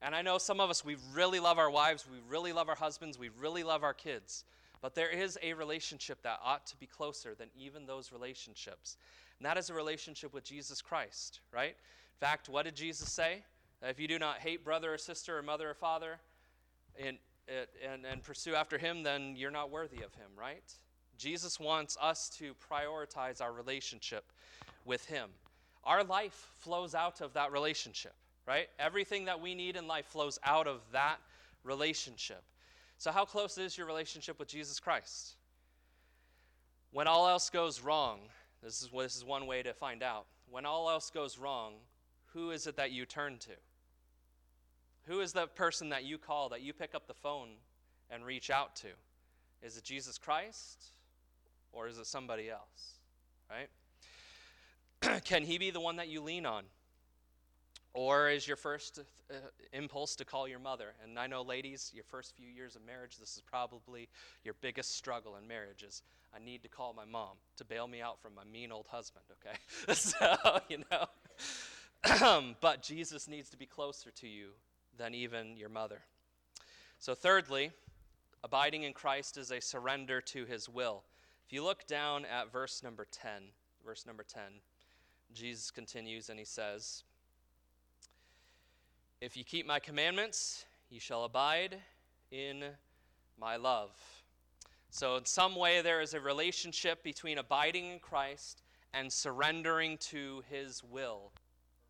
And 0.03 0.15
I 0.15 0.23
know 0.23 0.39
some 0.39 0.61
of 0.61 0.69
us, 0.69 0.85
we 0.85 0.97
really 1.15 1.41
love 1.41 1.59
our 1.59 1.71
wives, 1.71 2.07
we 2.11 2.19
really 2.29 2.53
love 2.53 2.69
our 2.69 2.75
husbands, 2.77 3.19
we 3.19 3.31
really 3.41 3.63
love 3.63 3.83
our 3.83 3.95
kids. 3.95 4.45
But 4.83 4.95
there 4.95 5.11
is 5.11 5.39
a 5.43 5.55
relationship 5.55 6.23
that 6.23 6.39
ought 6.45 6.67
to 6.67 6.77
be 6.77 6.87
closer 6.87 7.35
than 7.35 7.49
even 7.59 7.87
those 7.87 8.13
relationships. 8.13 8.99
And 9.39 9.47
that 9.47 9.57
is 9.57 9.71
a 9.71 9.75
relationship 9.75 10.35
with 10.35 10.45
Jesus 10.45 10.83
Christ, 10.83 11.41
right? 11.53 11.71
In 11.71 12.21
fact, 12.21 12.49
what 12.49 12.67
did 12.67 12.77
Jesus 12.77 13.11
say? 13.11 13.43
Uh, 13.83 13.89
if 13.89 14.01
you 14.01 14.09
do 14.09 14.19
not 14.19 14.39
hate 14.39 14.65
brother 14.65 14.95
or 14.95 14.99
sister 14.99 15.39
or 15.39 15.43
mother 15.43 15.71
or 15.71 15.75
father 15.75 16.19
and, 16.99 17.19
and, 17.49 18.05
and 18.05 18.23
pursue 18.23 18.55
after 18.55 18.79
him, 18.79 19.03
then 19.03 19.35
you're 19.37 19.51
not 19.51 19.71
worthy 19.71 20.03
of 20.03 20.15
him, 20.15 20.31
right? 20.39 20.73
Jesus 21.19 21.59
wants 21.59 21.97
us 22.01 22.29
to 22.39 22.55
prioritize 22.55 23.41
our 23.41 23.53
relationship 23.53 24.33
with 24.85 25.05
Him. 25.07 25.31
Our 25.85 26.05
life 26.05 26.53
flows 26.59 26.95
out 26.95 27.21
of 27.21 27.33
that 27.35 27.53
relationship, 27.53 28.15
right? 28.47 28.69
Everything 28.79 29.25
that 29.27 29.41
we 29.41 29.55
need 29.55 29.77
in 29.77 29.87
life 29.87 30.07
flows 30.07 30.39
out 30.45 30.67
of 30.67 30.81
that 30.93 31.19
relationship. 31.65 32.43
So, 32.99 33.13
how 33.13 33.25
close 33.25 33.59
is 33.59 33.77
your 33.77 33.87
relationship 33.87 34.39
with 34.39 34.49
Jesus 34.49 34.81
Christ? 34.81 35.37
When 36.93 37.07
all 37.07 37.29
else 37.29 37.51
goes 37.51 37.81
wrong, 37.81 38.21
this 38.63 38.83
is, 38.83 38.91
this 38.91 39.17
is 39.17 39.25
one 39.25 39.47
way 39.47 39.63
to 39.63 39.75
find 39.75 40.03
out. 40.03 40.27
When 40.51 40.65
all 40.65 40.89
else 40.89 41.11
goes 41.11 41.39
wrong, 41.39 41.75
who 42.33 42.51
is 42.51 42.67
it 42.67 42.77
that 42.77 42.93
you 42.93 43.05
turn 43.05 43.39
to? 43.41 43.53
Who 45.07 45.21
is 45.21 45.33
the 45.33 45.47
person 45.47 45.91
that 45.91 46.05
you 46.05 46.19
call, 46.19 46.49
that 46.51 46.63
you 46.63 46.73
pick 46.73 46.95
up 46.95 47.07
the 47.07 47.15
phone 47.15 47.51
and 48.11 48.25
reach 48.25 48.51
out 48.51 48.77
to? 48.77 48.89
Is 49.63 49.77
it 49.77 49.85
Jesus 49.85 50.19
Christ 50.19 50.85
or 51.73 51.87
is 51.87 51.99
it 51.99 52.07
somebody 52.07 52.51
else? 52.51 52.99
Right? 53.51 55.23
Can 55.25 55.45
he 55.45 55.59
be 55.59 55.71
the 55.71 55.81
one 55.81 55.97
that 55.97 56.09
you 56.09 56.21
lean 56.21 56.45
on? 56.45 56.65
Or 57.95 58.29
is 58.29 58.47
your 58.47 58.57
first 58.57 58.99
uh, 59.31 59.35
impulse 59.73 60.17
to 60.17 60.25
call 60.25 60.47
your 60.47 60.59
mother? 60.59 60.93
And 61.03 61.19
I 61.19 61.27
know, 61.27 61.41
ladies, 61.43 61.93
your 61.95 62.05
first 62.05 62.37
few 62.37 62.49
years 62.49 62.77
of 62.77 62.85
marriage, 62.85 63.17
this 63.19 63.37
is 63.37 63.43
probably 63.47 64.09
your 64.45 64.55
biggest 64.61 64.97
struggle 64.97 65.37
in 65.37 65.49
marriage 65.49 65.83
is 65.83 66.03
I 66.35 66.45
need 66.45 66.63
to 66.65 66.69
call 66.69 66.93
my 66.93 67.07
mom 67.07 67.37
to 67.57 67.65
bail 67.65 67.89
me 67.89 68.03
out 68.03 68.21
from 68.21 68.35
my 68.35 68.45
mean 68.45 68.71
old 68.71 68.89
husband, 68.89 69.25
okay? 69.33 69.95
so, 69.95 70.61
you 70.69 70.85
know. 70.91 71.07
but 72.61 72.83
Jesus 72.83 73.29
needs 73.29 73.49
to 73.51 73.57
be 73.57 73.67
closer 73.67 74.11
to 74.11 74.29
you 74.29 74.49
than 74.99 75.15
even 75.15 75.57
your 75.57 75.69
mother. 75.69 76.03
So, 76.99 77.15
thirdly, 77.15 77.71
abiding 78.43 78.85
in 78.85 78.93
Christ 78.93 79.37
is 79.37 79.51
a 79.51 79.61
surrender 79.61 80.21
to 80.23 80.45
his 80.45 80.69
will. 80.69 81.03
If 81.47 81.53
you 81.53 81.63
look 81.63 81.87
down 81.87 82.25
at 82.25 82.51
verse 82.51 82.83
number 82.83 83.07
10, 83.11 83.31
verse 83.85 84.07
number 84.07 84.25
10, 84.25 84.43
Jesus 85.33 85.71
continues 85.71 86.29
and 86.29 86.39
he 86.39 86.45
says, 86.45 87.05
If 89.21 89.37
you 89.37 89.45
keep 89.45 89.67
my 89.67 89.79
commandments, 89.79 90.65
you 90.91 91.01
shall 91.01 91.25
abide 91.25 91.77
in 92.31 92.65
my 93.39 93.57
love. 93.57 93.91
So, 94.91 95.17
in 95.17 95.25
some 95.27 95.57
way, 95.57 95.83
there 95.83 96.01
is 96.01 96.15
a 96.15 96.21
relationship 96.21 97.03
between 97.03 97.39
abiding 97.39 97.91
in 97.91 97.99
Christ 97.99 98.63
and 98.95 99.13
surrendering 99.13 99.99
to 99.99 100.43
his 100.49 100.83
will 100.83 101.33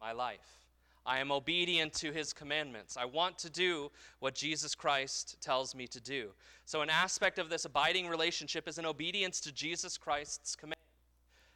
my 0.01 0.13
life. 0.13 0.66
I 1.07 1.21
am 1.21 1.31
obedient 1.31 1.93
to 1.95 2.11
his 2.11 2.33
commandments. 2.33 2.97
I 2.97 3.05
want 3.05 3.39
to 3.39 3.51
do 3.51 3.93
what 4.19 4.35
Jesus 4.35 4.75
Christ 4.75 5.41
tells 5.41 5.75
me 5.75 5.87
to 5.87 6.01
do. 6.01 6.31
So, 6.65 6.83
an 6.83 6.91
aspect 6.91 7.39
of 7.39 7.49
this 7.49 7.65
abiding 7.65 8.09
relationship 8.09 8.67
is 8.67 8.77
an 8.79 8.87
obedience 8.87 9.41
to 9.43 9.53
Jesus 9.53 9.97
Christ's 9.97 10.57
command. 10.57 10.75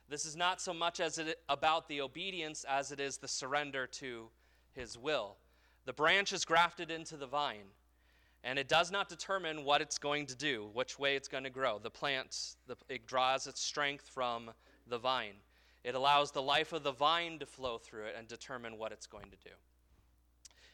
This 0.09 0.25
is 0.25 0.37
not 0.37 0.61
so 0.61 0.73
much 0.73 1.01
as 1.01 1.19
it, 1.19 1.41
about 1.49 1.89
the 1.89 2.01
obedience 2.01 2.65
as 2.69 2.93
it 2.93 3.01
is 3.01 3.17
the 3.17 3.29
surrender 3.29 3.87
to 3.87 4.29
his 4.73 4.97
will. 4.97 5.37
The 5.85 5.93
branch 5.93 6.33
is 6.33 6.45
grafted 6.45 6.91
into 6.91 7.17
the 7.17 7.27
vine, 7.27 7.67
and 8.45 8.59
it 8.59 8.69
does 8.69 8.93
not 8.93 9.09
determine 9.09 9.65
what 9.65 9.81
it's 9.81 9.99
going 9.99 10.27
to 10.27 10.37
do, 10.37 10.71
which 10.75 10.99
way 10.99 11.17
it's 11.17 11.29
going 11.29 11.45
to 11.45 11.51
grow. 11.51 11.81
The 11.81 11.91
plant, 11.91 12.57
the, 12.69 12.77
it 12.89 13.07
draws 13.07 13.49
its 13.49 13.61
strength 13.61 14.09
from 14.09 14.51
the 14.87 14.99
vine. 14.99 15.35
It 15.83 15.95
allows 15.95 16.31
the 16.31 16.43
life 16.43 16.73
of 16.73 16.83
the 16.83 16.93
vine 16.93 17.39
to 17.39 17.47
flow 17.47 17.79
through 17.79 18.05
it 18.05 18.15
and 18.19 18.29
determine 18.29 18.77
what 18.77 18.93
it's 18.93 19.07
going 19.07 19.31
to 19.31 19.37
do. 19.49 19.55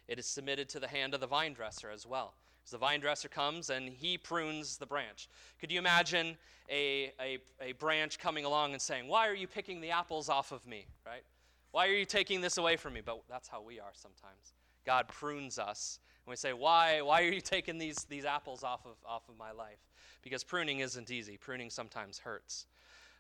It 0.09 0.19
is 0.19 0.27
submitted 0.27 0.69
to 0.71 0.81
the 0.81 0.89
hand 0.89 1.15
of 1.15 1.21
the 1.21 1.27
vine 1.27 1.53
dresser 1.53 1.91
as 1.91 2.07
well. 2.07 2.35
So 2.65 2.77
the 2.77 2.81
vine 2.81 3.01
dresser 3.01 3.29
comes 3.29 3.71
and 3.71 3.89
he 3.89 4.19
prunes 4.19 4.77
the 4.77 4.87
branch. 4.87 5.29
Could 5.61 5.71
you 5.71 5.79
imagine 5.79 6.37
a, 6.69 7.13
a, 7.21 7.39
a 7.61 7.73
branch 7.73 8.19
coming 8.19 8.45
along 8.45 8.73
and 8.73 8.83
saying, 8.83 9.07
Why 9.07 9.29
are 9.29 9.35
you 9.35 9.47
picking 9.47 9.81
the 9.81 9.91
apples 9.91 10.29
off 10.29 10.51
of 10.51 10.67
me? 10.67 10.87
Right? 11.05 11.23
Why 11.71 11.87
are 11.87 11.93
you 11.95 12.05
taking 12.05 12.41
this 12.41 12.59
away 12.59 12.77
from 12.77 12.95
me? 12.95 13.03
But 13.05 13.21
that's 13.29 13.47
how 13.47 13.63
we 13.63 13.79
are 13.79 13.93
sometimes. 13.93 14.55
God 14.85 15.07
prunes 15.09 15.59
us. 15.59 16.01
And 16.25 16.31
we 16.33 16.37
say, 16.37 16.53
Why, 16.53 17.03
why 17.03 17.23
are 17.23 17.31
you 17.31 17.41
taking 17.41 17.79
these, 17.79 18.05
these 18.05 18.25
apples 18.25 18.65
off 18.65 18.85
of, 18.85 18.97
off 19.07 19.29
of 19.29 19.39
my 19.39 19.53
life? 19.53 19.79
Because 20.23 20.43
pruning 20.43 20.81
isn't 20.81 21.11
easy. 21.11 21.37
Pruning 21.37 21.71
sometimes 21.71 22.19
hurts. 22.19 22.67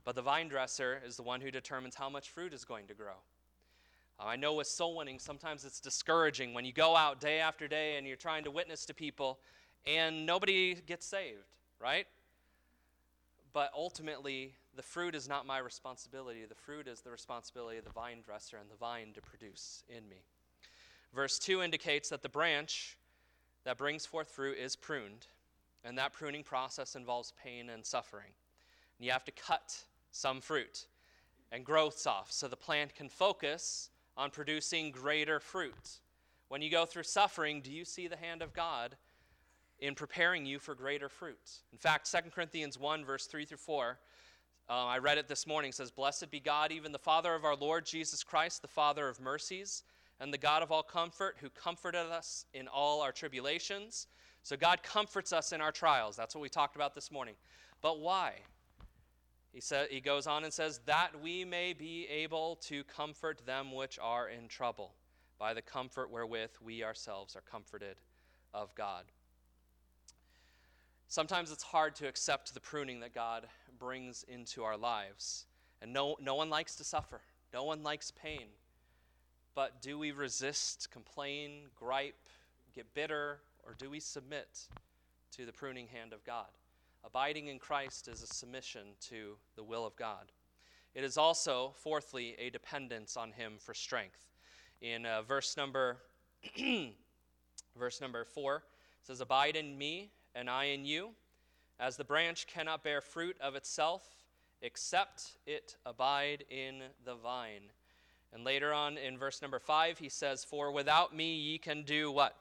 But 0.06 0.14
the 0.14 0.22
vine 0.22 0.46
dresser 0.46 1.02
is 1.04 1.16
the 1.16 1.24
one 1.24 1.40
who 1.40 1.50
determines 1.50 1.96
how 1.96 2.08
much 2.08 2.30
fruit 2.30 2.54
is 2.54 2.64
going 2.64 2.86
to 2.86 2.94
grow. 2.94 3.16
Uh, 4.20 4.26
I 4.26 4.36
know 4.36 4.54
with 4.54 4.68
soul 4.68 4.96
winning, 4.96 5.18
sometimes 5.18 5.64
it's 5.64 5.80
discouraging 5.80 6.54
when 6.54 6.64
you 6.64 6.72
go 6.72 6.94
out 6.94 7.20
day 7.20 7.40
after 7.40 7.66
day 7.66 7.96
and 7.96 8.06
you're 8.06 8.16
trying 8.16 8.44
to 8.44 8.52
witness 8.52 8.86
to 8.86 8.94
people 8.94 9.40
and 9.84 10.24
nobody 10.24 10.76
gets 10.86 11.06
saved, 11.06 11.56
right? 11.80 12.06
But 13.52 13.72
ultimately, 13.74 14.54
the 14.76 14.82
fruit 14.82 15.16
is 15.16 15.28
not 15.28 15.44
my 15.44 15.58
responsibility. 15.58 16.44
The 16.44 16.54
fruit 16.54 16.86
is 16.86 17.00
the 17.00 17.10
responsibility 17.10 17.78
of 17.78 17.84
the 17.84 17.90
vine 17.90 18.20
dresser 18.24 18.58
and 18.58 18.70
the 18.70 18.76
vine 18.76 19.08
to 19.14 19.20
produce 19.20 19.82
in 19.88 20.08
me. 20.08 20.22
Verse 21.12 21.38
2 21.40 21.62
indicates 21.62 22.10
that 22.10 22.22
the 22.22 22.28
branch 22.28 22.96
that 23.64 23.76
brings 23.76 24.06
forth 24.06 24.28
fruit 24.28 24.56
is 24.56 24.76
pruned, 24.76 25.26
and 25.82 25.98
that 25.98 26.12
pruning 26.12 26.44
process 26.44 26.94
involves 26.94 27.32
pain 27.42 27.70
and 27.70 27.84
suffering. 27.84 28.30
And 28.98 29.06
you 29.06 29.10
have 29.10 29.24
to 29.24 29.32
cut 29.32 29.82
some 30.16 30.40
fruit 30.40 30.86
and 31.52 31.64
growths 31.64 32.06
off 32.06 32.32
so 32.32 32.48
the 32.48 32.56
plant 32.56 32.94
can 32.94 33.08
focus 33.08 33.90
on 34.16 34.30
producing 34.30 34.90
greater 34.90 35.38
fruit. 35.38 36.00
When 36.48 36.62
you 36.62 36.70
go 36.70 36.86
through 36.86 37.02
suffering, 37.02 37.60
do 37.60 37.70
you 37.70 37.84
see 37.84 38.08
the 38.08 38.16
hand 38.16 38.42
of 38.42 38.52
God 38.52 38.96
in 39.78 39.94
preparing 39.94 40.46
you 40.46 40.58
for 40.58 40.74
greater 40.74 41.08
fruit? 41.08 41.60
In 41.72 41.78
fact, 41.78 42.10
2 42.10 42.30
Corinthians 42.30 42.78
1, 42.78 43.04
verse 43.04 43.26
3 43.26 43.44
through 43.44 43.58
4, 43.58 43.98
uh, 44.68 44.72
I 44.72 44.98
read 44.98 45.18
it 45.18 45.28
this 45.28 45.46
morning, 45.46 45.70
says, 45.70 45.90
Blessed 45.90 46.30
be 46.30 46.40
God, 46.40 46.72
even 46.72 46.92
the 46.92 46.98
Father 46.98 47.34
of 47.34 47.44
our 47.44 47.54
Lord 47.54 47.86
Jesus 47.86 48.24
Christ, 48.24 48.62
the 48.62 48.68
Father 48.68 49.08
of 49.08 49.20
mercies, 49.20 49.84
and 50.18 50.32
the 50.32 50.38
God 50.38 50.62
of 50.62 50.72
all 50.72 50.82
comfort, 50.82 51.36
who 51.40 51.50
comforted 51.50 52.06
us 52.06 52.46
in 52.54 52.66
all 52.68 53.02
our 53.02 53.12
tribulations. 53.12 54.06
So 54.42 54.56
God 54.56 54.82
comforts 54.82 55.32
us 55.32 55.52
in 55.52 55.60
our 55.60 55.72
trials. 55.72 56.16
That's 56.16 56.34
what 56.34 56.40
we 56.40 56.48
talked 56.48 56.74
about 56.74 56.94
this 56.94 57.12
morning. 57.12 57.34
But 57.82 58.00
why? 58.00 58.32
He, 59.56 59.62
sa- 59.62 59.86
he 59.88 60.02
goes 60.02 60.26
on 60.26 60.44
and 60.44 60.52
says, 60.52 60.80
That 60.84 61.22
we 61.22 61.42
may 61.42 61.72
be 61.72 62.06
able 62.08 62.56
to 62.66 62.84
comfort 62.84 63.40
them 63.46 63.72
which 63.72 63.98
are 63.98 64.28
in 64.28 64.48
trouble 64.48 64.92
by 65.38 65.54
the 65.54 65.62
comfort 65.62 66.10
wherewith 66.10 66.50
we 66.62 66.84
ourselves 66.84 67.34
are 67.34 67.40
comforted 67.40 67.96
of 68.52 68.74
God. 68.74 69.04
Sometimes 71.08 71.50
it's 71.50 71.62
hard 71.62 71.94
to 71.94 72.06
accept 72.06 72.52
the 72.52 72.60
pruning 72.60 73.00
that 73.00 73.14
God 73.14 73.46
brings 73.78 74.26
into 74.28 74.62
our 74.62 74.76
lives. 74.76 75.46
And 75.80 75.90
no, 75.90 76.16
no 76.20 76.34
one 76.34 76.50
likes 76.50 76.76
to 76.76 76.84
suffer, 76.84 77.22
no 77.54 77.64
one 77.64 77.82
likes 77.82 78.10
pain. 78.10 78.48
But 79.54 79.80
do 79.80 79.98
we 79.98 80.10
resist, 80.10 80.90
complain, 80.90 81.70
gripe, 81.74 82.28
get 82.74 82.92
bitter, 82.92 83.38
or 83.64 83.72
do 83.72 83.88
we 83.88 84.00
submit 84.00 84.68
to 85.30 85.46
the 85.46 85.52
pruning 85.54 85.86
hand 85.86 86.12
of 86.12 86.22
God? 86.24 86.48
Abiding 87.06 87.46
in 87.46 87.60
Christ 87.60 88.08
is 88.08 88.20
a 88.22 88.26
submission 88.26 88.88
to 89.08 89.36
the 89.54 89.62
will 89.62 89.86
of 89.86 89.94
God. 89.94 90.32
It 90.92 91.04
is 91.04 91.16
also, 91.16 91.72
fourthly, 91.76 92.34
a 92.36 92.50
dependence 92.50 93.16
on 93.16 93.30
Him 93.30 93.54
for 93.60 93.74
strength. 93.74 94.26
In 94.80 95.06
uh, 95.06 95.22
verse 95.22 95.56
number 95.56 95.98
verse 97.78 98.00
number 98.00 98.24
four, 98.24 98.64
says, 99.04 99.20
"Abide 99.20 99.54
in 99.54 99.78
me, 99.78 100.10
and 100.34 100.50
I 100.50 100.64
in 100.64 100.84
you, 100.84 101.10
as 101.78 101.96
the 101.96 102.04
branch 102.04 102.48
cannot 102.48 102.82
bear 102.82 103.00
fruit 103.00 103.36
of 103.40 103.54
itself, 103.54 104.02
except 104.60 105.36
it 105.46 105.76
abide 105.86 106.44
in 106.50 106.82
the 107.04 107.14
vine." 107.14 107.70
And 108.32 108.44
later 108.44 108.72
on 108.72 108.98
in 108.98 109.16
verse 109.16 109.40
number 109.40 109.60
five, 109.60 109.98
he 109.98 110.08
says, 110.08 110.44
For 110.44 110.72
without 110.72 111.14
me 111.14 111.36
ye 111.36 111.58
can 111.58 111.84
do 111.84 112.10
what? 112.10 112.36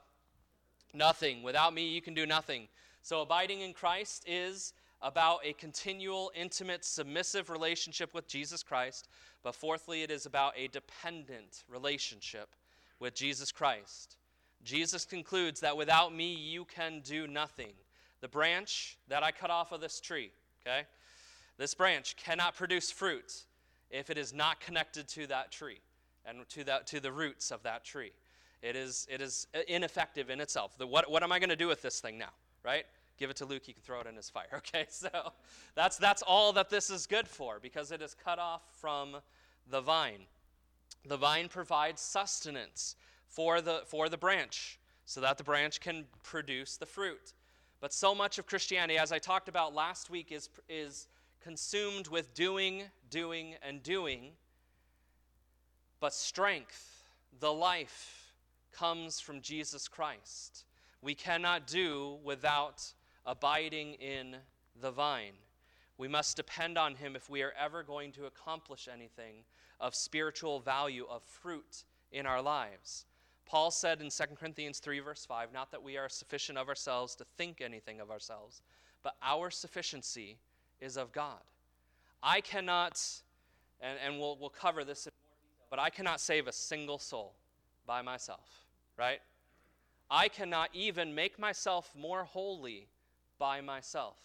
Nothing. 0.93 1.43
Without 1.43 1.73
me 1.73 1.87
you 1.89 2.01
can 2.01 2.13
do 2.15 2.25
nothing. 2.25 2.67
So 3.05 3.21
abiding 3.21 3.61
in 3.61 3.73
Christ 3.73 4.23
is 4.25 4.73
about 4.99 5.41
a 5.43 5.53
continual, 5.53 6.31
intimate, 6.33 6.83
submissive 6.83 7.51
relationship 7.51 8.15
with 8.15 8.27
Jesus 8.27 8.63
Christ. 8.63 9.09
But 9.43 9.53
fourthly, 9.53 10.01
it 10.01 10.09
is 10.09 10.25
about 10.25 10.53
a 10.57 10.69
dependent 10.69 11.65
relationship 11.69 12.49
with 12.99 13.13
Jesus 13.13 13.51
Christ. 13.51 14.17
Jesus 14.63 15.05
concludes 15.05 15.59
that 15.59 15.77
without 15.77 16.15
me 16.15 16.33
you 16.33 16.65
can 16.65 17.01
do 17.01 17.27
nothing. 17.27 17.73
The 18.21 18.27
branch 18.27 18.97
that 19.07 19.21
I 19.21 19.31
cut 19.31 19.51
off 19.51 19.71
of 19.71 19.81
this 19.81 19.99
tree, 19.99 20.31
okay? 20.65 20.87
This 21.59 21.75
branch 21.75 22.15
cannot 22.15 22.55
produce 22.55 22.89
fruit 22.89 23.43
if 23.91 24.09
it 24.09 24.17
is 24.17 24.33
not 24.33 24.59
connected 24.59 25.07
to 25.09 25.27
that 25.27 25.51
tree 25.51 25.77
and 26.25 26.39
to, 26.49 26.63
that, 26.63 26.87
to 26.87 26.99
the 26.99 27.11
roots 27.11 27.51
of 27.51 27.61
that 27.61 27.85
tree. 27.85 28.13
It 28.63 28.75
is, 28.75 29.05
it 29.11 29.21
is 29.21 29.45
ineffective 29.67 30.31
in 30.31 30.41
itself. 30.41 30.75
The, 30.79 30.87
what, 30.87 31.11
what 31.11 31.21
am 31.21 31.31
I 31.31 31.37
going 31.37 31.49
to 31.51 31.55
do 31.55 31.67
with 31.67 31.83
this 31.83 31.99
thing 31.99 32.17
now, 32.17 32.31
right? 32.65 32.85
Give 33.17 33.29
it 33.29 33.37
to 33.37 33.45
Luke, 33.45 33.63
he 33.65 33.73
can 33.73 33.81
throw 33.81 34.01
it 34.01 34.07
in 34.07 34.15
his 34.15 34.29
fire, 34.29 34.47
okay? 34.55 34.85
So 34.89 35.09
that's, 35.75 35.97
that's 35.97 36.21
all 36.21 36.51
that 36.53 36.69
this 36.69 36.89
is 36.89 37.05
good 37.05 37.27
for 37.27 37.59
because 37.61 37.91
it 37.91 38.01
is 38.01 38.15
cut 38.15 38.39
off 38.39 38.61
from 38.81 39.17
the 39.69 39.81
vine. 39.81 40.25
The 41.05 41.17
vine 41.17 41.47
provides 41.47 42.01
sustenance 42.01 42.95
for 43.29 43.61
the, 43.61 43.83
for 43.85 44.09
the 44.09 44.17
branch 44.17 44.79
so 45.05 45.21
that 45.21 45.37
the 45.37 45.43
branch 45.43 45.79
can 45.79 46.05
produce 46.23 46.77
the 46.77 46.85
fruit. 46.85 47.33
But 47.79 47.93
so 47.93 48.15
much 48.15 48.39
of 48.39 48.47
Christianity, 48.47 48.97
as 48.97 49.11
I 49.11 49.19
talked 49.19 49.47
about 49.47 49.75
last 49.75 50.09
week, 50.09 50.31
is, 50.31 50.49
is 50.67 51.07
consumed 51.41 52.07
with 52.07 52.33
doing, 52.33 52.83
doing, 53.11 53.55
and 53.61 53.83
doing. 53.83 54.31
But 55.99 56.13
strength, 56.13 57.03
the 57.39 57.53
life, 57.53 58.33
comes 58.71 59.19
from 59.19 59.41
Jesus 59.41 59.87
Christ. 59.87 60.64
We 61.05 61.13
cannot 61.13 61.67
do 61.67 62.17
without 62.23 62.83
abiding 63.27 63.93
in 63.93 64.37
the 64.81 64.89
vine. 64.89 65.33
We 65.99 66.07
must 66.07 66.35
depend 66.35 66.79
on 66.79 66.95
him 66.95 67.15
if 67.15 67.29
we 67.29 67.43
are 67.43 67.53
ever 67.59 67.83
going 67.83 68.11
to 68.13 68.25
accomplish 68.25 68.89
anything 68.91 69.43
of 69.79 69.93
spiritual 69.93 70.61
value, 70.61 71.05
of 71.07 71.21
fruit 71.21 71.83
in 72.11 72.25
our 72.25 72.41
lives. 72.41 73.05
Paul 73.45 73.69
said 73.69 74.01
in 74.01 74.09
2 74.09 74.23
Corinthians 74.35 74.79
3, 74.79 74.99
verse 74.99 75.27
5, 75.27 75.53
not 75.53 75.69
that 75.69 75.83
we 75.83 75.95
are 75.95 76.09
sufficient 76.09 76.57
of 76.57 76.69
ourselves 76.69 77.13
to 77.17 77.23
think 77.37 77.61
anything 77.61 78.01
of 78.01 78.09
ourselves, 78.09 78.63
but 79.03 79.13
our 79.21 79.51
sufficiency 79.51 80.39
is 80.81 80.97
of 80.97 81.11
God. 81.11 81.41
I 82.23 82.41
cannot, 82.41 82.99
and, 83.79 83.99
and 84.03 84.19
we'll, 84.19 84.37
we'll 84.41 84.49
cover 84.49 84.83
this 84.83 85.05
in 85.05 85.11
more 85.11 85.37
detail, 85.43 85.67
but 85.69 85.77
I 85.77 85.91
cannot 85.91 86.19
save 86.19 86.47
a 86.47 86.51
single 86.51 86.97
soul 86.97 87.35
by 87.85 88.01
myself, 88.01 88.65
right? 88.97 89.19
I 90.09 90.27
cannot 90.27 90.69
even 90.73 91.15
make 91.15 91.39
myself 91.39 91.91
more 91.95 92.23
holy 92.23 92.87
by 93.39 93.61
myself. 93.61 94.17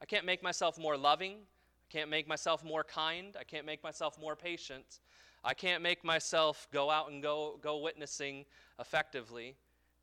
I 0.00 0.06
can't 0.06 0.24
make 0.24 0.42
myself 0.42 0.78
more 0.78 0.96
loving. 0.96 1.32
I 1.32 1.92
can't 1.92 2.10
make 2.10 2.26
myself 2.26 2.64
more 2.64 2.84
kind. 2.84 3.36
I 3.38 3.44
can't 3.44 3.66
make 3.66 3.82
myself 3.82 4.18
more 4.18 4.34
patient. 4.34 5.00
I 5.44 5.54
can't 5.54 5.82
make 5.82 6.04
myself 6.04 6.68
go 6.72 6.90
out 6.90 7.10
and 7.10 7.22
go, 7.22 7.58
go 7.62 7.78
witnessing 7.78 8.44
effectively 8.78 9.56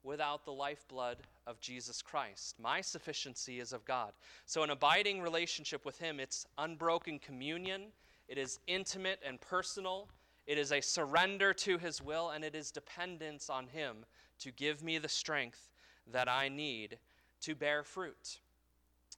without 0.04 0.46
the 0.46 0.54
lifeblood 0.54 1.18
of 1.46 1.60
Jesus 1.60 2.02
Christ. 2.02 2.56
My 2.60 2.82
sufficiency 2.82 3.60
is 3.60 3.74
of 3.74 3.86
God. 3.86 4.14
So, 4.46 4.64
an 4.64 4.70
abiding 4.70 5.22
relationship 5.22 5.86
with 5.86 6.00
Him, 6.00 6.20
it's 6.20 6.46
unbroken 6.58 7.20
communion, 7.20 7.88
it 8.28 8.38
is 8.38 8.60
intimate 8.68 9.20
and 9.26 9.40
personal, 9.40 10.10
it 10.48 10.58
is 10.58 10.72
a 10.72 10.82
surrender 10.82 11.54
to 11.54 11.78
His 11.78 12.02
will, 12.02 12.30
and 12.30 12.44
it 12.44 12.56
is 12.56 12.72
dependence 12.72 13.50
on 13.50 13.68
Him 13.68 14.06
to 14.40 14.52
give 14.52 14.82
me 14.82 14.98
the 14.98 15.10
strength 15.10 15.70
that 16.12 16.30
I 16.30 16.50
need 16.50 16.98
to 17.42 17.54
bear 17.54 17.84
fruit. 17.84 18.40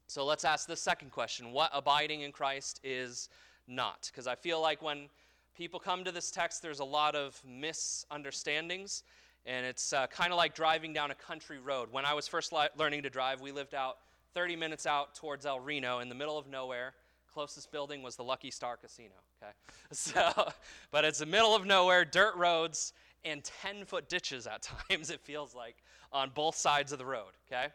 So, 0.07 0.25
let's 0.25 0.43
ask 0.43 0.67
the 0.67 0.75
second 0.75 1.11
question 1.11 1.51
what 1.51 1.69
abiding 1.73 2.21
in 2.21 2.31
Christ 2.31 2.79
is 2.83 3.29
not? 3.67 4.09
Because 4.11 4.27
I 4.27 4.35
feel 4.35 4.59
like 4.59 4.81
when 4.81 5.07
people 5.55 5.79
come 5.79 6.03
to 6.03 6.11
this 6.11 6.31
text, 6.31 6.61
there's 6.61 6.79
a 6.79 6.85
lot 6.85 7.15
of 7.15 7.39
misunderstandings. 7.45 9.03
And 9.45 9.65
it's 9.65 9.93
uh, 9.93 10.07
kind 10.07 10.31
of 10.31 10.37
like 10.37 10.53
driving 10.53 10.93
down 10.93 11.11
a 11.11 11.15
country 11.15 11.59
road. 11.59 11.89
When 11.91 12.05
I 12.05 12.13
was 12.13 12.27
first 12.27 12.51
li- 12.51 12.67
learning 12.77 13.03
to 13.03 13.09
drive, 13.09 13.41
we 13.41 13.51
lived 13.51 13.73
out 13.73 13.97
30 14.33 14.55
minutes 14.55 14.85
out 14.85 15.15
towards 15.15 15.45
El 15.45 15.59
Reno 15.59 15.99
in 15.99 16.09
the 16.09 16.15
middle 16.15 16.37
of 16.37 16.47
nowhere. 16.47 16.93
Closest 17.39 17.71
building 17.71 18.01
was 18.01 18.17
the 18.17 18.23
Lucky 18.23 18.51
Star 18.51 18.75
Casino. 18.75 19.13
Okay, 19.41 19.53
so 19.91 20.51
but 20.91 21.05
it's 21.05 21.19
the 21.19 21.25
middle 21.25 21.55
of 21.55 21.65
nowhere, 21.65 22.03
dirt 22.03 22.35
roads, 22.35 22.91
and 23.23 23.41
10 23.43 23.85
foot 23.85 24.09
ditches 24.09 24.45
at 24.45 24.61
times. 24.89 25.09
It 25.09 25.21
feels 25.21 25.55
like 25.55 25.77
on 26.11 26.31
both 26.35 26.55
sides 26.55 26.91
of 26.91 26.97
the 26.97 27.05
road. 27.05 27.31
Okay, 27.47 27.67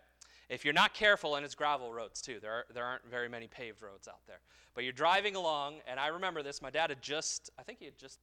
if 0.50 0.66
you're 0.66 0.74
not 0.74 0.92
careful, 0.92 1.36
and 1.36 1.46
it's 1.46 1.54
gravel 1.54 1.94
roads 1.94 2.20
too. 2.20 2.40
There 2.42 2.52
are, 2.52 2.64
there 2.74 2.84
aren't 2.84 3.08
very 3.08 3.30
many 3.30 3.46
paved 3.46 3.80
roads 3.80 4.06
out 4.06 4.20
there. 4.26 4.40
But 4.74 4.84
you're 4.84 4.92
driving 4.92 5.34
along, 5.34 5.76
and 5.88 5.98
I 5.98 6.08
remember 6.08 6.42
this. 6.42 6.60
My 6.60 6.70
dad 6.70 6.90
had 6.90 7.00
just, 7.00 7.50
I 7.58 7.62
think 7.62 7.78
he 7.78 7.86
had 7.86 7.96
just 7.96 8.18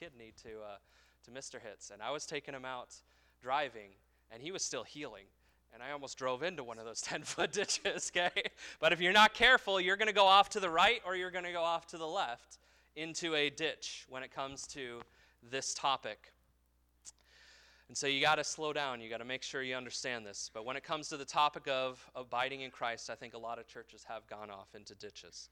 kidney 0.00 0.32
to. 0.42 0.48
Uh, 0.48 0.76
to 1.24 1.30
Mr. 1.30 1.60
Hits, 1.60 1.90
and 1.90 2.02
I 2.02 2.10
was 2.10 2.26
taking 2.26 2.52
him 2.52 2.64
out 2.64 2.96
driving, 3.40 3.90
and 4.32 4.42
he 4.42 4.50
was 4.50 4.62
still 4.62 4.82
healing. 4.82 5.26
And 5.72 5.82
I 5.82 5.92
almost 5.92 6.18
drove 6.18 6.42
into 6.42 6.62
one 6.62 6.78
of 6.78 6.84
those 6.84 7.00
10 7.02 7.22
foot 7.22 7.52
ditches, 7.52 8.12
okay? 8.14 8.42
But 8.80 8.92
if 8.92 9.00
you're 9.00 9.12
not 9.12 9.34
careful, 9.34 9.80
you're 9.80 9.96
going 9.96 10.08
to 10.08 10.14
go 10.14 10.26
off 10.26 10.50
to 10.50 10.60
the 10.60 10.70
right 10.70 11.00
or 11.06 11.16
you're 11.16 11.30
going 11.30 11.44
to 11.44 11.52
go 11.52 11.62
off 11.62 11.86
to 11.88 11.98
the 11.98 12.06
left 12.06 12.58
into 12.96 13.34
a 13.34 13.48
ditch 13.50 14.04
when 14.08 14.22
it 14.22 14.34
comes 14.34 14.66
to 14.68 15.00
this 15.50 15.74
topic. 15.74 16.32
And 17.88 17.96
so 17.96 18.06
you 18.06 18.20
got 18.20 18.36
to 18.36 18.44
slow 18.44 18.72
down. 18.72 19.00
You 19.00 19.10
got 19.10 19.18
to 19.18 19.24
make 19.24 19.42
sure 19.42 19.62
you 19.62 19.74
understand 19.74 20.24
this. 20.24 20.50
But 20.52 20.64
when 20.64 20.76
it 20.76 20.82
comes 20.82 21.08
to 21.08 21.16
the 21.16 21.24
topic 21.24 21.64
of 21.68 22.02
abiding 22.14 22.62
in 22.62 22.70
Christ, 22.70 23.10
I 23.10 23.14
think 23.14 23.34
a 23.34 23.38
lot 23.38 23.58
of 23.58 23.66
churches 23.66 24.04
have 24.08 24.26
gone 24.26 24.50
off 24.50 24.74
into 24.74 24.94
ditches. 24.94 25.50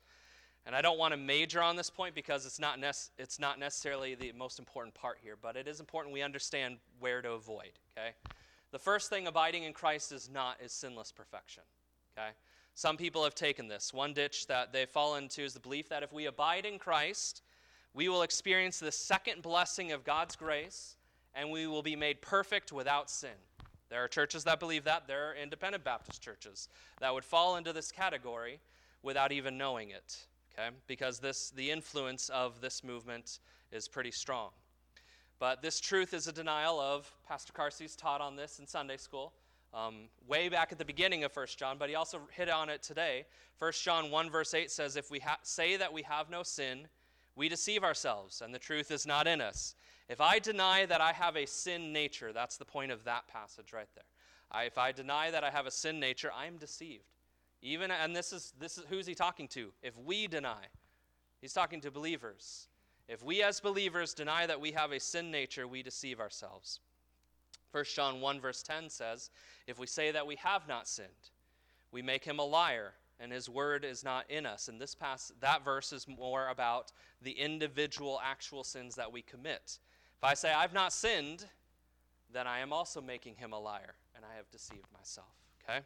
And 0.67 0.75
I 0.75 0.83
don't 0.83 0.99
want 0.99 1.13
to 1.13 1.17
major 1.17 1.63
on 1.63 1.77
this 1.77 1.91
point 1.91 2.15
because 2.15 2.47
it's 2.47 2.59
not, 2.59 2.79
nec- 2.79 3.11
it's 3.19 3.39
not 3.39 3.59
necessarily 3.59 4.15
the 4.15 4.33
most 4.33 4.59
important 4.59 4.95
part 4.95 5.19
here, 5.23 5.37
but 5.41 5.57
it 5.57 5.67
is 5.67 5.81
important 5.81 6.13
we 6.15 6.23
understand 6.23 6.77
where 6.99 7.23
to 7.23 7.33
avoid, 7.33 7.73
okay? 7.93 8.13
The 8.73 8.79
first 8.79 9.11
thing 9.11 9.27
abiding 9.27 9.65
in 9.65 9.73
Christ 9.73 10.13
is 10.13 10.29
not 10.33 10.59
is 10.63 10.73
sinless 10.73 11.13
perfection, 11.13 11.63
okay? 12.17 12.31
Some 12.75 12.97
people 12.97 13.25
have 13.25 13.35
taken 13.35 13.69
this. 13.69 13.93
One 13.93 14.13
ditch 14.15 14.47
that 14.47 14.73
they 14.73 14.87
fall 14.87 15.17
into 15.17 15.43
is 15.43 15.55
the 15.55 15.61
belief 15.61 15.89
that 15.89 16.03
if 16.03 16.13
we 16.13 16.27
abide 16.27 16.65
in 16.65 16.79
Christ, 16.79 17.43
we 17.95 18.09
will 18.09 18.23
experience 18.23 18.79
the 18.79 18.93
second 18.93 19.43
blessing 19.43 19.93
of 19.93 20.05
God's 20.05 20.37
grace 20.37 20.97
and 21.35 21.51
we 21.51 21.67
will 21.67 21.83
be 21.83 21.97
made 21.97 22.23
perfect 22.23 22.73
without 22.73 23.11
sin. 23.11 23.31
There 23.89 24.03
are 24.03 24.09
churches 24.09 24.45
that 24.45 24.61
believe 24.61 24.85
that. 24.85 25.09
There 25.09 25.31
are 25.31 25.35
independent 25.35 25.83
Baptist 25.83 26.23
churches 26.23 26.69
that 27.01 27.13
would 27.13 27.25
fall 27.25 27.57
into 27.57 27.73
this 27.73 27.91
category 27.91 28.61
without 29.03 29.33
even 29.33 29.59
knowing 29.59 29.91
it 29.91 30.27
okay? 30.61 30.75
Because 30.87 31.19
this, 31.19 31.51
the 31.51 31.71
influence 31.71 32.29
of 32.31 32.61
this 32.61 32.85
movement 32.85 33.41
is 33.73 33.89
pretty 33.89 34.11
strong. 34.11 34.51
But 35.41 35.63
this 35.63 35.81
truth 35.81 36.15
is 36.15 36.29
a 36.29 36.33
denial 36.33 36.79
of, 36.79 37.11
Pastor 37.27 37.53
Carsey's 37.55 37.97
taught 37.97 38.21
on 38.21 38.37
this 38.37 38.59
in 38.61 38.67
Sunday 38.67 38.99
school, 38.99 39.33
um, 39.73 40.11
way 40.29 40.51
back 40.51 40.71
at 40.71 40.79
the 40.79 40.85
beginning 40.85 41.25
of 41.25 41.35
1 41.35 41.47
John, 41.57 41.79
but 41.79 41.89
he 41.89 41.95
also 41.95 42.21
hit 42.31 42.51
on 42.51 42.69
it 42.69 42.83
today. 42.83 43.25
1 43.59 43.73
John 43.83 44.11
1, 44.11 44.31
verse 44.31 44.53
8 44.53 44.71
says, 44.71 44.97
If 44.97 45.11
we 45.11 45.19
ha- 45.19 45.39
say 45.43 45.77
that 45.79 45.93
we 45.93 46.03
have 46.03 46.29
no 46.29 46.43
sin, 46.43 46.89
we 47.37 47.49
deceive 47.49 47.83
ourselves, 47.83 48.43
and 48.43 48.55
the 48.55 48.59
truth 48.59 48.91
is 48.91 49.07
not 49.07 49.27
in 49.27 49.41
us. 49.41 49.75
If 50.11 50.21
I 50.21 50.41
deny 50.41 50.85
that 50.85 51.01
I 51.01 51.13
have 51.13 51.37
a 51.37 51.47
sin 51.47 51.91
nature, 51.91 52.33
that's 52.33 52.59
the 52.59 52.65
point 52.67 52.93
of 52.93 53.05
that 53.05 53.27
passage 53.27 53.73
right 53.73 53.89
there. 53.95 54.05
I, 54.53 54.65
if 54.65 54.77
I 54.77 54.93
deny 54.93 55.31
that 55.31 55.43
I 55.43 55.51
have 55.51 55.67
a 55.67 55.71
sin 55.71 55.99
nature, 55.99 56.31
I 56.37 56.47
am 56.47 56.59
deceived. 56.59 57.05
Even 57.63 57.91
and 57.91 58.15
this 58.17 58.33
is 58.33 58.53
this 58.59 58.79
is 58.79 58.85
who's 58.89 59.07
he 59.07 59.15
talking 59.15 59.47
to? 59.49 59.71
If 59.83 59.97
we 59.99 60.27
deny 60.27 60.67
He's 61.41 61.53
talking 61.53 61.81
to 61.83 61.91
believers. 61.91 62.69
If 63.11 63.25
we 63.25 63.43
as 63.43 63.59
believers 63.59 64.15
deny 64.15 64.47
that 64.47 64.61
we 64.61 64.71
have 64.71 64.93
a 64.93 65.01
sin 65.01 65.33
nature, 65.33 65.67
we 65.67 65.83
deceive 65.83 66.21
ourselves. 66.21 66.79
1 67.73 67.85
John 67.93 68.21
1, 68.21 68.41
verse 68.41 68.63
10 68.63 68.89
says, 68.89 69.31
If 69.67 69.81
we 69.81 69.89
say 69.89 70.13
that 70.13 70.29
we 70.29 70.37
have 70.37 70.69
not 70.69 70.87
sinned, 70.87 71.09
we 71.91 72.03
make 72.03 72.25
him 72.25 72.39
a 72.39 72.45
liar, 72.45 72.93
and 73.19 73.33
his 73.33 73.49
word 73.49 73.85
is 73.85 74.05
not 74.05 74.31
in 74.31 74.47
us. 74.47 74.69
And 74.69 74.81
this 74.81 74.95
pass, 74.95 75.33
that 75.41 75.65
verse 75.65 75.93
is 75.93 76.07
more 76.07 76.51
about 76.51 76.93
the 77.21 77.33
individual 77.33 78.21
actual 78.25 78.63
sins 78.63 78.95
that 78.95 79.11
we 79.11 79.23
commit. 79.23 79.81
If 80.17 80.23
I 80.23 80.35
say, 80.35 80.53
I've 80.53 80.73
not 80.73 80.93
sinned, 80.93 81.47
then 82.33 82.47
I 82.47 82.61
am 82.61 82.73
also 82.73 83.01
making 83.01 83.35
him 83.35 83.53
a 83.53 83.59
liar, 83.59 83.95
and 84.15 84.25
I 84.25 84.37
have 84.37 84.49
deceived 84.53 84.87
myself. 84.97 85.35
Okay? 85.65 85.81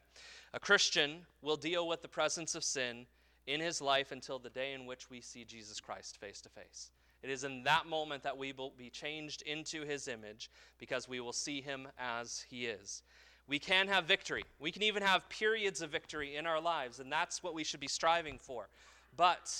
A 0.52 0.60
Christian 0.60 1.24
will 1.40 1.56
deal 1.56 1.88
with 1.88 2.02
the 2.02 2.08
presence 2.08 2.54
of 2.54 2.62
sin 2.62 3.06
in 3.46 3.62
his 3.62 3.80
life 3.80 4.12
until 4.12 4.38
the 4.38 4.50
day 4.50 4.74
in 4.74 4.84
which 4.84 5.08
we 5.08 5.22
see 5.22 5.44
Jesus 5.44 5.80
Christ 5.80 6.18
face 6.18 6.42
to 6.42 6.50
face. 6.50 6.90
It 7.24 7.30
is 7.30 7.42
in 7.42 7.62
that 7.62 7.87
moment 7.87 8.22
that 8.24 8.37
we 8.37 8.52
will 8.52 8.74
be 8.76 8.90
changed 8.90 9.40
into 9.42 9.87
his 9.87 10.08
image 10.08 10.50
because 10.78 11.08
we 11.08 11.20
will 11.20 11.32
see 11.32 11.62
him 11.62 11.88
as 11.98 12.44
he 12.50 12.66
is. 12.66 13.02
We 13.48 13.58
can 13.58 13.88
have 13.88 14.04
victory. 14.04 14.44
We 14.58 14.70
can 14.70 14.82
even 14.82 15.02
have 15.02 15.26
periods 15.30 15.80
of 15.80 15.88
victory 15.88 16.37
in 16.37 16.46
our 16.46 16.60
lives, 16.60 17.00
and 17.00 17.10
that's 17.10 17.42
what 17.42 17.54
we 17.54 17.64
should 17.64 17.80
be 17.80 17.88
striving 17.88 18.38
for. 18.38 18.68
But 19.16 19.50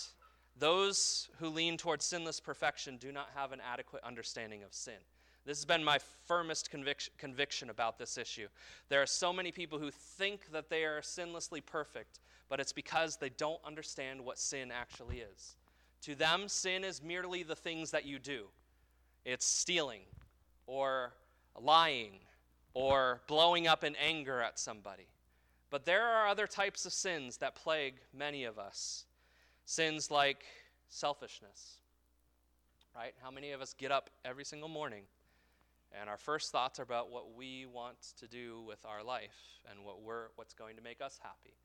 those 0.59 1.31
who 1.39 1.49
lean 1.49 1.79
towards 1.79 2.05
sinless 2.05 2.39
perfection 2.39 2.99
do 2.99 3.11
not 3.11 3.31
have 3.35 3.53
an 3.53 3.63
adequate 3.67 4.05
understanding 4.05 4.63
of 4.63 4.75
sin. 4.75 5.01
This 5.47 5.57
has 5.57 5.65
been 5.65 5.83
my 5.83 5.99
firmest 6.27 6.71
convic- 6.71 7.17
conviction 7.17 7.71
about 7.71 7.99
this 7.99 8.19
issue. 8.19 8.49
There 8.91 9.01
are 9.01 9.07
so 9.07 9.33
many 9.33 9.53
people 9.53 9.79
who 9.79 9.91
think 9.91 10.53
that 10.53 10.69
they 10.69 10.85
are 10.85 11.01
sinlessly 11.01 11.65
perfect, 11.65 12.21
but 12.51 12.61
it's 12.61 12.73
because 12.75 13.17
they 13.17 13.31
don't 13.31 13.61
understand 13.65 14.23
what 14.23 14.39
sin 14.39 14.71
actually 14.71 15.21
is. 15.21 15.57
To 16.05 16.15
them, 16.15 16.49
sin 16.49 16.85
is 16.85 17.03
merely 17.03 17.43
the 17.43 17.57
things 17.57 17.91
that 17.93 18.05
you 18.05 18.19
do 18.19 18.45
it's 19.25 19.47
stealing, 19.47 20.03
or 20.67 21.15
lying, 21.59 22.19
or 22.75 23.23
blowing 23.27 23.67
up 23.67 23.85
in 23.85 23.97
anger 23.97 24.43
at 24.43 24.59
somebody. 24.59 25.07
But 25.71 25.87
there 25.87 26.05
are 26.05 26.29
other 26.29 26.47
types 26.47 26.85
of 26.85 26.93
sins 26.93 27.39
that 27.39 27.55
plague 27.55 27.95
many 28.13 28.45
of 28.45 28.59
us. 28.59 29.07
Sins 29.65 30.11
like 30.11 30.45
selfishness, 30.91 31.79
right? 32.95 33.15
How 33.23 33.31
many 33.31 33.53
of 33.53 33.63
us 33.63 33.73
get 33.73 33.91
up 33.91 34.11
every 34.27 34.45
single 34.45 34.69
morning 34.69 35.05
and 35.99 36.11
our 36.11 36.19
first 36.19 36.53
thoughts 36.53 36.79
are 36.79 36.83
about 36.83 37.11
what 37.11 37.35
we 37.35 37.65
want 37.65 37.97
to 38.19 38.27
do 38.27 38.61
with 38.67 38.85
our 38.85 39.03
life 39.03 39.63
and 39.71 39.83
what 39.83 40.03
we're, 40.03 40.27
what's 40.37 40.53
going 40.53 40.77
to 40.77 40.83
make 40.83 41.01
us 41.01 41.19
happy? 41.23 41.57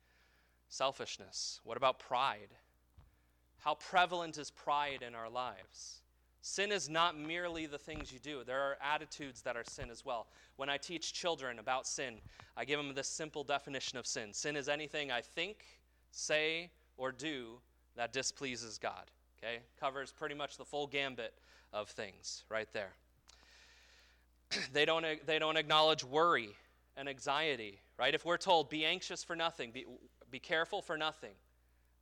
Selfishness. 0.70 1.60
What 1.66 1.76
about 1.76 2.00
pride? 2.00 2.50
How 3.60 3.76
prevalent 3.76 4.38
is 4.38 4.52
pride 4.52 5.04
in 5.06 5.16
our 5.16 5.30
lives? 5.30 6.02
Sin 6.42 6.72
is 6.72 6.90
not 6.90 7.18
merely 7.18 7.66
the 7.66 7.78
things 7.78 8.12
you 8.12 8.20
do. 8.20 8.44
There 8.46 8.60
are 8.60 8.78
attitudes 8.82 9.42
that 9.42 9.58
are 9.58 9.64
sin 9.66 9.90
as 9.92 10.06
well. 10.06 10.28
When 10.56 10.70
I 10.70 10.78
teach 10.78 11.14
children 11.14 11.60
about 11.60 11.86
sin, 11.86 12.16
I 12.56 12.64
give 12.64 12.78
them 12.78 12.94
this 12.96 13.10
simple 13.10 13.44
definition 13.44 13.98
of 13.98 14.08
sin 14.08 14.34
sin 14.34 14.56
is 14.56 14.70
anything 14.70 15.12
I 15.12 15.22
think, 15.22 15.66
say, 16.12 16.72
or 16.98 17.12
do 17.12 17.60
that 17.96 18.14
displeases 18.14 18.78
God. 18.78 19.12
Okay? 19.38 19.60
Covers 19.80 20.12
pretty 20.12 20.36
much 20.36 20.58
the 20.58 20.66
full 20.66 20.88
gambit 20.88 21.34
of 21.74 21.90
things 21.90 22.46
right 22.50 22.68
there. 22.74 22.94
they, 24.74 24.86
don't, 24.86 25.06
they 25.26 25.40
don't 25.40 25.58
acknowledge 25.58 26.04
worry 26.04 26.50
and 26.96 27.08
anxiety, 27.08 27.80
right? 27.98 28.14
If 28.14 28.26
we're 28.26 28.38
told, 28.38 28.70
be 28.70 28.86
anxious 28.86 29.24
for 29.24 29.36
nothing, 29.36 29.72
be, 29.72 29.86
be 30.32 30.40
careful 30.40 30.82
for 30.82 30.98
nothing, 30.98 31.34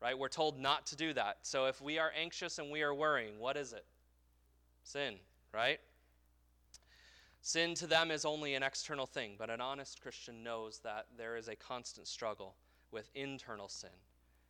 right? 0.01 0.17
We're 0.17 0.29
told 0.29 0.60
not 0.60 0.86
to 0.88 0.95
do 0.95 1.13
that. 1.13 1.39
So 1.41 1.65
if 1.65 1.81
we 1.81 1.99
are 1.99 2.12
anxious 2.19 2.60
and 2.60 2.71
we 2.71 2.81
are 2.81 2.93
worrying, 2.93 3.39
what 3.39 3.57
is 3.57 3.73
it? 3.73 3.86
Sin, 4.83 5.15
right? 5.53 5.79
Sin 7.41 7.75
to 7.75 7.88
them 7.88 8.12
is 8.12 8.25
only 8.25 8.55
an 8.55 8.63
external 8.63 9.05
thing, 9.05 9.36
but 9.38 9.49
an 9.49 9.62
honest 9.62 10.01
Christian 10.01 10.43
knows 10.43 10.79
that 10.79 11.05
there 11.17 11.38
is 11.38 11.47
a 11.47 11.55
constant 11.55 12.07
struggle 12.07 12.55
with 12.91 13.10
internal 13.15 13.69
sin 13.69 13.89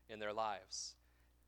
in 0.09 0.19
their 0.19 0.33
lives. 0.33 0.95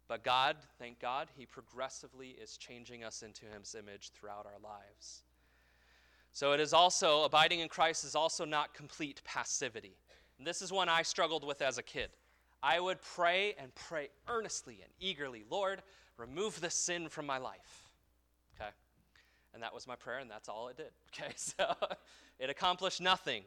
But 0.08 0.24
God, 0.24 0.58
thank 0.80 1.00
God, 1.00 1.30
He 1.36 1.46
progressively 1.46 2.30
is 2.30 2.58
changing 2.58 3.04
us 3.04 3.22
into 3.22 3.46
His 3.46 3.76
image 3.76 4.12
throughout 4.12 4.46
our 4.46 4.60
lives. 4.62 5.24
So 6.32 6.52
it 6.54 6.60
is 6.60 6.74
also, 6.74 7.24
abiding 7.24 7.60
in 7.60 7.68
Christ 7.68 8.04
is 8.06 8.16
also 8.16 8.46
not 8.46 8.74
complete 8.74 9.22
passivity. 9.24 9.98
And 10.38 10.48
this 10.48 10.62
is 10.62 10.72
one 10.72 10.90
I 10.90 11.02
struggled 11.02 11.44
with 11.44 11.62
as 11.62 11.78
a 11.78 11.84
kid. 11.84 12.10
I 12.62 12.80
would 12.80 13.02
pray 13.02 13.56
and 13.58 13.74
pray 13.76 14.10
earnestly 14.28 14.80
and 14.84 14.92
eagerly, 15.00 15.44
Lord, 15.50 15.82
remove 16.18 16.60
the 16.60 16.70
sin 16.70 17.10
from 17.10 17.26
my 17.26 17.38
life. 17.38 17.90
Okay? 18.56 18.70
And 19.54 19.64
that 19.64 19.74
was 19.74 19.88
my 19.88 19.96
prayer, 19.96 20.20
and 20.20 20.30
that's 20.30 20.50
all 20.50 20.68
it 20.68 20.78
did. 20.78 20.92
Okay? 21.14 21.34
So 21.36 21.74
it 22.40 22.50
accomplished 22.50 23.02
nothing 23.02 23.44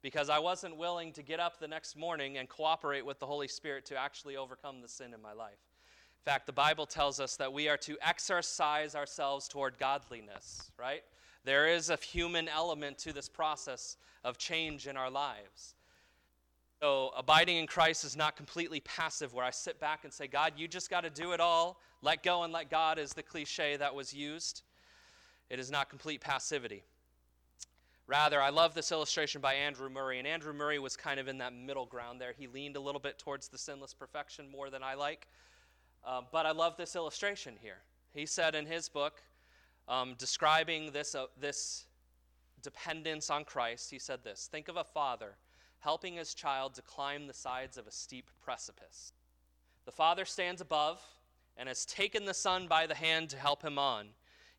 because 0.00 0.28
I 0.28 0.38
wasn't 0.38 0.76
willing 0.76 1.12
to 1.12 1.22
get 1.22 1.38
up 1.38 1.60
the 1.60 1.68
next 1.68 1.96
morning 1.96 2.38
and 2.38 2.48
cooperate 2.48 3.06
with 3.06 3.20
the 3.20 3.26
Holy 3.26 3.48
Spirit 3.48 3.86
to 3.86 3.96
actually 3.96 4.36
overcome 4.36 4.80
the 4.80 4.88
sin 4.88 5.14
in 5.14 5.22
my 5.22 5.32
life. 5.32 5.52
In 6.24 6.30
fact, 6.30 6.46
the 6.46 6.52
Bible 6.52 6.86
tells 6.86 7.20
us 7.20 7.36
that 7.36 7.52
we 7.52 7.68
are 7.68 7.76
to 7.78 7.96
exercise 8.00 8.94
ourselves 8.94 9.48
toward 9.48 9.78
godliness, 9.78 10.70
right? 10.78 11.02
There 11.44 11.68
is 11.68 11.90
a 11.90 11.96
human 11.96 12.48
element 12.48 12.98
to 12.98 13.12
this 13.12 13.28
process 13.28 13.96
of 14.24 14.38
change 14.38 14.86
in 14.86 14.96
our 14.96 15.10
lives. 15.10 15.74
So, 16.82 17.12
abiding 17.16 17.58
in 17.58 17.68
Christ 17.68 18.04
is 18.04 18.16
not 18.16 18.34
completely 18.34 18.80
passive, 18.80 19.32
where 19.32 19.44
I 19.44 19.50
sit 19.50 19.78
back 19.78 20.02
and 20.02 20.12
say, 20.12 20.26
God, 20.26 20.54
you 20.56 20.66
just 20.66 20.90
got 20.90 21.02
to 21.02 21.10
do 21.10 21.30
it 21.30 21.38
all. 21.38 21.80
Let 22.02 22.24
go 22.24 22.42
and 22.42 22.52
let 22.52 22.70
God 22.70 22.98
is 22.98 23.12
the 23.12 23.22
cliche 23.22 23.76
that 23.76 23.94
was 23.94 24.12
used. 24.12 24.62
It 25.48 25.60
is 25.60 25.70
not 25.70 25.88
complete 25.88 26.20
passivity. 26.20 26.82
Rather, 28.08 28.42
I 28.42 28.50
love 28.50 28.74
this 28.74 28.90
illustration 28.90 29.40
by 29.40 29.54
Andrew 29.54 29.88
Murray, 29.88 30.18
and 30.18 30.26
Andrew 30.26 30.52
Murray 30.52 30.80
was 30.80 30.96
kind 30.96 31.20
of 31.20 31.28
in 31.28 31.38
that 31.38 31.52
middle 31.52 31.86
ground 31.86 32.20
there. 32.20 32.34
He 32.36 32.48
leaned 32.48 32.74
a 32.74 32.80
little 32.80 33.00
bit 33.00 33.16
towards 33.16 33.46
the 33.46 33.58
sinless 33.58 33.94
perfection 33.94 34.50
more 34.50 34.68
than 34.68 34.82
I 34.82 34.94
like. 34.94 35.28
Uh, 36.04 36.22
but 36.32 36.46
I 36.46 36.50
love 36.50 36.76
this 36.76 36.96
illustration 36.96 37.54
here. 37.62 37.78
He 38.12 38.26
said 38.26 38.56
in 38.56 38.66
his 38.66 38.88
book, 38.88 39.22
um, 39.86 40.16
describing 40.18 40.90
this, 40.90 41.14
uh, 41.14 41.26
this 41.38 41.84
dependence 42.60 43.30
on 43.30 43.44
Christ, 43.44 43.88
he 43.88 44.00
said 44.00 44.24
this 44.24 44.48
Think 44.50 44.66
of 44.66 44.76
a 44.76 44.84
father 44.84 45.36
helping 45.82 46.14
his 46.14 46.32
child 46.32 46.74
to 46.74 46.82
climb 46.82 47.26
the 47.26 47.34
sides 47.34 47.76
of 47.76 47.86
a 47.86 47.90
steep 47.90 48.30
precipice. 48.40 49.12
The 49.84 49.92
father 49.92 50.24
stands 50.24 50.60
above 50.60 51.02
and 51.56 51.68
has 51.68 51.84
taken 51.84 52.24
the 52.24 52.34
son 52.34 52.68
by 52.68 52.86
the 52.86 52.94
hand 52.94 53.30
to 53.30 53.36
help 53.36 53.62
him 53.62 53.78
on. 53.78 54.08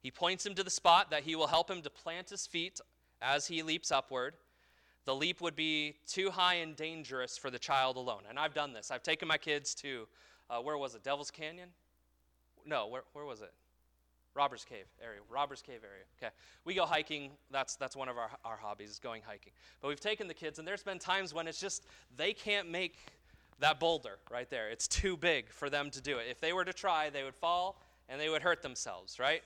He 0.01 0.11
points 0.11 0.45
him 0.45 0.53
to 0.55 0.63
the 0.63 0.69
spot 0.69 1.09
that 1.11 1.23
he 1.23 1.35
will 1.35 1.47
help 1.47 1.71
him 1.71 1.81
to 1.81 1.89
plant 1.89 2.29
his 2.29 2.45
feet 2.45 2.81
as 3.21 3.47
he 3.47 3.63
leaps 3.63 3.89
upward. 3.89 4.33
The 5.05 5.15
leap 5.15 5.39
would 5.39 5.55
be 5.55 5.95
too 6.05 6.29
high 6.29 6.55
and 6.55 6.75
dangerous 6.75 7.37
for 7.37 7.49
the 7.49 7.59
child 7.59 7.95
alone. 7.95 8.23
And 8.29 8.37
I've 8.37 8.53
done 8.53 8.73
this. 8.73 8.91
I've 8.91 9.03
taken 9.03 9.27
my 9.27 9.37
kids 9.37 9.73
to, 9.75 10.07
uh, 10.49 10.59
where 10.59 10.77
was 10.77 10.93
it? 10.93 11.03
Devil's 11.03 11.31
Canyon? 11.31 11.69
No, 12.65 12.87
where, 12.87 13.03
where 13.13 13.25
was 13.25 13.41
it? 13.41 13.53
Robbers 14.35 14.65
Cave 14.67 14.85
area, 15.01 15.19
Robbers 15.29 15.61
Cave 15.61 15.81
area. 15.83 16.03
Okay, 16.17 16.33
we 16.65 16.73
go 16.73 16.85
hiking. 16.85 17.31
That's 17.51 17.75
that's 17.75 17.95
one 17.95 18.09
of 18.09 18.17
our 18.17 18.29
our 18.43 18.57
hobbies 18.57 18.89
is 18.89 18.99
going 18.99 19.21
hiking. 19.25 19.53
But 19.81 19.89
we've 19.89 19.99
taken 19.99 20.27
the 20.27 20.33
kids, 20.33 20.59
and 20.59 20.67
there's 20.67 20.83
been 20.83 20.99
times 20.99 21.33
when 21.33 21.47
it's 21.47 21.59
just 21.59 21.85
they 22.17 22.33
can't 22.33 22.69
make 22.69 22.95
that 23.59 23.79
boulder 23.79 24.17
right 24.31 24.49
there. 24.49 24.69
It's 24.69 24.87
too 24.87 25.15
big 25.15 25.51
for 25.51 25.69
them 25.69 25.89
to 25.91 26.01
do 26.01 26.17
it. 26.17 26.25
If 26.29 26.39
they 26.39 26.53
were 26.53 26.65
to 26.65 26.73
try, 26.73 27.09
they 27.09 27.23
would 27.23 27.35
fall 27.35 27.79
and 28.09 28.19
they 28.19 28.29
would 28.29 28.41
hurt 28.41 28.61
themselves. 28.61 29.19
Right. 29.19 29.43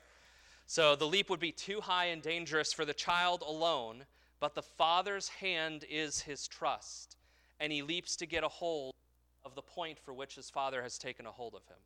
So 0.66 0.96
the 0.96 1.06
leap 1.06 1.30
would 1.30 1.40
be 1.40 1.52
too 1.52 1.82
high 1.82 2.06
and 2.06 2.22
dangerous 2.22 2.74
for 2.74 2.86
the 2.86 2.94
child 2.94 3.44
alone. 3.46 4.06
But 4.40 4.54
the 4.54 4.62
father's 4.62 5.30
hand 5.30 5.84
is 5.90 6.22
his 6.22 6.48
trust, 6.48 7.18
and 7.60 7.74
he 7.74 7.82
leaps 7.82 8.16
to 8.18 8.28
get 8.28 8.44
a 8.44 8.48
hold 8.48 8.94
of 9.44 9.56
the 9.56 9.62
point 9.62 9.98
for 9.98 10.14
which 10.14 10.36
his 10.36 10.50
father 10.50 10.82
has 10.84 10.98
taken 10.98 11.26
a 11.26 11.32
hold 11.32 11.56
of 11.56 11.66
him. 11.66 11.78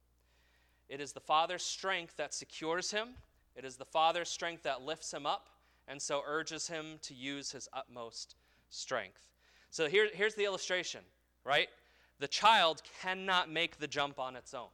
It 0.91 0.99
is 0.99 1.13
the 1.13 1.21
Father's 1.21 1.63
strength 1.63 2.17
that 2.17 2.33
secures 2.33 2.91
him, 2.91 3.15
it 3.55 3.63
is 3.63 3.77
the 3.77 3.85
Father's 3.85 4.27
strength 4.27 4.63
that 4.63 4.81
lifts 4.81 5.13
him 5.13 5.25
up, 5.25 5.47
and 5.87 6.01
so 6.01 6.21
urges 6.27 6.67
him 6.67 6.99
to 7.03 7.13
use 7.13 7.49
his 7.49 7.69
utmost 7.71 8.35
strength. 8.69 9.29
So 9.69 9.87
here, 9.87 10.09
here's 10.13 10.35
the 10.35 10.43
illustration, 10.43 10.99
right? 11.45 11.69
The 12.19 12.27
child 12.27 12.81
cannot 13.01 13.49
make 13.49 13.79
the 13.79 13.87
jump 13.87 14.19
on 14.19 14.35
its 14.35 14.53
own. 14.53 14.67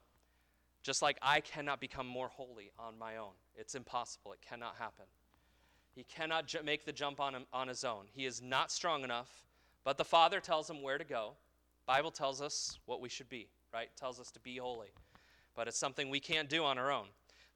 Just 0.82 1.04
like 1.04 1.20
I 1.22 1.40
cannot 1.40 1.80
become 1.80 2.08
more 2.08 2.30
holy 2.30 2.72
on 2.80 2.98
my 2.98 3.18
own. 3.18 3.34
It's 3.56 3.76
impossible. 3.76 4.34
It 4.34 4.42
cannot 4.42 4.76
happen. 4.80 5.06
He 5.94 6.04
cannot 6.04 6.48
ju- 6.48 6.64
make 6.64 6.84
the 6.84 6.94
jump 6.94 7.20
on, 7.20 7.36
him, 7.36 7.46
on 7.54 7.68
his 7.68 7.84
own. 7.84 8.06
He 8.12 8.26
is 8.26 8.42
not 8.42 8.72
strong 8.72 9.04
enough, 9.04 9.44
but 9.84 10.00
the 10.00 10.06
Father 10.06 10.40
tells 10.40 10.68
him 10.68 10.82
where 10.82 10.98
to 10.98 11.04
go. 11.04 11.34
Bible 11.86 12.12
tells 12.12 12.42
us 12.42 12.80
what 12.88 13.02
we 13.02 13.10
should 13.10 13.30
be, 13.30 13.50
right? 13.72 13.90
Tells 13.96 14.20
us 14.20 14.32
to 14.32 14.40
be 14.40 14.58
holy 14.58 14.90
but 15.58 15.68
it's 15.68 15.78
something 15.78 16.10
we 16.10 16.22
can't 16.22 16.48
do 16.48 16.64
on 16.64 16.78
our 16.78 16.92
own. 16.92 17.08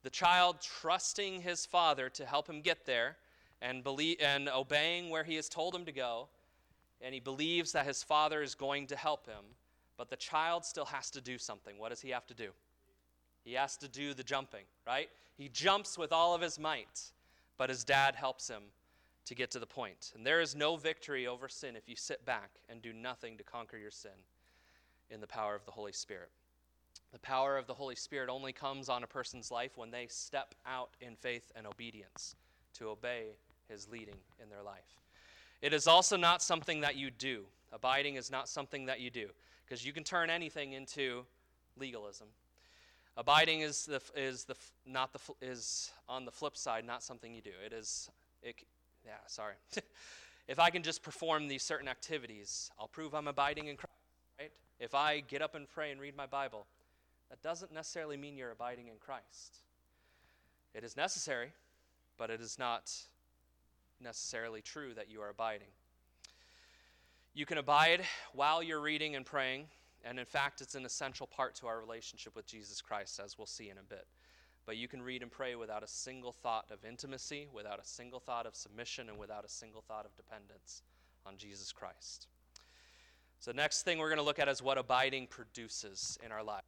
The 0.03 0.09
child 0.09 0.57
trusting 0.59 1.41
his 1.41 1.65
father 1.65 2.09
to 2.09 2.25
help 2.25 2.49
him 2.49 2.61
get 2.61 2.85
there 2.85 3.15
and, 3.61 3.83
believe, 3.83 4.17
and 4.19 4.49
obeying 4.49 5.11
where 5.11 5.23
he 5.23 5.35
has 5.35 5.47
told 5.47 5.75
him 5.75 5.85
to 5.85 5.91
go, 5.91 6.27
and 6.99 7.13
he 7.13 7.19
believes 7.19 7.71
that 7.73 7.85
his 7.85 8.01
father 8.01 8.41
is 8.41 8.55
going 8.55 8.87
to 8.87 8.95
help 8.95 9.27
him, 9.27 9.45
but 9.97 10.09
the 10.09 10.15
child 10.15 10.65
still 10.65 10.85
has 10.85 11.11
to 11.11 11.21
do 11.21 11.37
something. 11.37 11.77
What 11.77 11.89
does 11.89 12.01
he 12.01 12.09
have 12.09 12.25
to 12.25 12.33
do? 12.33 12.49
He 13.43 13.53
has 13.53 13.77
to 13.77 13.87
do 13.87 14.15
the 14.15 14.23
jumping, 14.23 14.65
right? 14.85 15.09
He 15.37 15.47
jumps 15.47 15.95
with 15.95 16.11
all 16.11 16.33
of 16.33 16.41
his 16.41 16.59
might, 16.59 17.11
but 17.57 17.69
his 17.69 17.83
dad 17.83 18.15
helps 18.15 18.47
him 18.47 18.63
to 19.25 19.35
get 19.35 19.51
to 19.51 19.59
the 19.59 19.67
point. 19.67 20.11
And 20.15 20.25
there 20.25 20.41
is 20.41 20.55
no 20.55 20.75
victory 20.75 21.27
over 21.27 21.47
sin 21.47 21.75
if 21.75 21.87
you 21.87 21.95
sit 21.95 22.25
back 22.25 22.49
and 22.67 22.81
do 22.81 22.93
nothing 22.93 23.37
to 23.37 23.43
conquer 23.43 23.77
your 23.77 23.91
sin 23.91 24.11
in 25.11 25.21
the 25.21 25.27
power 25.27 25.53
of 25.53 25.65
the 25.65 25.71
Holy 25.71 25.91
Spirit. 25.91 26.31
The 27.11 27.19
power 27.19 27.57
of 27.57 27.67
the 27.67 27.73
Holy 27.73 27.95
Spirit 27.95 28.29
only 28.29 28.53
comes 28.53 28.87
on 28.87 29.03
a 29.03 29.07
person's 29.07 29.51
life 29.51 29.77
when 29.77 29.91
they 29.91 30.07
step 30.07 30.55
out 30.65 30.91
in 31.01 31.15
faith 31.15 31.51
and 31.55 31.67
obedience 31.67 32.35
to 32.75 32.89
obey 32.89 33.35
his 33.67 33.89
leading 33.89 34.17
in 34.41 34.49
their 34.49 34.63
life. 34.63 34.99
It 35.61 35.73
is 35.73 35.87
also 35.87 36.17
not 36.17 36.41
something 36.41 36.81
that 36.81 36.95
you 36.95 37.11
do. 37.11 37.43
Abiding 37.71 38.15
is 38.15 38.31
not 38.31 38.49
something 38.49 38.85
that 38.85 38.99
you 38.99 39.09
do 39.09 39.27
because 39.65 39.85
you 39.85 39.93
can 39.93 40.03
turn 40.03 40.29
anything 40.29 40.73
into 40.73 41.25
legalism. 41.77 42.27
Abiding 43.17 43.61
is 43.61 43.85
the 43.85 44.01
is 44.15 44.45
the 44.45 44.55
not 44.85 45.13
the 45.13 45.19
is 45.41 45.91
on 46.07 46.25
the 46.25 46.31
flip 46.31 46.57
side 46.57 46.85
not 46.85 47.03
something 47.03 47.33
you 47.33 47.41
do. 47.41 47.51
It 47.65 47.73
is 47.73 48.09
it 48.41 48.55
yeah, 49.05 49.13
sorry. 49.27 49.55
if 50.47 50.59
I 50.59 50.69
can 50.69 50.83
just 50.83 51.03
perform 51.03 51.47
these 51.47 51.63
certain 51.63 51.87
activities, 51.87 52.71
I'll 52.79 52.87
prove 52.87 53.13
I'm 53.13 53.27
abiding 53.27 53.67
in 53.67 53.75
Christ, 53.75 53.93
right? 54.39 54.51
If 54.79 54.95
I 54.95 55.19
get 55.21 55.41
up 55.41 55.55
and 55.55 55.69
pray 55.69 55.91
and 55.91 55.99
read 55.99 56.15
my 56.15 56.25
Bible, 56.25 56.65
that 57.31 57.41
doesn't 57.41 57.73
necessarily 57.73 58.17
mean 58.17 58.37
you're 58.37 58.51
abiding 58.51 58.89
in 58.89 58.95
Christ. 58.99 59.59
It 60.75 60.83
is 60.83 60.97
necessary, 60.97 61.53
but 62.17 62.29
it 62.29 62.41
is 62.41 62.59
not 62.59 62.93
necessarily 64.01 64.61
true 64.61 64.93
that 64.95 65.09
you 65.09 65.21
are 65.21 65.29
abiding. 65.29 65.69
You 67.33 67.45
can 67.45 67.57
abide 67.57 68.03
while 68.33 68.61
you're 68.61 68.81
reading 68.81 69.15
and 69.15 69.25
praying, 69.25 69.67
and 70.03 70.19
in 70.19 70.25
fact, 70.25 70.59
it's 70.59 70.75
an 70.75 70.83
essential 70.83 71.25
part 71.25 71.55
to 71.55 71.67
our 71.67 71.79
relationship 71.79 72.35
with 72.35 72.45
Jesus 72.45 72.81
Christ, 72.81 73.17
as 73.23 73.37
we'll 73.37 73.47
see 73.47 73.69
in 73.69 73.77
a 73.77 73.83
bit. 73.83 74.05
But 74.65 74.75
you 74.75 74.89
can 74.89 75.01
read 75.01 75.21
and 75.21 75.31
pray 75.31 75.55
without 75.55 75.83
a 75.83 75.87
single 75.87 76.33
thought 76.33 76.65
of 76.69 76.83
intimacy, 76.83 77.47
without 77.53 77.79
a 77.79 77.85
single 77.85 78.19
thought 78.19 78.45
of 78.45 78.57
submission, 78.57 79.07
and 79.07 79.17
without 79.17 79.45
a 79.45 79.49
single 79.49 79.81
thought 79.87 80.05
of 80.05 80.13
dependence 80.17 80.81
on 81.25 81.37
Jesus 81.37 81.71
Christ. 81.71 82.27
So, 83.39 83.53
next 83.53 83.83
thing 83.83 83.99
we're 83.99 84.09
going 84.09 84.17
to 84.17 84.25
look 84.25 84.37
at 84.39 84.49
is 84.49 84.61
what 84.61 84.77
abiding 84.77 85.27
produces 85.27 86.19
in 86.23 86.33
our 86.33 86.43
lives. 86.43 86.65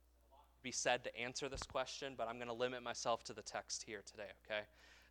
Be 0.64 0.72
said 0.72 1.04
to 1.04 1.16
answer 1.18 1.50
this 1.50 1.64
question, 1.64 2.14
but 2.18 2.30
I'm 2.30 2.38
going 2.38 2.48
to 2.48 2.54
limit 2.54 2.82
myself 2.82 3.24
to 3.26 3.34
the 3.34 3.42
text 3.42 3.84
here 3.86 4.02
today, 4.10 4.30
okay? 4.46 4.62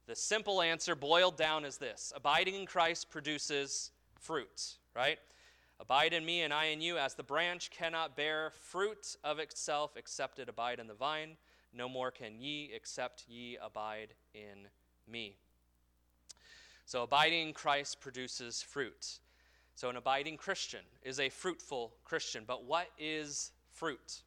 The 0.07 0.17
simple 0.17 0.63
answer, 0.63 0.95
boiled 0.95 1.37
down, 1.37 1.65
is 1.65 1.77
this 1.77 2.13
Abiding 2.17 2.55
in 2.55 2.67
Christ 2.67 3.11
produces 3.11 3.91
fruit, 4.19 4.79
right? 4.97 5.19
Abide 5.79 6.15
in 6.15 6.25
me 6.25 6.43
and 6.43 6.55
I 6.55 6.67
in 6.67 6.81
you, 6.81 6.97
as 6.97 7.15
the 7.15 7.23
branch 7.23 7.71
cannot 7.71 8.17
bear 8.17 8.51
fruit 8.51 9.17
of 9.25 9.39
itself 9.39 9.97
except 9.97 10.39
it 10.39 10.49
abide 10.49 10.79
in 10.79 10.87
the 10.87 10.95
vine. 10.95 11.37
No 11.75 11.89
more 11.89 12.11
can 12.11 12.41
ye 12.41 12.71
except 12.75 13.25
ye 13.29 13.59
abide 13.61 14.15
in 14.35 14.69
me. 15.11 15.37
So, 16.87 17.03
abiding 17.03 17.49
in 17.49 17.55
Christ 17.55 18.01
produces 18.01 18.63
fruit. 18.63 19.19
So, 19.75 19.91
an 19.91 19.97
abiding 19.97 20.37
Christian 20.37 20.83
is 21.03 21.19
a 21.19 21.29
fruitful 21.29 21.95
Christian. 22.05 22.45
But 22.47 22.65
what 22.65 22.89
is 22.99 23.53
fruit? 23.73 24.23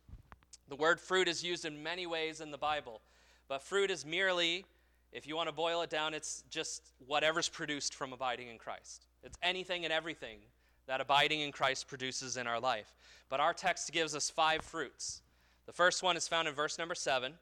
The 0.67 0.75
word 0.75 0.99
fruit 0.99 1.27
is 1.27 1.43
used 1.43 1.65
in 1.65 1.83
many 1.83 2.07
ways 2.07 2.41
in 2.41 2.51
the 2.51 2.57
Bible, 2.57 3.01
but 3.47 3.61
fruit 3.61 3.91
is 3.91 4.05
merely, 4.05 4.65
if 5.11 5.27
you 5.27 5.35
want 5.35 5.47
to 5.47 5.53
boil 5.53 5.81
it 5.81 5.89
down, 5.89 6.13
it's 6.13 6.43
just 6.49 6.81
whatever's 7.05 7.49
produced 7.49 7.93
from 7.93 8.13
abiding 8.13 8.49
in 8.49 8.57
Christ. 8.57 9.05
It's 9.23 9.37
anything 9.43 9.83
and 9.85 9.93
everything 9.93 10.39
that 10.87 11.01
abiding 11.01 11.41
in 11.41 11.51
Christ 11.51 11.87
produces 11.87 12.37
in 12.37 12.47
our 12.47 12.59
life. 12.59 12.93
But 13.29 13.39
our 13.39 13.53
text 13.53 13.91
gives 13.91 14.15
us 14.15 14.29
five 14.29 14.61
fruits. 14.61 15.21
The 15.65 15.73
first 15.73 16.03
one 16.03 16.17
is 16.17 16.27
found 16.27 16.47
in 16.47 16.53
verse 16.53 16.77
number 16.77 16.95
seven. 16.95 17.31
It 17.31 17.37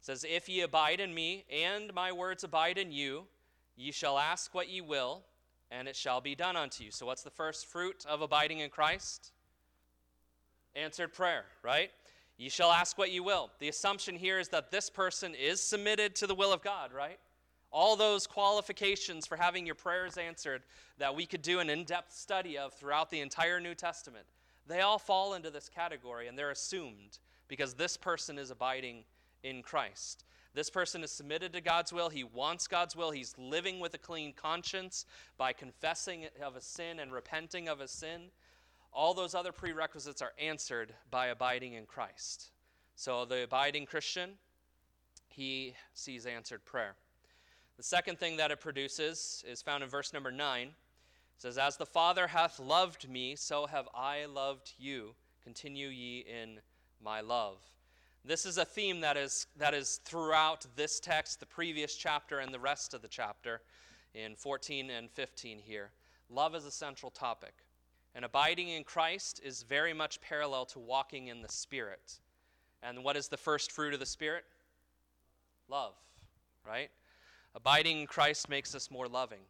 says, 0.00 0.24
If 0.28 0.48
ye 0.48 0.60
abide 0.60 1.00
in 1.00 1.14
me, 1.14 1.44
and 1.50 1.92
my 1.92 2.12
words 2.12 2.44
abide 2.44 2.78
in 2.78 2.92
you, 2.92 3.24
ye 3.76 3.90
shall 3.90 4.18
ask 4.18 4.54
what 4.54 4.68
ye 4.68 4.80
will, 4.80 5.22
and 5.70 5.88
it 5.88 5.96
shall 5.96 6.20
be 6.20 6.34
done 6.34 6.56
unto 6.56 6.84
you. 6.84 6.90
So, 6.90 7.06
what's 7.06 7.22
the 7.22 7.30
first 7.30 7.66
fruit 7.66 8.04
of 8.08 8.20
abiding 8.20 8.60
in 8.60 8.70
Christ? 8.70 9.32
Answered 10.76 11.12
prayer, 11.12 11.44
right? 11.62 11.90
Ye 12.36 12.48
shall 12.48 12.72
ask 12.72 12.98
what 12.98 13.12
you 13.12 13.22
will. 13.22 13.50
The 13.60 13.68
assumption 13.68 14.16
here 14.16 14.38
is 14.38 14.48
that 14.48 14.70
this 14.70 14.90
person 14.90 15.34
is 15.34 15.60
submitted 15.60 16.16
to 16.16 16.26
the 16.26 16.34
will 16.34 16.52
of 16.52 16.62
God, 16.62 16.92
right? 16.92 17.18
All 17.70 17.96
those 17.96 18.26
qualifications 18.26 19.26
for 19.26 19.36
having 19.36 19.66
your 19.66 19.74
prayers 19.74 20.16
answered 20.16 20.62
that 20.98 21.14
we 21.14 21.26
could 21.26 21.42
do 21.42 21.60
an 21.60 21.70
in 21.70 21.84
depth 21.84 22.12
study 22.12 22.58
of 22.58 22.72
throughout 22.72 23.10
the 23.10 23.20
entire 23.20 23.60
New 23.60 23.74
Testament, 23.74 24.26
they 24.66 24.80
all 24.80 24.98
fall 24.98 25.34
into 25.34 25.50
this 25.50 25.68
category 25.68 26.28
and 26.28 26.38
they're 26.38 26.50
assumed 26.50 27.18
because 27.48 27.74
this 27.74 27.96
person 27.96 28.38
is 28.38 28.50
abiding 28.50 29.04
in 29.42 29.62
Christ. 29.62 30.24
This 30.54 30.70
person 30.70 31.02
is 31.02 31.10
submitted 31.10 31.52
to 31.52 31.60
God's 31.60 31.92
will. 31.92 32.08
He 32.08 32.22
wants 32.22 32.68
God's 32.68 32.94
will. 32.94 33.10
He's 33.10 33.34
living 33.36 33.80
with 33.80 33.94
a 33.94 33.98
clean 33.98 34.32
conscience 34.32 35.04
by 35.36 35.52
confessing 35.52 36.26
of 36.42 36.54
a 36.54 36.60
sin 36.60 37.00
and 37.00 37.12
repenting 37.12 37.68
of 37.68 37.80
a 37.80 37.88
sin. 37.88 38.30
All 38.94 39.12
those 39.12 39.34
other 39.34 39.52
prerequisites 39.52 40.22
are 40.22 40.32
answered 40.38 40.94
by 41.10 41.26
abiding 41.26 41.72
in 41.72 41.84
Christ. 41.84 42.52
So 42.94 43.24
the 43.24 43.42
abiding 43.42 43.86
Christian, 43.86 44.30
he 45.28 45.74
sees 45.94 46.26
answered 46.26 46.64
prayer. 46.64 46.94
The 47.76 47.82
second 47.82 48.20
thing 48.20 48.36
that 48.36 48.52
it 48.52 48.60
produces 48.60 49.44
is 49.48 49.60
found 49.62 49.82
in 49.82 49.88
verse 49.88 50.12
number 50.12 50.30
9. 50.30 50.68
It 50.68 50.72
says, 51.38 51.58
As 51.58 51.76
the 51.76 51.86
Father 51.86 52.28
hath 52.28 52.60
loved 52.60 53.08
me, 53.08 53.34
so 53.34 53.66
have 53.66 53.88
I 53.92 54.26
loved 54.26 54.72
you. 54.78 55.16
Continue 55.42 55.88
ye 55.88 56.20
in 56.20 56.60
my 57.02 57.20
love. 57.20 57.58
This 58.24 58.46
is 58.46 58.58
a 58.58 58.64
theme 58.64 59.00
that 59.00 59.16
is, 59.16 59.48
that 59.56 59.74
is 59.74 60.00
throughout 60.04 60.66
this 60.76 61.00
text, 61.00 61.40
the 61.40 61.46
previous 61.46 61.96
chapter, 61.96 62.38
and 62.38 62.54
the 62.54 62.60
rest 62.60 62.94
of 62.94 63.02
the 63.02 63.08
chapter 63.08 63.60
in 64.14 64.36
14 64.36 64.88
and 64.88 65.10
15 65.10 65.58
here. 65.58 65.90
Love 66.30 66.54
is 66.54 66.64
a 66.64 66.70
central 66.70 67.10
topic. 67.10 67.54
And 68.14 68.24
abiding 68.24 68.68
in 68.68 68.84
Christ 68.84 69.40
is 69.44 69.62
very 69.62 69.92
much 69.92 70.20
parallel 70.20 70.66
to 70.66 70.78
walking 70.78 71.28
in 71.28 71.42
the 71.42 71.48
Spirit. 71.48 72.20
And 72.82 73.02
what 73.02 73.16
is 73.16 73.28
the 73.28 73.36
first 73.36 73.72
fruit 73.72 73.94
of 73.94 74.00
the 74.00 74.06
Spirit? 74.06 74.44
Love, 75.68 75.94
right? 76.66 76.90
Abiding 77.54 78.00
in 78.00 78.06
Christ 78.06 78.48
makes 78.48 78.74
us 78.74 78.90
more 78.90 79.08
loving. 79.08 79.40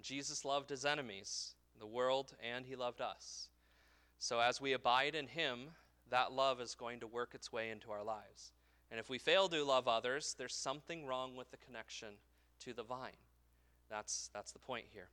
Jesus 0.00 0.44
loved 0.44 0.70
his 0.70 0.84
enemies, 0.84 1.54
the 1.78 1.86
world, 1.86 2.34
and 2.42 2.66
he 2.66 2.74
loved 2.74 3.00
us. 3.00 3.48
So 4.18 4.40
as 4.40 4.60
we 4.60 4.72
abide 4.72 5.14
in 5.14 5.26
him, 5.26 5.68
that 6.10 6.32
love 6.32 6.60
is 6.60 6.74
going 6.74 7.00
to 7.00 7.06
work 7.06 7.34
its 7.34 7.52
way 7.52 7.70
into 7.70 7.90
our 7.90 8.02
lives. 8.02 8.52
And 8.90 9.00
if 9.00 9.08
we 9.08 9.18
fail 9.18 9.48
to 9.48 9.64
love 9.64 9.88
others, 9.88 10.34
there's 10.38 10.54
something 10.54 11.06
wrong 11.06 11.36
with 11.36 11.50
the 11.50 11.56
connection 11.56 12.14
to 12.60 12.72
the 12.72 12.82
vine. 12.82 13.10
That's, 13.90 14.30
that's 14.32 14.52
the 14.52 14.58
point 14.58 14.86
here. 14.92 15.08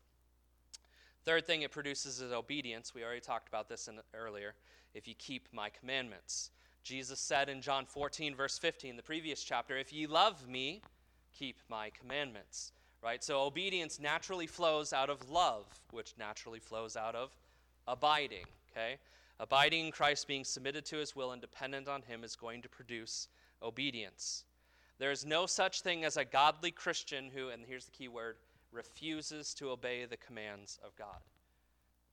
Third 1.25 1.45
thing 1.45 1.61
it 1.61 1.71
produces 1.71 2.21
is 2.21 2.31
obedience. 2.31 2.93
We 2.93 3.03
already 3.03 3.19
talked 3.19 3.47
about 3.47 3.67
this 3.67 3.87
in, 3.87 3.99
earlier. 4.13 4.55
If 4.93 5.07
you 5.07 5.13
keep 5.15 5.47
my 5.51 5.69
commandments. 5.69 6.51
Jesus 6.83 7.19
said 7.19 7.49
in 7.49 7.61
John 7.61 7.85
14, 7.85 8.35
verse 8.35 8.57
15, 8.57 8.95
the 8.95 9.03
previous 9.03 9.43
chapter, 9.43 9.77
If 9.77 9.93
ye 9.93 10.07
love 10.07 10.47
me, 10.47 10.81
keep 11.37 11.57
my 11.69 11.91
commandments. 11.91 12.71
Right? 13.01 13.23
So 13.23 13.41
obedience 13.41 13.99
naturally 13.99 14.47
flows 14.47 14.91
out 14.91 15.09
of 15.09 15.29
love, 15.29 15.65
which 15.91 16.15
naturally 16.17 16.59
flows 16.59 16.97
out 16.97 17.15
of 17.15 17.31
abiding. 17.87 18.45
Okay? 18.71 18.97
Abiding 19.39 19.85
in 19.85 19.91
Christ, 19.91 20.27
being 20.27 20.43
submitted 20.43 20.85
to 20.85 20.97
his 20.97 21.15
will 21.15 21.31
and 21.31 21.41
dependent 21.41 21.87
on 21.87 22.01
him, 22.01 22.23
is 22.23 22.35
going 22.35 22.61
to 22.61 22.69
produce 22.69 23.29
obedience. 23.61 24.43
There 24.97 25.11
is 25.11 25.25
no 25.25 25.45
such 25.45 25.81
thing 25.81 26.03
as 26.03 26.17
a 26.17 26.25
godly 26.25 26.71
Christian 26.71 27.29
who, 27.33 27.49
and 27.49 27.63
here's 27.65 27.85
the 27.85 27.91
key 27.91 28.09
word, 28.09 28.35
refuses 28.71 29.53
to 29.55 29.69
obey 29.69 30.05
the 30.05 30.17
commands 30.17 30.79
of 30.83 30.95
God. 30.95 31.19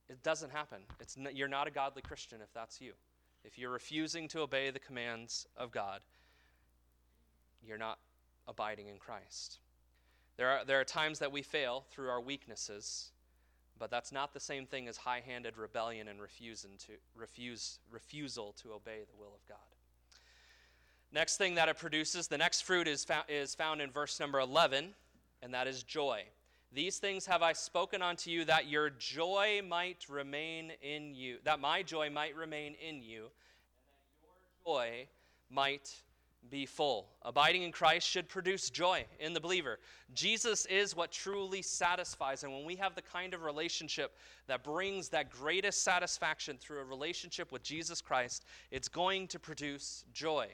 It 0.09 0.23
doesn't 0.23 0.51
happen. 0.51 0.79
It's 0.99 1.17
you're 1.33 1.47
not 1.47 1.67
a 1.67 1.71
godly 1.71 2.01
Christian 2.01 2.39
if 2.41 2.53
that's 2.53 2.79
you. 2.79 2.93
If 3.43 3.57
you're 3.57 3.71
refusing 3.71 4.27
to 4.29 4.41
obey 4.41 4.71
the 4.71 4.79
commands 4.79 5.47
of 5.55 5.71
God, 5.71 6.01
you're 7.65 7.77
not 7.77 7.99
abiding 8.47 8.87
in 8.87 8.97
Christ. 8.97 9.59
There 10.37 10.49
are, 10.49 10.65
there 10.65 10.79
are 10.79 10.85
times 10.85 11.19
that 11.19 11.31
we 11.31 11.41
fail 11.41 11.85
through 11.91 12.09
our 12.09 12.21
weaknesses, 12.21 13.11
but 13.79 13.89
that's 13.89 14.11
not 14.11 14.33
the 14.33 14.39
same 14.39 14.65
thing 14.65 14.87
as 14.87 14.97
high 14.97 15.21
handed 15.25 15.57
rebellion 15.57 16.07
and 16.07 16.21
refusing 16.21 16.71
to, 16.79 16.93
refuse, 17.15 17.79
refusal 17.91 18.53
to 18.61 18.73
obey 18.73 18.99
the 19.07 19.17
will 19.19 19.33
of 19.33 19.45
God. 19.47 19.57
Next 21.11 21.37
thing 21.37 21.55
that 21.55 21.69
it 21.69 21.77
produces, 21.77 22.27
the 22.27 22.37
next 22.37 22.61
fruit 22.61 22.87
is, 22.87 23.05
fo- 23.05 23.23
is 23.27 23.55
found 23.55 23.81
in 23.81 23.91
verse 23.91 24.19
number 24.19 24.39
11, 24.39 24.93
and 25.41 25.53
that 25.53 25.67
is 25.67 25.83
joy. 25.83 26.23
These 26.73 26.97
things 26.99 27.25
have 27.25 27.41
I 27.41 27.53
spoken 27.53 28.01
unto 28.01 28.29
you 28.29 28.45
that 28.45 28.67
your 28.67 28.89
joy 28.89 29.61
might 29.67 30.05
remain 30.09 30.73
in 30.81 31.15
you, 31.15 31.37
that 31.43 31.59
my 31.59 31.81
joy 31.81 32.09
might 32.09 32.35
remain 32.35 32.75
in 32.85 33.01
you, 33.01 33.23
and 33.23 34.29
that 34.29 34.37
your 34.65 34.75
joy 34.75 35.07
might 35.49 35.95
be 36.49 36.65
full. 36.65 37.07
Abiding 37.23 37.63
in 37.63 37.71
Christ 37.71 38.07
should 38.07 38.29
produce 38.29 38.69
joy 38.69 39.05
in 39.19 39.33
the 39.33 39.39
believer. 39.39 39.79
Jesus 40.13 40.65
is 40.67 40.95
what 40.95 41.11
truly 41.11 41.61
satisfies. 41.61 42.43
And 42.43 42.53
when 42.53 42.65
we 42.65 42.75
have 42.75 42.95
the 42.95 43.01
kind 43.01 43.33
of 43.33 43.43
relationship 43.43 44.15
that 44.47 44.63
brings 44.63 45.09
that 45.09 45.29
greatest 45.29 45.83
satisfaction 45.83 46.57
through 46.59 46.79
a 46.79 46.85
relationship 46.85 47.51
with 47.51 47.63
Jesus 47.63 48.01
Christ, 48.01 48.45
it's 48.71 48.87
going 48.87 49.27
to 49.27 49.39
produce 49.39 50.05
joy. 50.13 50.47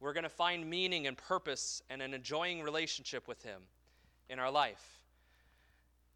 We're 0.00 0.12
going 0.12 0.24
to 0.24 0.28
find 0.28 0.68
meaning 0.68 1.06
and 1.06 1.16
purpose 1.16 1.82
and 1.90 2.02
an 2.02 2.14
enjoying 2.14 2.62
relationship 2.62 3.28
with 3.28 3.42
Him 3.42 3.60
in 4.28 4.38
our 4.38 4.50
life. 4.50 4.93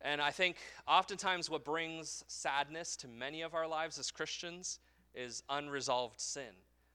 And 0.01 0.21
I 0.21 0.31
think 0.31 0.57
oftentimes 0.87 1.51
what 1.51 1.65
brings 1.65 2.25
sadness 2.29 2.97
to 2.97 3.09
many 3.09 3.43
of 3.43 3.55
our 3.55 3.67
lives 3.67 3.99
as 3.99 4.11
Christians 4.11 4.79
is 5.15 5.43
unresolved 5.49 6.21
sin. 6.21 6.55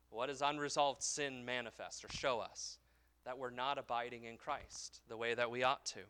What 0.10 0.28
does 0.28 0.42
unresolved 0.42 1.04
sin 1.04 1.44
manifest 1.44 2.06
or 2.06 2.10
show 2.10 2.40
us? 2.40 2.78
That 3.26 3.38
we're 3.38 3.50
not 3.50 3.78
abiding 3.78 4.24
in 4.24 4.38
Christ 4.38 5.02
the 5.10 5.18
way 5.18 5.34
that 5.34 5.50
we 5.50 5.64
ought 5.64 5.86
to. 5.88 6.02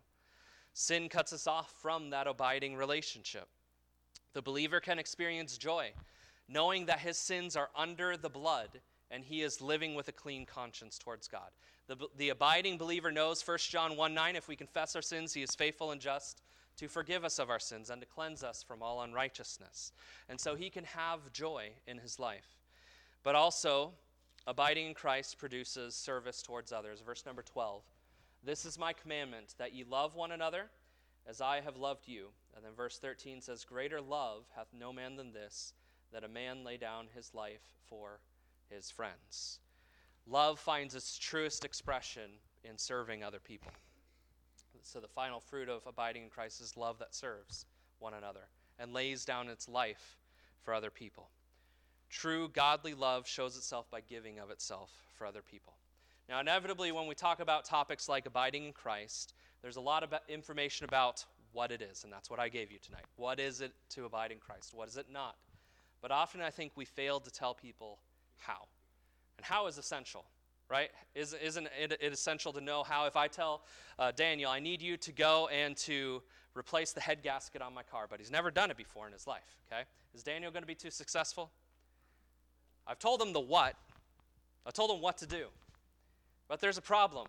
Sin 0.73 1.09
cuts 1.09 1.33
us 1.33 1.47
off 1.47 1.73
from 1.81 2.09
that 2.09 2.27
abiding 2.27 2.75
relationship. 2.75 3.47
The 4.33 4.41
believer 4.41 4.79
can 4.79 4.99
experience 4.99 5.57
joy, 5.57 5.93
knowing 6.49 6.87
that 6.87 6.99
his 6.99 7.17
sins 7.17 7.55
are 7.55 7.69
under 7.75 8.17
the 8.17 8.29
blood 8.29 8.81
and 9.11 9.23
he 9.23 9.43
is 9.43 9.61
living 9.61 9.93
with 9.93 10.07
a 10.07 10.11
clean 10.11 10.45
conscience 10.45 10.97
towards 10.97 11.27
God. 11.27 11.49
The, 11.87 11.97
the 12.17 12.29
abiding 12.29 12.77
believer 12.77 13.11
knows 13.11 13.47
1 13.47 13.57
John 13.69 13.95
1 13.95 14.13
9, 14.13 14.35
if 14.35 14.47
we 14.47 14.55
confess 14.55 14.95
our 14.95 15.01
sins, 15.01 15.33
he 15.33 15.43
is 15.43 15.53
faithful 15.55 15.91
and 15.91 16.01
just 16.01 16.41
to 16.77 16.87
forgive 16.87 17.23
us 17.23 17.39
of 17.39 17.49
our 17.49 17.59
sins 17.59 17.89
and 17.89 18.01
to 18.01 18.07
cleanse 18.07 18.43
us 18.43 18.63
from 18.63 18.81
all 18.81 19.01
unrighteousness. 19.01 19.91
And 20.29 20.39
so 20.39 20.55
he 20.55 20.69
can 20.69 20.83
have 20.85 21.31
joy 21.31 21.69
in 21.87 21.97
his 21.97 22.19
life. 22.19 22.57
But 23.23 23.35
also, 23.35 23.91
abiding 24.47 24.87
in 24.87 24.93
Christ 24.93 25.37
produces 25.37 25.95
service 25.95 26.41
towards 26.41 26.71
others. 26.71 27.01
Verse 27.01 27.25
number 27.25 27.41
12 27.41 27.83
This 28.43 28.65
is 28.65 28.77
my 28.77 28.93
commandment, 28.93 29.55
that 29.57 29.73
ye 29.73 29.83
love 29.83 30.15
one 30.15 30.31
another 30.31 30.69
as 31.27 31.41
I 31.41 31.61
have 31.61 31.77
loved 31.77 32.07
you. 32.07 32.27
And 32.55 32.63
then 32.63 32.73
verse 32.75 32.97
13 32.97 33.41
says, 33.41 33.63
Greater 33.63 34.01
love 34.01 34.45
hath 34.55 34.67
no 34.77 34.91
man 34.91 35.15
than 35.15 35.33
this, 35.33 35.73
that 36.11 36.23
a 36.23 36.27
man 36.27 36.63
lay 36.63 36.77
down 36.77 37.07
his 37.15 37.33
life 37.33 37.73
for 37.87 38.19
his 38.69 38.91
friends. 38.91 39.59
Love 40.25 40.59
finds 40.59 40.95
its 40.95 41.17
truest 41.17 41.65
expression 41.65 42.31
in 42.63 42.77
serving 42.77 43.23
other 43.23 43.39
people. 43.39 43.71
So, 44.83 44.99
the 44.99 45.07
final 45.07 45.39
fruit 45.39 45.69
of 45.69 45.81
abiding 45.87 46.23
in 46.23 46.29
Christ 46.29 46.61
is 46.61 46.75
love 46.77 46.99
that 46.99 47.15
serves 47.15 47.65
one 47.99 48.13
another 48.13 48.47
and 48.77 48.93
lays 48.93 49.25
down 49.25 49.47
its 49.47 49.69
life 49.69 50.17
for 50.61 50.73
other 50.73 50.89
people. 50.89 51.29
True 52.09 52.49
godly 52.49 52.93
love 52.93 53.27
shows 53.27 53.57
itself 53.57 53.89
by 53.89 54.01
giving 54.01 54.39
of 54.39 54.51
itself 54.51 54.91
for 55.17 55.25
other 55.25 55.41
people. 55.41 55.73
Now, 56.29 56.39
inevitably, 56.39 56.91
when 56.91 57.07
we 57.07 57.15
talk 57.15 57.39
about 57.39 57.65
topics 57.65 58.07
like 58.07 58.25
abiding 58.25 58.65
in 58.65 58.73
Christ, 58.73 59.33
there's 59.61 59.77
a 59.77 59.81
lot 59.81 60.03
of 60.03 60.13
information 60.27 60.85
about 60.85 61.25
what 61.53 61.71
it 61.71 61.81
is, 61.81 62.03
and 62.03 62.11
that's 62.11 62.29
what 62.29 62.39
I 62.39 62.49
gave 62.49 62.71
you 62.71 62.79
tonight. 62.79 63.05
What 63.15 63.39
is 63.39 63.61
it 63.61 63.71
to 63.91 64.05
abide 64.05 64.31
in 64.31 64.39
Christ? 64.39 64.73
What 64.73 64.87
is 64.87 64.97
it 64.97 65.07
not? 65.11 65.35
But 66.01 66.11
often 66.11 66.41
I 66.41 66.49
think 66.49 66.73
we 66.75 66.85
fail 66.85 67.19
to 67.19 67.31
tell 67.31 67.53
people 67.53 67.99
how. 68.37 68.67
And 69.37 69.45
how 69.45 69.67
is 69.67 69.77
essential, 69.77 70.25
right? 70.69 70.89
Is, 71.15 71.33
isn't 71.33 71.67
it, 71.79 72.01
essential 72.01 72.53
to 72.53 72.61
know 72.61 72.83
how? 72.83 73.05
If 73.05 73.15
I 73.15 73.27
tell 73.27 73.61
uh, 73.99 74.11
Daniel, 74.11 74.49
I 74.49 74.59
need 74.59 74.81
you 74.81 74.97
to 74.97 75.11
go 75.11 75.47
and 75.47 75.75
to 75.77 76.21
replace 76.55 76.91
the 76.91 77.01
head 77.01 77.23
gasket 77.23 77.61
on 77.61 77.73
my 77.73 77.83
car, 77.83 78.05
but 78.09 78.19
he's 78.19 78.31
never 78.31 78.51
done 78.51 78.71
it 78.71 78.77
before 78.77 79.07
in 79.07 79.13
his 79.13 79.27
life, 79.27 79.57
okay? 79.71 79.83
Is 80.13 80.23
Daniel 80.23 80.51
going 80.51 80.63
to 80.63 80.67
be 80.67 80.75
too 80.75 80.91
successful? 80.91 81.51
I've 82.85 82.99
told 82.99 83.21
him 83.21 83.33
the 83.33 83.39
what, 83.39 83.75
I 84.65 84.71
told 84.71 84.91
him 84.91 85.01
what 85.01 85.17
to 85.19 85.25
do. 85.25 85.47
But 86.47 86.59
there's 86.59 86.77
a 86.77 86.81
problem. 86.81 87.27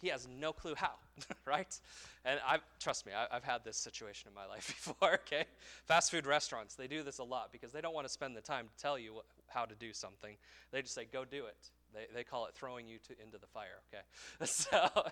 He 0.00 0.08
has 0.08 0.26
no 0.28 0.52
clue 0.52 0.74
how, 0.76 0.94
right? 1.44 1.78
And 2.24 2.40
I 2.46 2.58
trust 2.80 3.06
me, 3.06 3.12
I, 3.12 3.32
have 3.32 3.44
had 3.44 3.64
this 3.64 3.76
situation 3.76 4.28
in 4.28 4.34
my 4.34 4.46
life 4.46 4.66
before. 4.84 5.14
Okay, 5.14 5.44
fast 5.86 6.10
food 6.10 6.26
restaurants 6.26 6.74
they 6.74 6.86
do 6.86 7.02
this 7.02 7.18
a 7.18 7.24
lot 7.24 7.52
because 7.52 7.72
they 7.72 7.80
don't 7.80 7.94
want 7.94 8.06
to 8.06 8.12
spend 8.12 8.36
the 8.36 8.40
time 8.40 8.66
to 8.66 8.82
tell 8.82 8.98
you 8.98 9.20
how 9.48 9.64
to 9.64 9.74
do 9.74 9.92
something. 9.92 10.36
They 10.72 10.82
just 10.82 10.94
say, 10.94 11.06
"Go 11.10 11.24
do 11.24 11.46
it." 11.46 11.70
They, 11.94 12.06
they 12.14 12.24
call 12.24 12.46
it 12.46 12.54
throwing 12.54 12.86
you 12.86 12.98
to, 13.06 13.22
into 13.22 13.38
the 13.38 13.46
fire. 13.46 13.82
Okay, 13.92 14.02
so 14.44 15.10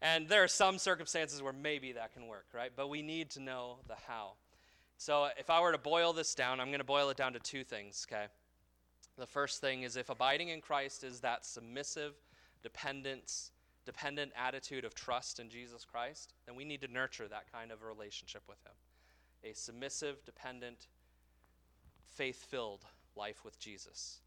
and 0.00 0.28
there 0.28 0.42
are 0.42 0.48
some 0.48 0.78
circumstances 0.78 1.42
where 1.42 1.52
maybe 1.52 1.92
that 1.92 2.12
can 2.12 2.26
work, 2.26 2.46
right? 2.54 2.72
But 2.74 2.88
we 2.88 3.02
need 3.02 3.30
to 3.30 3.40
know 3.40 3.78
the 3.86 3.94
how. 4.06 4.32
So 4.96 5.28
if 5.38 5.50
I 5.50 5.60
were 5.60 5.72
to 5.72 5.78
boil 5.78 6.12
this 6.12 6.34
down, 6.34 6.60
I'm 6.60 6.68
going 6.68 6.78
to 6.78 6.84
boil 6.84 7.10
it 7.10 7.16
down 7.16 7.32
to 7.34 7.38
two 7.38 7.64
things. 7.64 8.06
Okay, 8.10 8.26
the 9.18 9.26
first 9.26 9.60
thing 9.60 9.82
is 9.82 9.96
if 9.96 10.08
abiding 10.08 10.48
in 10.48 10.60
Christ 10.60 11.04
is 11.04 11.20
that 11.20 11.44
submissive 11.44 12.14
dependence 12.62 13.52
dependent 13.84 14.32
attitude 14.36 14.84
of 14.84 14.94
trust 14.94 15.40
in 15.40 15.48
Jesus 15.48 15.84
Christ, 15.84 16.34
then 16.46 16.54
we 16.54 16.64
need 16.64 16.80
to 16.82 16.88
nurture 16.88 17.28
that 17.28 17.50
kind 17.50 17.72
of 17.72 17.82
a 17.82 17.86
relationship 17.86 18.42
with 18.48 18.58
Him. 18.64 18.72
A 19.44 19.54
submissive, 19.54 20.24
dependent, 20.24 20.86
faith 22.06 22.44
filled 22.48 22.84
life 23.16 23.44
with 23.44 23.58
Jesus. 23.58 24.20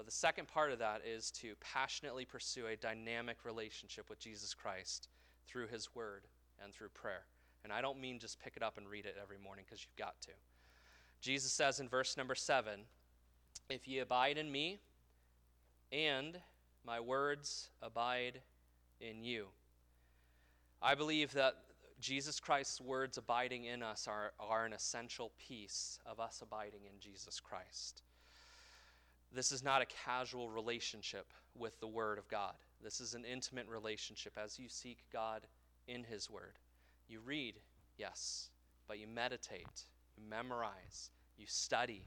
But 0.00 0.06
the 0.06 0.12
second 0.12 0.48
part 0.48 0.72
of 0.72 0.78
that 0.78 1.02
is 1.04 1.30
to 1.32 1.52
passionately 1.60 2.24
pursue 2.24 2.68
a 2.68 2.74
dynamic 2.74 3.44
relationship 3.44 4.08
with 4.08 4.18
Jesus 4.18 4.54
Christ 4.54 5.08
through 5.46 5.66
His 5.66 5.94
Word 5.94 6.22
and 6.64 6.72
through 6.72 6.88
prayer. 6.88 7.24
And 7.64 7.70
I 7.70 7.82
don't 7.82 8.00
mean 8.00 8.18
just 8.18 8.40
pick 8.40 8.54
it 8.56 8.62
up 8.62 8.78
and 8.78 8.88
read 8.88 9.04
it 9.04 9.18
every 9.22 9.36
morning 9.36 9.66
because 9.68 9.84
you've 9.84 9.94
got 9.96 10.18
to. 10.22 10.30
Jesus 11.20 11.52
says 11.52 11.80
in 11.80 11.88
verse 11.90 12.16
number 12.16 12.34
seven, 12.34 12.80
If 13.68 13.86
ye 13.86 13.98
abide 13.98 14.38
in 14.38 14.50
me, 14.50 14.80
and 15.92 16.40
my 16.82 16.98
words 16.98 17.68
abide 17.82 18.40
in 19.02 19.22
you. 19.22 19.48
I 20.80 20.94
believe 20.94 21.34
that 21.34 21.56
Jesus 22.00 22.40
Christ's 22.40 22.80
words 22.80 23.18
abiding 23.18 23.66
in 23.66 23.82
us 23.82 24.08
are, 24.08 24.32
are 24.40 24.64
an 24.64 24.72
essential 24.72 25.32
piece 25.46 25.98
of 26.06 26.18
us 26.20 26.40
abiding 26.42 26.86
in 26.90 26.98
Jesus 27.00 27.38
Christ. 27.38 28.00
This 29.32 29.52
is 29.52 29.62
not 29.62 29.82
a 29.82 29.86
casual 29.86 30.50
relationship 30.50 31.32
with 31.54 31.78
the 31.80 31.86
Word 31.86 32.18
of 32.18 32.28
God. 32.28 32.54
This 32.82 33.00
is 33.00 33.14
an 33.14 33.24
intimate 33.24 33.68
relationship 33.68 34.36
as 34.42 34.58
you 34.58 34.68
seek 34.68 34.98
God 35.12 35.46
in 35.86 36.02
His 36.02 36.28
Word. 36.28 36.58
You 37.08 37.20
read, 37.20 37.54
yes, 37.96 38.50
but 38.88 38.98
you 38.98 39.06
meditate, 39.06 39.84
you 40.16 40.22
memorize, 40.28 41.10
you 41.36 41.46
study, 41.46 42.02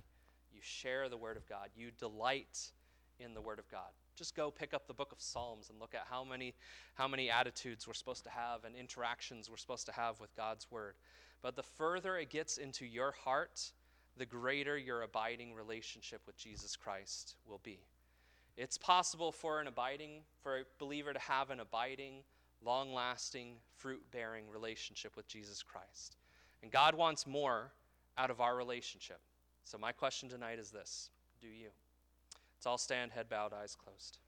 you 0.54 0.60
share 0.62 1.08
the 1.08 1.18
Word 1.18 1.38
of 1.38 1.48
God, 1.48 1.70
you 1.76 1.92
delight 1.98 2.72
in 3.20 3.34
the 3.34 3.42
Word 3.42 3.60
of 3.60 3.70
God. 3.70 3.92
Just 4.16 4.36
go 4.36 4.52
pick 4.52 4.74
up 4.74 4.88
the 4.88 4.94
book 4.94 5.12
of 5.12 5.22
Psalms 5.22 5.70
and 5.70 5.80
look 5.80 5.96
at 5.96 6.06
how 6.10 6.24
many, 6.24 6.54
how 6.96 7.08
many 7.08 7.30
attitudes 7.30 7.88
we're 7.88 7.94
supposed 7.94 8.24
to 8.26 8.30
have 8.30 8.64
and 8.66 8.76
interactions 8.76 9.50
we're 9.50 9.58
supposed 9.58 9.86
to 9.86 9.92
have 9.94 10.20
with 10.20 10.36
God's 10.36 10.70
Word. 10.70 10.96
But 11.42 11.56
the 11.56 11.64
further 11.64 12.18
it 12.18 12.30
gets 12.30 12.58
into 12.58 12.86
your 12.86 13.12
heart, 13.12 13.72
the 14.18 14.26
greater 14.26 14.78
your 14.78 15.02
abiding 15.02 15.54
relationship 15.54 16.22
with 16.26 16.38
Jesus 16.38 16.76
Christ 16.76 17.36
will 17.48 17.60
be. 17.64 17.80
It's 18.56 18.78
possible 18.78 19.32
for 19.32 19.60
an 19.60 19.68
abiding, 19.68 20.22
for 20.42 20.60
a 20.60 20.64
believer 20.78 21.14
to 21.14 21.20
have 21.20 21.50
an 21.50 21.60
abiding, 21.60 22.24
long 22.64 22.94
lasting, 22.94 23.56
fruit 23.78 24.02
bearing 24.12 24.46
relationship 24.52 25.16
with 25.16 25.28
Jesus 25.28 25.64
Christ. 25.64 26.18
And 26.62 26.72
God 26.72 26.96
wants 26.96 27.26
more 27.26 27.72
out 28.18 28.30
of 28.30 28.42
our 28.42 28.56
relationship. 28.56 29.20
So, 29.64 29.78
my 29.78 29.92
question 29.92 30.30
tonight 30.30 30.60
is 30.60 30.70
this 30.70 31.10
Do 31.42 31.48
you? 31.48 31.70
Let's 32.58 32.68
all 32.68 32.78
stand, 32.78 33.12
head 33.12 33.28
bowed, 33.30 33.54
eyes 33.54 33.76
closed. 33.76 34.20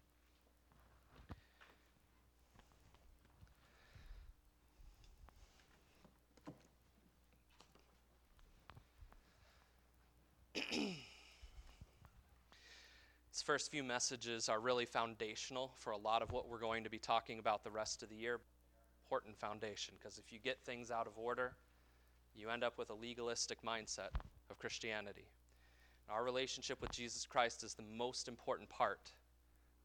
First 13.45 13.69
few 13.69 13.83
messages 13.83 14.49
are 14.49 14.59
really 14.59 14.85
foundational 14.85 15.71
for 15.77 15.91
a 15.91 15.97
lot 15.97 16.23
of 16.23 16.31
what 16.31 16.49
we're 16.49 16.59
going 16.59 16.83
to 16.83 16.89
be 16.89 16.97
talking 16.97 17.37
about 17.37 17.63
the 17.63 17.69
rest 17.69 18.01
of 18.01 18.09
the 18.09 18.15
year. 18.15 18.39
Important 19.05 19.37
foundation, 19.37 19.93
because 19.99 20.17
if 20.17 20.33
you 20.33 20.39
get 20.39 20.59
things 20.65 20.89
out 20.89 21.05
of 21.05 21.13
order, 21.15 21.53
you 22.35 22.49
end 22.49 22.63
up 22.63 22.79
with 22.79 22.89
a 22.89 22.93
legalistic 22.95 23.61
mindset 23.61 24.09
of 24.49 24.57
Christianity. 24.57 25.27
Our 26.09 26.23
relationship 26.23 26.81
with 26.81 26.91
Jesus 26.91 27.27
Christ 27.27 27.63
is 27.63 27.75
the 27.75 27.83
most 27.83 28.27
important 28.27 28.67
part 28.67 29.11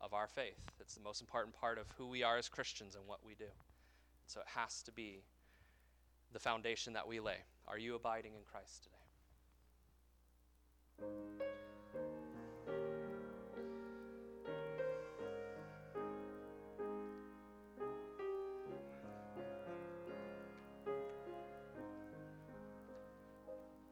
of 0.01 0.15
our 0.15 0.27
faith. 0.27 0.71
It's 0.81 0.95
the 0.95 1.03
most 1.03 1.21
important 1.21 1.55
part 1.55 1.77
of 1.79 1.85
who 1.99 2.07
we 2.09 2.23
are 2.23 2.39
as 2.39 2.49
Christians 2.49 2.95
and 2.95 3.07
what 3.07 3.21
we 3.25 3.35
do. 3.35 3.45
So 4.27 4.41
it 4.41 4.47
has 4.55 4.83
to 4.85 4.93
be 4.93 5.23
the 6.33 6.39
foundation 6.39 6.95
that 6.95 7.07
we 7.07 7.21
lay. 7.21 7.39
Are 7.69 7.79
you 7.79 7.95
abiding 7.95 8.33
in 8.35 8.43
Christ 8.51 8.89
today? 10.99 11.11